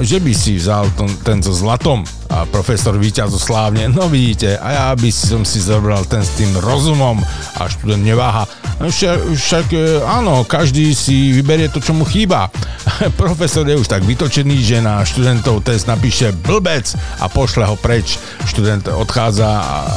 že 0.00 0.24
by 0.24 0.32
si 0.32 0.56
vzal 0.56 0.88
ten, 0.96 1.12
ten 1.20 1.38
so 1.44 1.52
zlatom 1.52 2.08
a 2.34 2.42
profesor 2.50 2.98
slávne, 3.38 3.86
no 3.86 4.10
vidíte, 4.10 4.58
a 4.58 4.68
ja 4.74 4.86
by 4.98 5.06
som 5.14 5.46
si 5.46 5.62
zobral 5.62 6.02
ten 6.10 6.26
s 6.26 6.34
tým 6.34 6.50
rozumom 6.58 7.22
a 7.54 7.70
študent 7.70 8.02
neváha. 8.02 8.42
Však, 8.74 9.38
však 9.38 9.66
e, 9.70 10.02
áno, 10.02 10.42
každý 10.42 10.98
si 10.98 11.30
vyberie 11.30 11.70
to, 11.70 11.78
čo 11.78 11.94
mu 11.94 12.02
chýba. 12.02 12.50
Profesor 13.22 13.62
je 13.62 13.78
už 13.78 13.86
tak 13.86 14.02
vytočený, 14.02 14.58
že 14.66 14.82
na 14.82 15.06
študentov 15.06 15.62
test 15.62 15.86
napíše 15.86 16.34
blbec 16.34 16.90
a 17.22 17.30
pošle 17.30 17.62
ho 17.70 17.78
preč. 17.78 18.18
Študent 18.50 18.90
odchádza, 18.90 19.46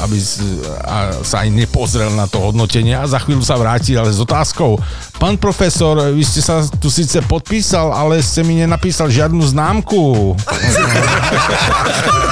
aby 0.06 0.22
a 0.86 1.18
sa 1.26 1.42
aj 1.42 1.50
nepozrel 1.50 2.14
na 2.14 2.30
to 2.30 2.38
hodnotenie 2.38 2.94
a 2.94 3.10
za 3.10 3.18
chvíľu 3.18 3.42
sa 3.42 3.58
vráti, 3.58 3.98
ale 3.98 4.14
s 4.14 4.22
otázkou. 4.22 4.78
Pán 5.18 5.42
profesor, 5.42 6.14
vy 6.14 6.22
ste 6.22 6.46
sa 6.46 6.62
tu 6.78 6.94
síce 6.94 7.18
podpísal, 7.26 7.90
ale 7.90 8.22
ste 8.22 8.46
mi 8.46 8.62
nenapísal 8.62 9.10
žiadnu 9.10 9.42
známku. 9.42 10.38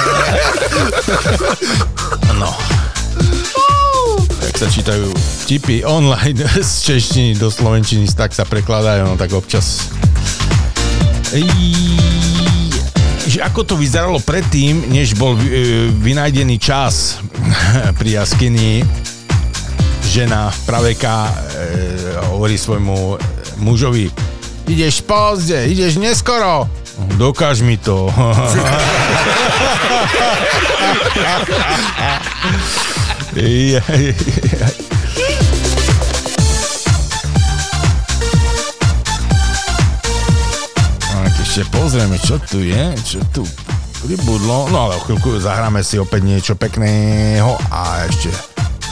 No. 2.36 2.52
Tak 4.40 4.54
sa 4.60 4.68
čítajú 4.68 5.08
vtipy 5.46 5.84
online 5.88 6.44
z 6.60 6.72
češtiny 6.92 7.40
do 7.40 7.48
slovenčiny, 7.48 8.08
tak 8.12 8.36
sa 8.36 8.44
prekladajú, 8.44 9.08
no 9.08 9.14
tak 9.16 9.32
občas. 9.32 9.88
Že 13.26 13.38
ako 13.42 13.60
to 13.66 13.74
vyzeralo 13.74 14.22
predtým, 14.22 14.88
než 14.92 15.18
bol 15.18 15.34
e, 15.36 15.90
vynajdený 15.90 16.56
čas 16.60 17.18
pri 17.98 18.22
jaskyni, 18.22 18.84
žena 20.06 20.48
praveka 20.64 21.28
e, 21.28 21.34
hovorí 22.32 22.56
svojmu 22.56 23.18
mužovi, 23.60 24.08
ideš 24.68 25.02
pozde, 25.04 25.68
ideš 25.68 25.98
neskoro. 26.00 26.85
Dokáž 26.96 27.60
mi 27.60 27.76
to. 27.76 28.08
Jaj. 33.36 34.04
Tak 41.12 41.32
ešte 41.44 41.62
pozrieme, 41.68 42.16
čo 42.16 42.40
tu 42.40 42.64
je, 42.64 42.84
čo 43.04 43.20
tu 43.28 43.44
pribudlo. 44.00 44.72
No 44.72 44.88
ale 44.88 44.96
o 44.96 45.04
chvíľku 45.04 45.36
zahráme 45.36 45.84
si 45.84 46.00
opäť 46.00 46.24
niečo 46.24 46.56
pekného 46.56 47.60
a 47.68 48.08
ešte 48.08 48.32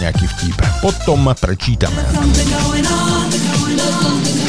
nejaký 0.05 0.29
vtip. 0.29 0.61
Potom 0.85 1.25
prečítame. 1.33 2.05
Something 2.13 2.53
going 2.53 2.85
on. 2.85 3.33
There's 3.33 3.49
something 3.49 3.81
going 3.81 4.41
on. 4.41 4.44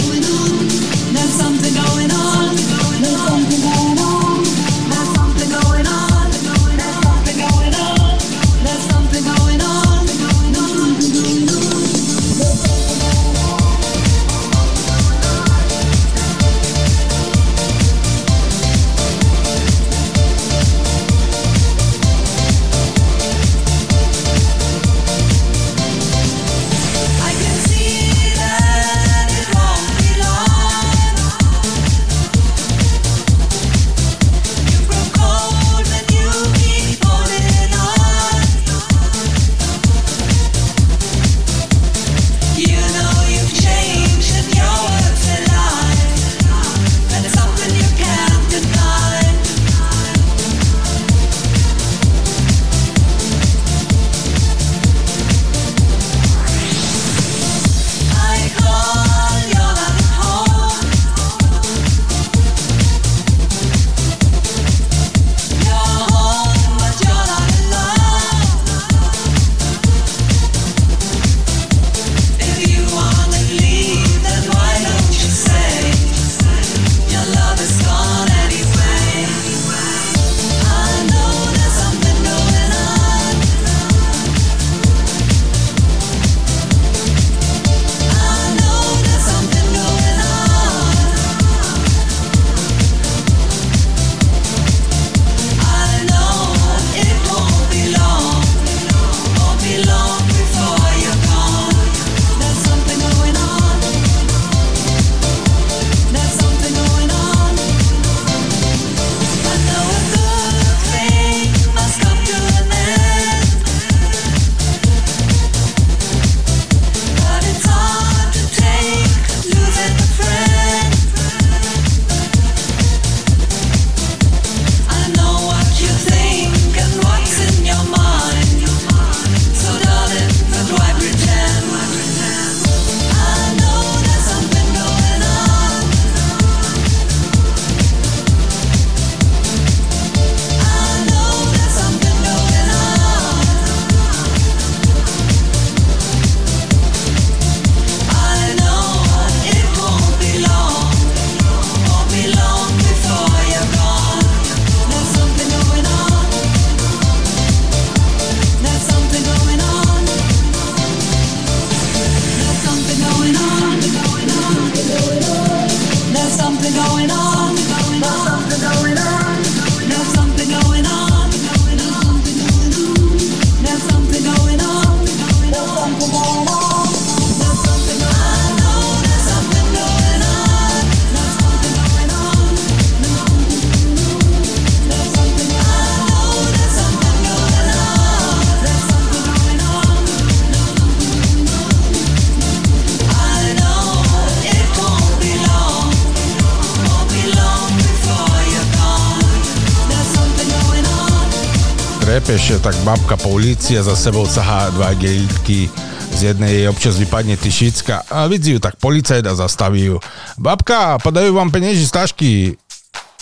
Repeš, 202.45 202.61
tak 202.61 202.77
babka 202.85 203.17
po 203.17 203.33
ulici 203.33 203.73
a 203.73 203.81
za 203.81 203.97
sebou 203.97 204.29
sahá 204.29 204.69
dva 204.69 204.93
gelitky 204.93 205.65
z 206.13 206.29
jednej 206.29 206.61
jej 206.61 206.67
občas 206.69 206.93
vypadne 207.01 207.41
tyšicka 207.41 208.05
a 208.05 208.29
vidí 208.29 208.53
ju 208.53 208.59
tak 208.61 208.77
policajt 208.77 209.25
a 209.25 209.33
zastaví 209.33 209.89
ju. 209.89 209.97
Babka, 210.37 211.01
podajú 211.01 211.33
vám 211.33 211.49
penieži 211.49 211.89
z. 211.89 212.13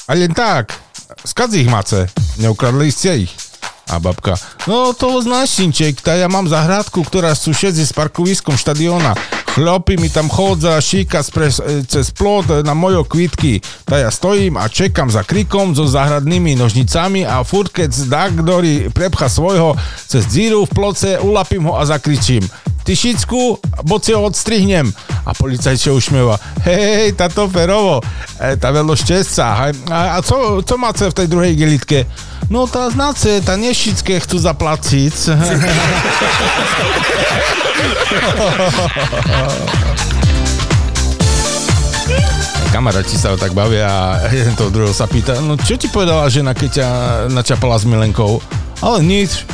A 0.07 0.19
len 0.19 0.35
tak, 0.35 0.75
skadzi 1.23 1.63
ich 1.63 1.71
mace, 1.71 2.11
neukradli 2.35 2.91
ste 2.91 3.23
ich. 3.23 3.31
A 3.87 3.99
babka, 3.99 4.35
no 4.67 4.91
to 4.91 5.15
znáš, 5.23 5.55
synček, 5.55 6.03
tá 6.03 6.19
ja 6.19 6.27
mám 6.27 6.51
zahrádku, 6.51 7.03
ktorá 7.07 7.31
sú 7.31 7.55
všetci 7.55 7.83
s 7.83 7.95
parkoviskom 7.95 8.59
štadiona. 8.59 9.15
Chlopy 9.53 10.01
mi 10.01 10.09
tam 10.09 10.34
chodza, 10.34 10.81
šíka 10.81 11.21
spres, 11.21 11.61
e, 11.61 11.85
cez 11.85 12.09
plot 12.09 12.65
na 12.65 12.73
mojo 12.73 13.05
kvitky. 13.05 13.61
Tá 13.85 14.01
ja 14.01 14.09
stojím 14.09 14.57
a 14.57 14.65
čekám 14.65 15.13
za 15.13 15.21
krikom 15.21 15.77
so 15.77 15.85
záhradnými 15.85 16.57
nožnicami 16.57 17.21
a 17.21 17.45
furt 17.45 17.69
keď 17.69 18.09
Dagdory 18.09 18.89
prepcha 18.89 19.30
svojho 19.30 19.77
cez 20.09 20.25
díru 20.34 20.65
v 20.65 20.73
ploce, 20.73 21.21
ulapím 21.21 21.69
ho 21.69 21.77
a 21.77 21.85
zakričím. 21.85 22.41
Tyšicku, 22.81 23.61
bo 23.85 24.01
si 24.01 24.17
ho 24.17 24.25
odstrihnem. 24.25 24.89
A 25.21 25.38
policajt 25.38 25.77
sa 25.77 25.93
usmieva. 25.93 26.41
Hej, 26.65 27.13
táto 27.13 27.45
ferovo, 27.45 28.01
e, 28.41 28.57
tá 28.57 28.73
veľo 28.73 28.97
šťastca. 28.97 29.45
A, 29.53 29.65
a 29.93 30.25
co, 30.25 30.65
co 30.65 30.75
máte 30.81 31.05
v 31.05 31.13
tej 31.13 31.27
druhej 31.30 31.53
gelitke? 31.53 32.09
No 32.52 32.68
tá 32.68 32.90
znáce, 32.91 33.40
tá 33.44 33.56
nešické 33.56 34.20
chcú 34.20 34.38
zaplatiť. 34.40 35.14
Kamaráti 42.74 43.22
sa 43.22 43.38
tak 43.38 43.53
bavia 43.53 43.86
a 43.86 44.18
jeden 44.34 44.57
toho 44.57 44.74
druhého 44.74 44.98
sa 44.98 45.06
pýta, 45.06 45.38
no 45.45 45.53
čo 45.61 45.78
ti 45.78 45.86
povedala 45.88 46.26
žena, 46.26 46.57
keď 46.57 46.70
ťa 46.74 46.88
načapala 47.30 47.78
s 47.78 47.86
milenkou? 47.86 48.41
Ale 48.82 49.06
nič. 49.06 49.45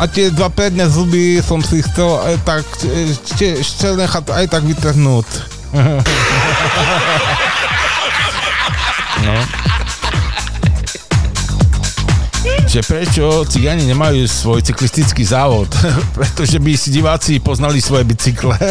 A 0.00 0.08
tie 0.10 0.32
dva 0.32 0.50
predne 0.50 0.88
zuby 0.90 1.38
som 1.38 1.62
si 1.62 1.78
chcel 1.84 2.18
aj 2.18 2.36
tak, 2.42 2.64
ešte, 3.60 3.94
nechať 3.94 4.26
aj 4.32 4.46
tak 4.50 4.64
vytrhnúť. 4.66 5.28
no. 9.22 9.34
Že 12.68 12.82
prečo 12.82 13.46
cigáni 13.46 13.86
nemajú 13.86 14.26
svoj 14.26 14.62
cyklistický 14.66 15.24
závod, 15.24 15.68
pretože 16.16 16.58
by 16.58 16.76
si 16.76 16.90
diváci 16.90 17.40
poznali 17.40 17.80
svoje 17.80 18.04
bicykle. 18.04 18.58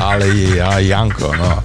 Ale 0.00 0.26
ja, 0.56 0.78
Janko, 0.82 1.36
no. 1.36 1.62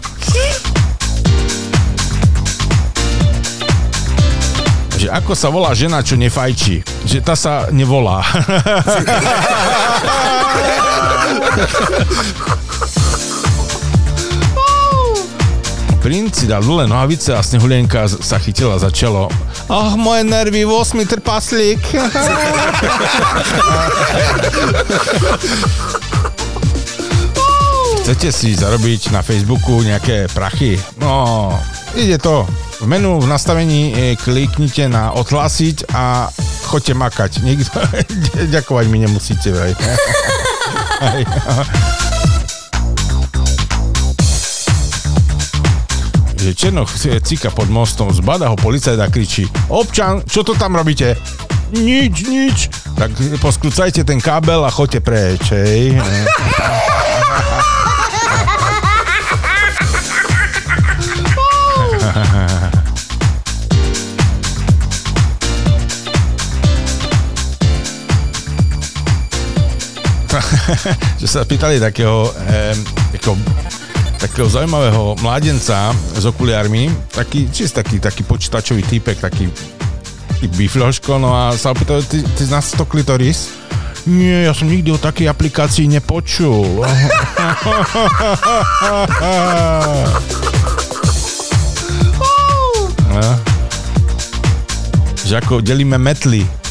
Že 4.95 5.11
ako 5.11 5.35
sa 5.35 5.49
volá 5.51 5.73
žena, 5.75 6.03
čo 6.05 6.15
nefajčí? 6.15 6.83
Že 7.09 7.19
tá 7.25 7.35
sa 7.35 7.67
nevolá. 7.73 8.23
Princ 16.05 16.37
si 16.37 16.45
dal 16.45 16.61
dole 16.61 16.85
nohavice 16.85 17.33
a 17.33 17.41
snehulienka 17.41 18.05
sa 18.05 18.37
chytila 18.37 18.77
za 18.77 18.93
čelo. 18.93 19.25
Ach, 19.65 19.97
moje 19.97 20.21
nervy, 20.21 20.61
8 20.61 21.01
trpaslík. 21.01 21.81
Chcete 28.05 28.29
si 28.29 28.53
zarobiť 28.53 29.09
na 29.09 29.25
Facebooku 29.25 29.81
nejaké 29.81 30.29
prachy? 30.29 30.77
No, 31.01 31.49
ide 31.97 32.21
to. 32.21 32.45
V 32.77 32.85
menu 32.85 33.17
v 33.17 33.25
nastavení 33.25 34.13
kliknite 34.21 34.85
na 34.85 35.09
odhlasiť 35.09 35.89
a 35.89 36.29
choďte 36.69 36.93
makať. 36.93 37.31
Nikto, 37.41 37.81
ďakovať 38.53 38.85
mi 38.93 39.01
nemusíte. 39.01 39.49
Vraj. 39.49 39.73
že 46.45 46.53
Černoch 46.53 46.93
cika 47.25 47.49
pod 47.49 47.73
mostom, 47.73 48.13
zbada 48.13 48.45
ho 48.45 48.53
policajt 48.53 49.01
a 49.01 49.09
kričí 49.09 49.49
Občan, 49.65 50.21
čo 50.29 50.45
to 50.45 50.53
tam 50.53 50.77
robíte? 50.77 51.17
Nič, 51.73 52.29
nič. 52.29 52.69
Tak 52.93 53.17
poskúcajte 53.41 54.05
ten 54.05 54.21
kábel 54.21 54.61
a 54.61 54.69
choďte 54.69 55.01
preč, 55.01 55.41
hej. 55.49 55.97
že 71.17 71.25
sa 71.25 71.41
pýtali 71.41 71.81
takého, 71.81 72.29
eh, 72.45 72.77
takého 73.17 73.33
takého 74.19 74.49
zaujímavého 74.49 75.15
mládenca 75.21 75.95
s 76.15 76.25
okuliármi, 76.25 76.91
taký, 77.11 77.51
čist 77.51 77.75
taký, 77.75 77.99
taký 77.99 78.23
počítačový 78.23 78.83
týpek, 78.83 79.19
taký, 79.19 79.51
taký 80.27 80.47
bifľoško, 80.47 81.19
no 81.19 81.35
a 81.35 81.53
sa 81.57 81.71
opýtal, 81.71 82.03
ty, 82.03 82.23
ty 82.23 82.43
znáš 82.45 82.71
to 82.73 82.85
klitoris? 82.85 83.49
Nie, 84.05 84.45
ja 84.45 84.53
som 84.53 84.69
nikdy 84.69 84.93
o 84.93 85.01
takej 85.01 85.25
aplikácii 85.29 85.89
nepočul. 85.89 86.85
no. 93.09 93.29
Že 95.25 95.41
ako 95.41 95.57
delíme 95.65 95.97
metly. 95.97 96.64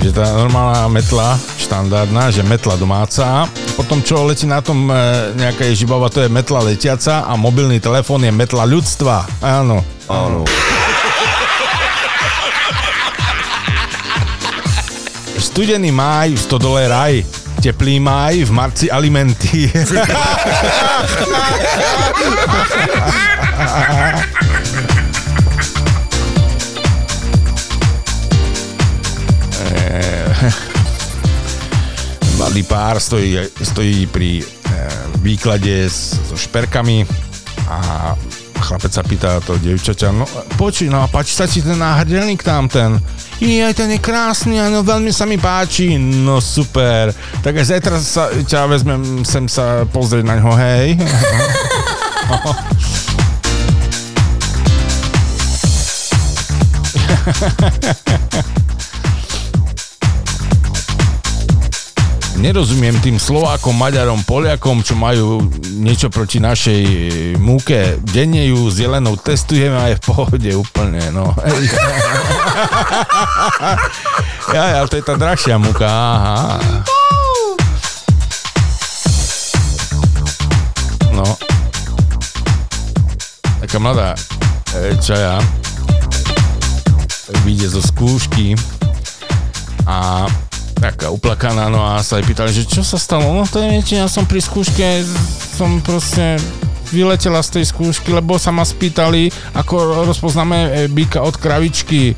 Že 0.00 0.16
tá 0.16 0.32
normálna 0.32 0.88
metla, 0.88 1.36
štandardná, 1.60 2.32
že 2.32 2.40
metla 2.40 2.72
domáca, 2.80 3.44
potom 3.76 4.00
čo 4.00 4.24
letí 4.24 4.48
na 4.48 4.64
tom 4.64 4.88
e, 4.88 4.96
nejaká 5.36 5.68
ježibava, 5.68 6.08
to 6.08 6.24
je 6.24 6.32
metla 6.32 6.64
letiaca 6.64 7.28
a 7.28 7.36
mobilný 7.36 7.84
telefón 7.84 8.24
je 8.24 8.32
metla 8.32 8.64
ľudstva. 8.64 9.28
Áno. 9.44 9.84
Áno. 10.08 10.48
Studený 15.36 15.92
máj, 15.92 16.48
100 16.48 16.56
dole 16.56 16.88
raj. 16.88 17.20
Teplý 17.60 18.00
máj, 18.00 18.48
v 18.48 18.50
marci 18.56 18.88
alimenty. 18.88 19.68
Mladý 32.40 32.64
pár 32.64 32.96
stojí, 32.96 33.36
stojí 33.60 34.08
pri 34.08 34.40
e, 34.40 34.44
výklade 35.20 35.84
s, 35.84 36.16
so 36.24 36.40
šperkami 36.40 37.04
a 37.68 38.16
chlapec 38.64 38.96
sa 38.96 39.04
pýta 39.04 39.44
to 39.44 39.60
devčaťa, 39.60 40.08
no 40.08 40.24
počuj, 40.56 40.88
no 40.88 41.04
a 41.04 41.06
páči 41.12 41.36
sa 41.36 41.44
ti 41.44 41.60
ten 41.60 41.76
náhrdelník 41.76 42.40
tam 42.40 42.64
ten? 42.64 42.96
aj 43.44 43.76
ten 43.76 43.92
je 43.92 44.00
krásny, 44.00 44.56
áno, 44.56 44.80
veľmi 44.80 45.12
sa 45.12 45.28
mi 45.28 45.36
páči. 45.36 46.00
No 46.00 46.40
super. 46.40 47.12
Tak 47.44 47.60
aj 47.60 47.76
zajtra 47.76 48.00
sa, 48.00 48.32
ťa 48.32 48.72
vezmem 48.72 49.20
sem 49.20 49.44
sa 49.44 49.84
pozrieť 49.84 50.24
na 50.24 50.40
ňo, 50.40 50.56
hej. 50.56 50.96
nerozumiem 62.40 62.96
tým 63.04 63.20
Slovákom, 63.20 63.76
Maďarom, 63.76 64.24
Poliakom, 64.24 64.80
čo 64.80 64.96
majú 64.96 65.44
niečo 65.76 66.08
proti 66.08 66.40
našej 66.40 66.82
múke. 67.36 68.00
Denne 68.00 68.48
ju 68.48 68.72
zelenou 68.72 69.20
testujeme 69.20 69.76
a 69.76 69.92
je 69.92 70.00
v 70.00 70.04
pohode 70.08 70.50
úplne, 70.56 71.04
no. 71.12 71.36
ja, 74.56 74.80
ale 74.80 74.88
to 74.88 74.96
je 74.96 75.04
tá 75.04 75.20
drahšia 75.20 75.60
múka, 75.60 75.84
aha. 75.84 76.56
No. 81.12 81.36
Taká 83.60 83.76
mladá 83.76 84.16
e, 84.72 84.96
čaja 84.96 85.36
vyjde 87.44 87.76
zo 87.76 87.84
skúšky 87.84 88.56
a 89.84 90.24
taká 90.80 91.12
uplakaná, 91.12 91.68
no 91.68 91.84
a 91.84 92.00
sa 92.00 92.16
jej 92.16 92.24
pýtali, 92.24 92.50
že 92.56 92.64
čo 92.64 92.80
sa 92.80 92.96
stalo? 92.96 93.36
No 93.36 93.44
to 93.44 93.60
viete, 93.60 94.00
ja 94.00 94.08
som 94.08 94.24
pri 94.24 94.40
skúške, 94.40 95.04
som 95.54 95.84
proste 95.84 96.40
vyletela 96.88 97.44
z 97.44 97.60
tej 97.60 97.64
skúšky, 97.68 98.16
lebo 98.16 98.40
sa 98.40 98.50
ma 98.50 98.64
spýtali, 98.64 99.28
ako 99.52 100.08
rozpoznáme 100.08 100.56
e, 100.56 100.68
byka 100.88 101.20
od 101.20 101.36
kravičky. 101.36 102.16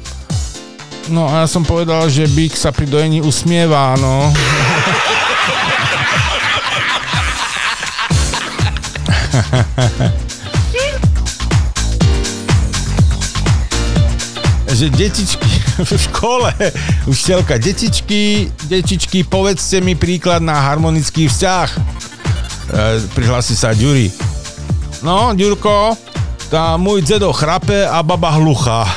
No 1.10 1.26
a 1.26 1.44
ja 1.44 1.48
som 1.50 1.66
povedal, 1.66 2.06
že 2.06 2.30
bík 2.30 2.54
sa 2.54 2.70
pri 2.70 2.86
dojení 2.86 3.18
usmievá, 3.20 3.98
no. 3.98 4.30
že 14.72 14.88
detičky 14.88 15.51
v 15.84 15.98
škole. 15.98 16.50
Učiteľka, 17.10 17.58
detičky, 17.58 18.48
detičky, 18.70 19.26
povedzte 19.26 19.82
mi 19.82 19.98
príklad 19.98 20.40
na 20.40 20.54
harmonický 20.58 21.28
vzťah. 21.28 21.68
E, 21.70 21.76
prihlási 23.12 23.54
sa 23.58 23.74
Ďuri. 23.74 24.08
No, 25.02 25.34
Ďurko, 25.34 25.98
tá 26.46 26.78
môj 26.78 27.02
dedo 27.02 27.34
chrape 27.34 27.82
a 27.84 27.98
baba 28.06 28.30
hluchá. 28.38 28.86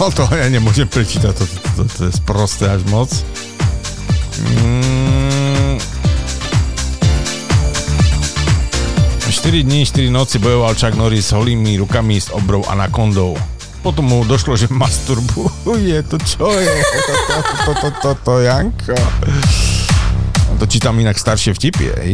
No 0.00 0.08
to 0.08 0.24
ja 0.32 0.48
nemôžem 0.48 0.88
prečítať, 0.88 1.36
to, 1.36 1.44
to, 1.44 1.56
to, 1.76 1.82
to 1.84 2.00
je 2.08 2.12
sprosté 2.16 2.72
až 2.72 2.80
moc. 2.88 3.12
Mm. 4.64 5.19
4 9.40 9.62
dní, 9.62 9.86
4 9.86 10.10
noci 10.10 10.38
bojoval 10.38 10.74
Chuck 10.76 10.94
Norris 11.00 11.26
s 11.26 11.32
holými 11.32 11.80
rukami 11.80 12.20
s 12.20 12.28
obrov 12.28 12.68
anakondou. 12.68 13.40
Potom 13.80 14.04
mu 14.04 14.20
došlo, 14.28 14.52
že 14.52 14.68
masturbuje. 14.68 15.96
To 16.12 16.20
čo 16.20 16.52
je? 16.60 16.68
To, 16.68 16.98
to, 17.00 17.14
to, 17.16 17.36
to, 17.40 17.72
to, 17.72 17.88
to, 17.88 18.10
to 18.20 18.34
Janko. 18.44 18.92
To 20.60 20.64
čítam 20.68 21.00
inak 21.00 21.16
staršie 21.16 21.56
vtipy, 21.56 21.88
hej? 21.88 22.12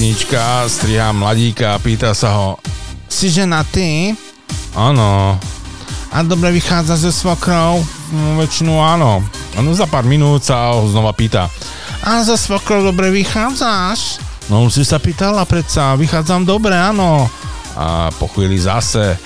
Jednička 0.00 0.64
striha 0.64 1.12
mladíka 1.12 1.76
a 1.76 1.78
pýta 1.78 2.16
sa 2.16 2.32
ho 2.32 2.56
Si 3.04 3.28
žena 3.28 3.60
ty? 3.68 4.16
Áno. 4.72 5.36
A 6.08 6.24
dobre 6.24 6.56
vychádza 6.56 6.96
ze 6.96 7.12
svokrou? 7.12 7.84
No, 8.08 8.40
väčšinu 8.40 8.80
áno. 8.80 9.20
No 9.60 9.76
za 9.76 9.84
pár 9.84 10.08
minút 10.08 10.40
sa 10.40 10.72
ho 10.72 10.88
znova 10.88 11.12
pýta 11.12 11.52
A 12.00 12.24
za 12.24 12.40
svokrou 12.40 12.80
dobre 12.80 13.12
vychádzaš? 13.12 14.24
No 14.48 14.64
už 14.64 14.80
si 14.80 14.88
sa 14.88 14.96
pýtala 14.96 15.44
predsa, 15.44 15.92
vychádzam 16.00 16.48
dobre, 16.48 16.72
áno. 16.72 17.28
A 17.76 18.08
po 18.16 18.24
chvíli 18.32 18.56
zase. 18.56 19.20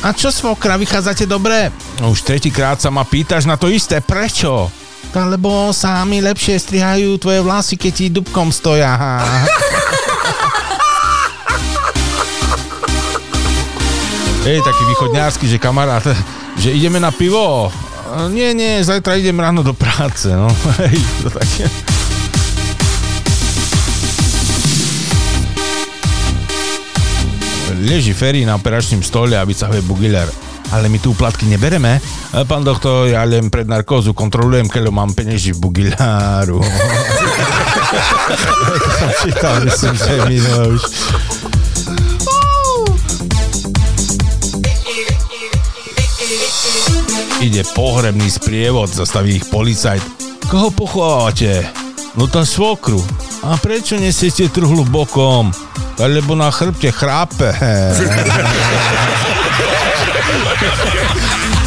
A 0.00 0.16
čo 0.16 0.32
svokra, 0.32 0.80
vychádzate 0.80 1.28
dobre? 1.28 1.68
No, 2.00 2.16
už 2.16 2.24
tretíkrát 2.24 2.80
sa 2.80 2.88
ma 2.88 3.04
pýtaš 3.04 3.44
na 3.44 3.60
to 3.60 3.68
isté, 3.68 4.00
prečo? 4.00 4.72
Lebo 5.12 5.76
sámi 5.76 6.24
lepšie 6.24 6.56
strihajú 6.56 7.20
tvoje 7.20 7.44
vlasy, 7.44 7.76
keď 7.76 7.92
ti 7.92 8.06
dubkom 8.08 8.48
stoja. 8.48 8.96
Hej, 14.40 14.64
taký 14.64 14.82
východňársky, 14.88 15.44
že 15.44 15.60
kamarát, 15.60 16.00
že 16.56 16.72
ideme 16.72 16.96
na 16.96 17.12
pivo. 17.12 17.68
Nie, 18.32 18.56
nie, 18.56 18.80
zajtra 18.80 19.20
idem 19.20 19.36
ráno 19.36 19.60
do 19.60 19.76
práce, 19.76 20.32
no. 20.32 20.48
Hej, 20.80 20.96
to 21.20 21.28
také. 21.28 21.68
Leží 27.84 28.16
Ferry 28.16 28.48
na 28.48 28.56
operačnom 28.56 29.04
stole 29.04 29.36
a 29.36 29.44
vycahuje 29.44 29.84
bugiler. 29.84 30.28
Ale 30.72 30.88
my 30.88 30.96
tu 31.02 31.12
úplatky 31.12 31.44
nebereme. 31.44 32.00
E, 32.32 32.44
Pán 32.48 32.64
doktor, 32.64 33.12
ja 33.12 33.26
len 33.28 33.52
pred 33.52 33.68
narkózu 33.68 34.16
kontrolujem, 34.16 34.72
keď 34.72 34.88
mám 34.88 35.12
penieži 35.12 35.52
v 35.52 35.68
bugiláru. 35.68 36.64
to 39.36 39.68
som 39.74 39.92
že 39.92 40.16
minulé 40.30 40.80
už. 40.80 40.82
Ide 47.40 47.64
pohrebný 47.72 48.28
sprievod, 48.30 48.92
zastaví 48.92 49.40
ich 49.40 49.48
policajt. 49.48 50.04
Koho 50.52 50.68
pochovávate? 50.70 51.64
No 52.12 52.28
tá 52.28 52.44
svokru. 52.44 53.00
A 53.40 53.56
prečo 53.56 53.96
nesiete 53.96 54.52
truhlu 54.52 54.84
bokom? 54.84 55.48
Lebo 55.96 56.36
na 56.36 56.52
chrbte 56.52 56.92
chrápe. 56.92 57.56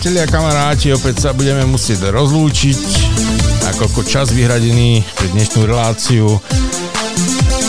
Priatelia, 0.00 0.32
kamaráti, 0.32 0.96
opäť 0.96 1.28
sa 1.28 1.36
budeme 1.36 1.60
musieť 1.68 2.08
rozlúčiť. 2.08 2.80
Nakoľko 3.68 4.00
čas 4.08 4.32
vyhradený 4.32 5.04
pre 5.04 5.28
dnešnú 5.36 5.68
reláciu 5.68 6.40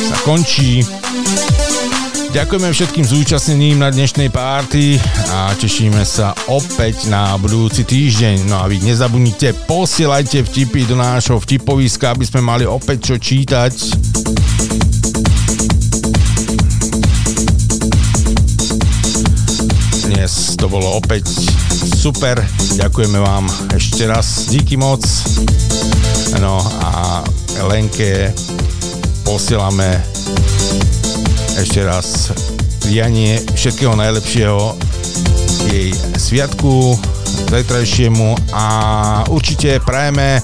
sa 0.07 0.15
končí. 0.23 0.79
Ďakujeme 2.31 2.71
všetkým 2.71 3.03
zúčastneným 3.03 3.83
na 3.83 3.91
dnešnej 3.91 4.31
párty 4.31 4.95
a 5.27 5.51
tešíme 5.59 6.07
sa 6.07 6.31
opäť 6.47 7.11
na 7.11 7.35
budúci 7.35 7.83
týždeň. 7.83 8.47
No 8.47 8.63
a 8.63 8.65
vy 8.71 8.79
nezabudnite, 8.79 9.51
posielajte 9.67 10.47
vtipy 10.47 10.87
do 10.87 10.95
nášho 10.95 11.35
vtipoviska, 11.35 12.15
aby 12.15 12.23
sme 12.23 12.39
mali 12.39 12.63
opäť 12.63 13.11
čo 13.11 13.15
čítať. 13.19 13.75
Dnes 20.07 20.55
to 20.55 20.71
bolo 20.71 20.95
opäť 20.95 21.50
super, 22.01 22.41
ďakujeme 22.81 23.21
vám 23.21 23.45
ešte 23.77 24.09
raz, 24.09 24.49
díky 24.49 24.73
moc. 24.73 25.05
No 26.41 26.57
a 26.81 27.21
Lenke 27.69 28.33
posielame 29.21 30.01
ešte 31.61 31.85
raz 31.85 32.33
prianie 32.81 33.37
všetkého 33.53 33.93
najlepšieho 33.93 34.73
jej 35.69 35.93
sviatku 36.17 36.97
zajtrajšiemu 37.53 38.49
a 38.49 38.65
určite 39.29 39.77
prajeme 39.85 40.41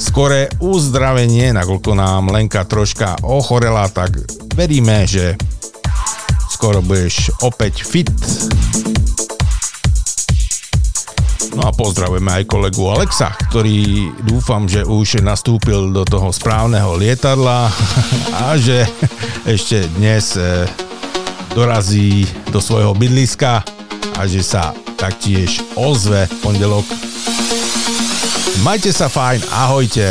skore 0.00 0.48
uzdravenie, 0.64 1.52
nakoľko 1.52 1.92
nám 1.92 2.32
Lenka 2.32 2.64
troška 2.64 3.20
ochorela, 3.28 3.92
tak 3.92 4.24
veríme, 4.56 5.04
že 5.04 5.36
skoro 6.48 6.80
budeš 6.80 7.28
opäť 7.44 7.84
fit. 7.84 8.08
No 11.64 11.72
a 11.72 11.80
pozdravujeme 11.80 12.28
aj 12.28 12.44
kolegu 12.44 12.92
Alexa, 12.92 13.32
ktorý 13.48 14.12
dúfam, 14.20 14.68
že 14.68 14.84
už 14.84 15.24
nastúpil 15.24 15.96
do 15.96 16.04
toho 16.04 16.28
správneho 16.28 16.92
lietadla 16.92 17.72
a 18.44 18.52
že 18.60 18.84
ešte 19.48 19.88
dnes 19.96 20.36
e, 20.36 20.68
dorazí 21.56 22.28
do 22.52 22.60
svojho 22.60 22.92
bydliska 22.92 23.64
a 24.12 24.22
že 24.28 24.44
sa 24.44 24.76
taktiež 25.00 25.64
ozve 25.72 26.28
v 26.28 26.34
pondelok. 26.44 26.84
Majte 28.60 28.92
sa 28.92 29.08
fajn, 29.08 29.48
ahojte. 29.48 30.04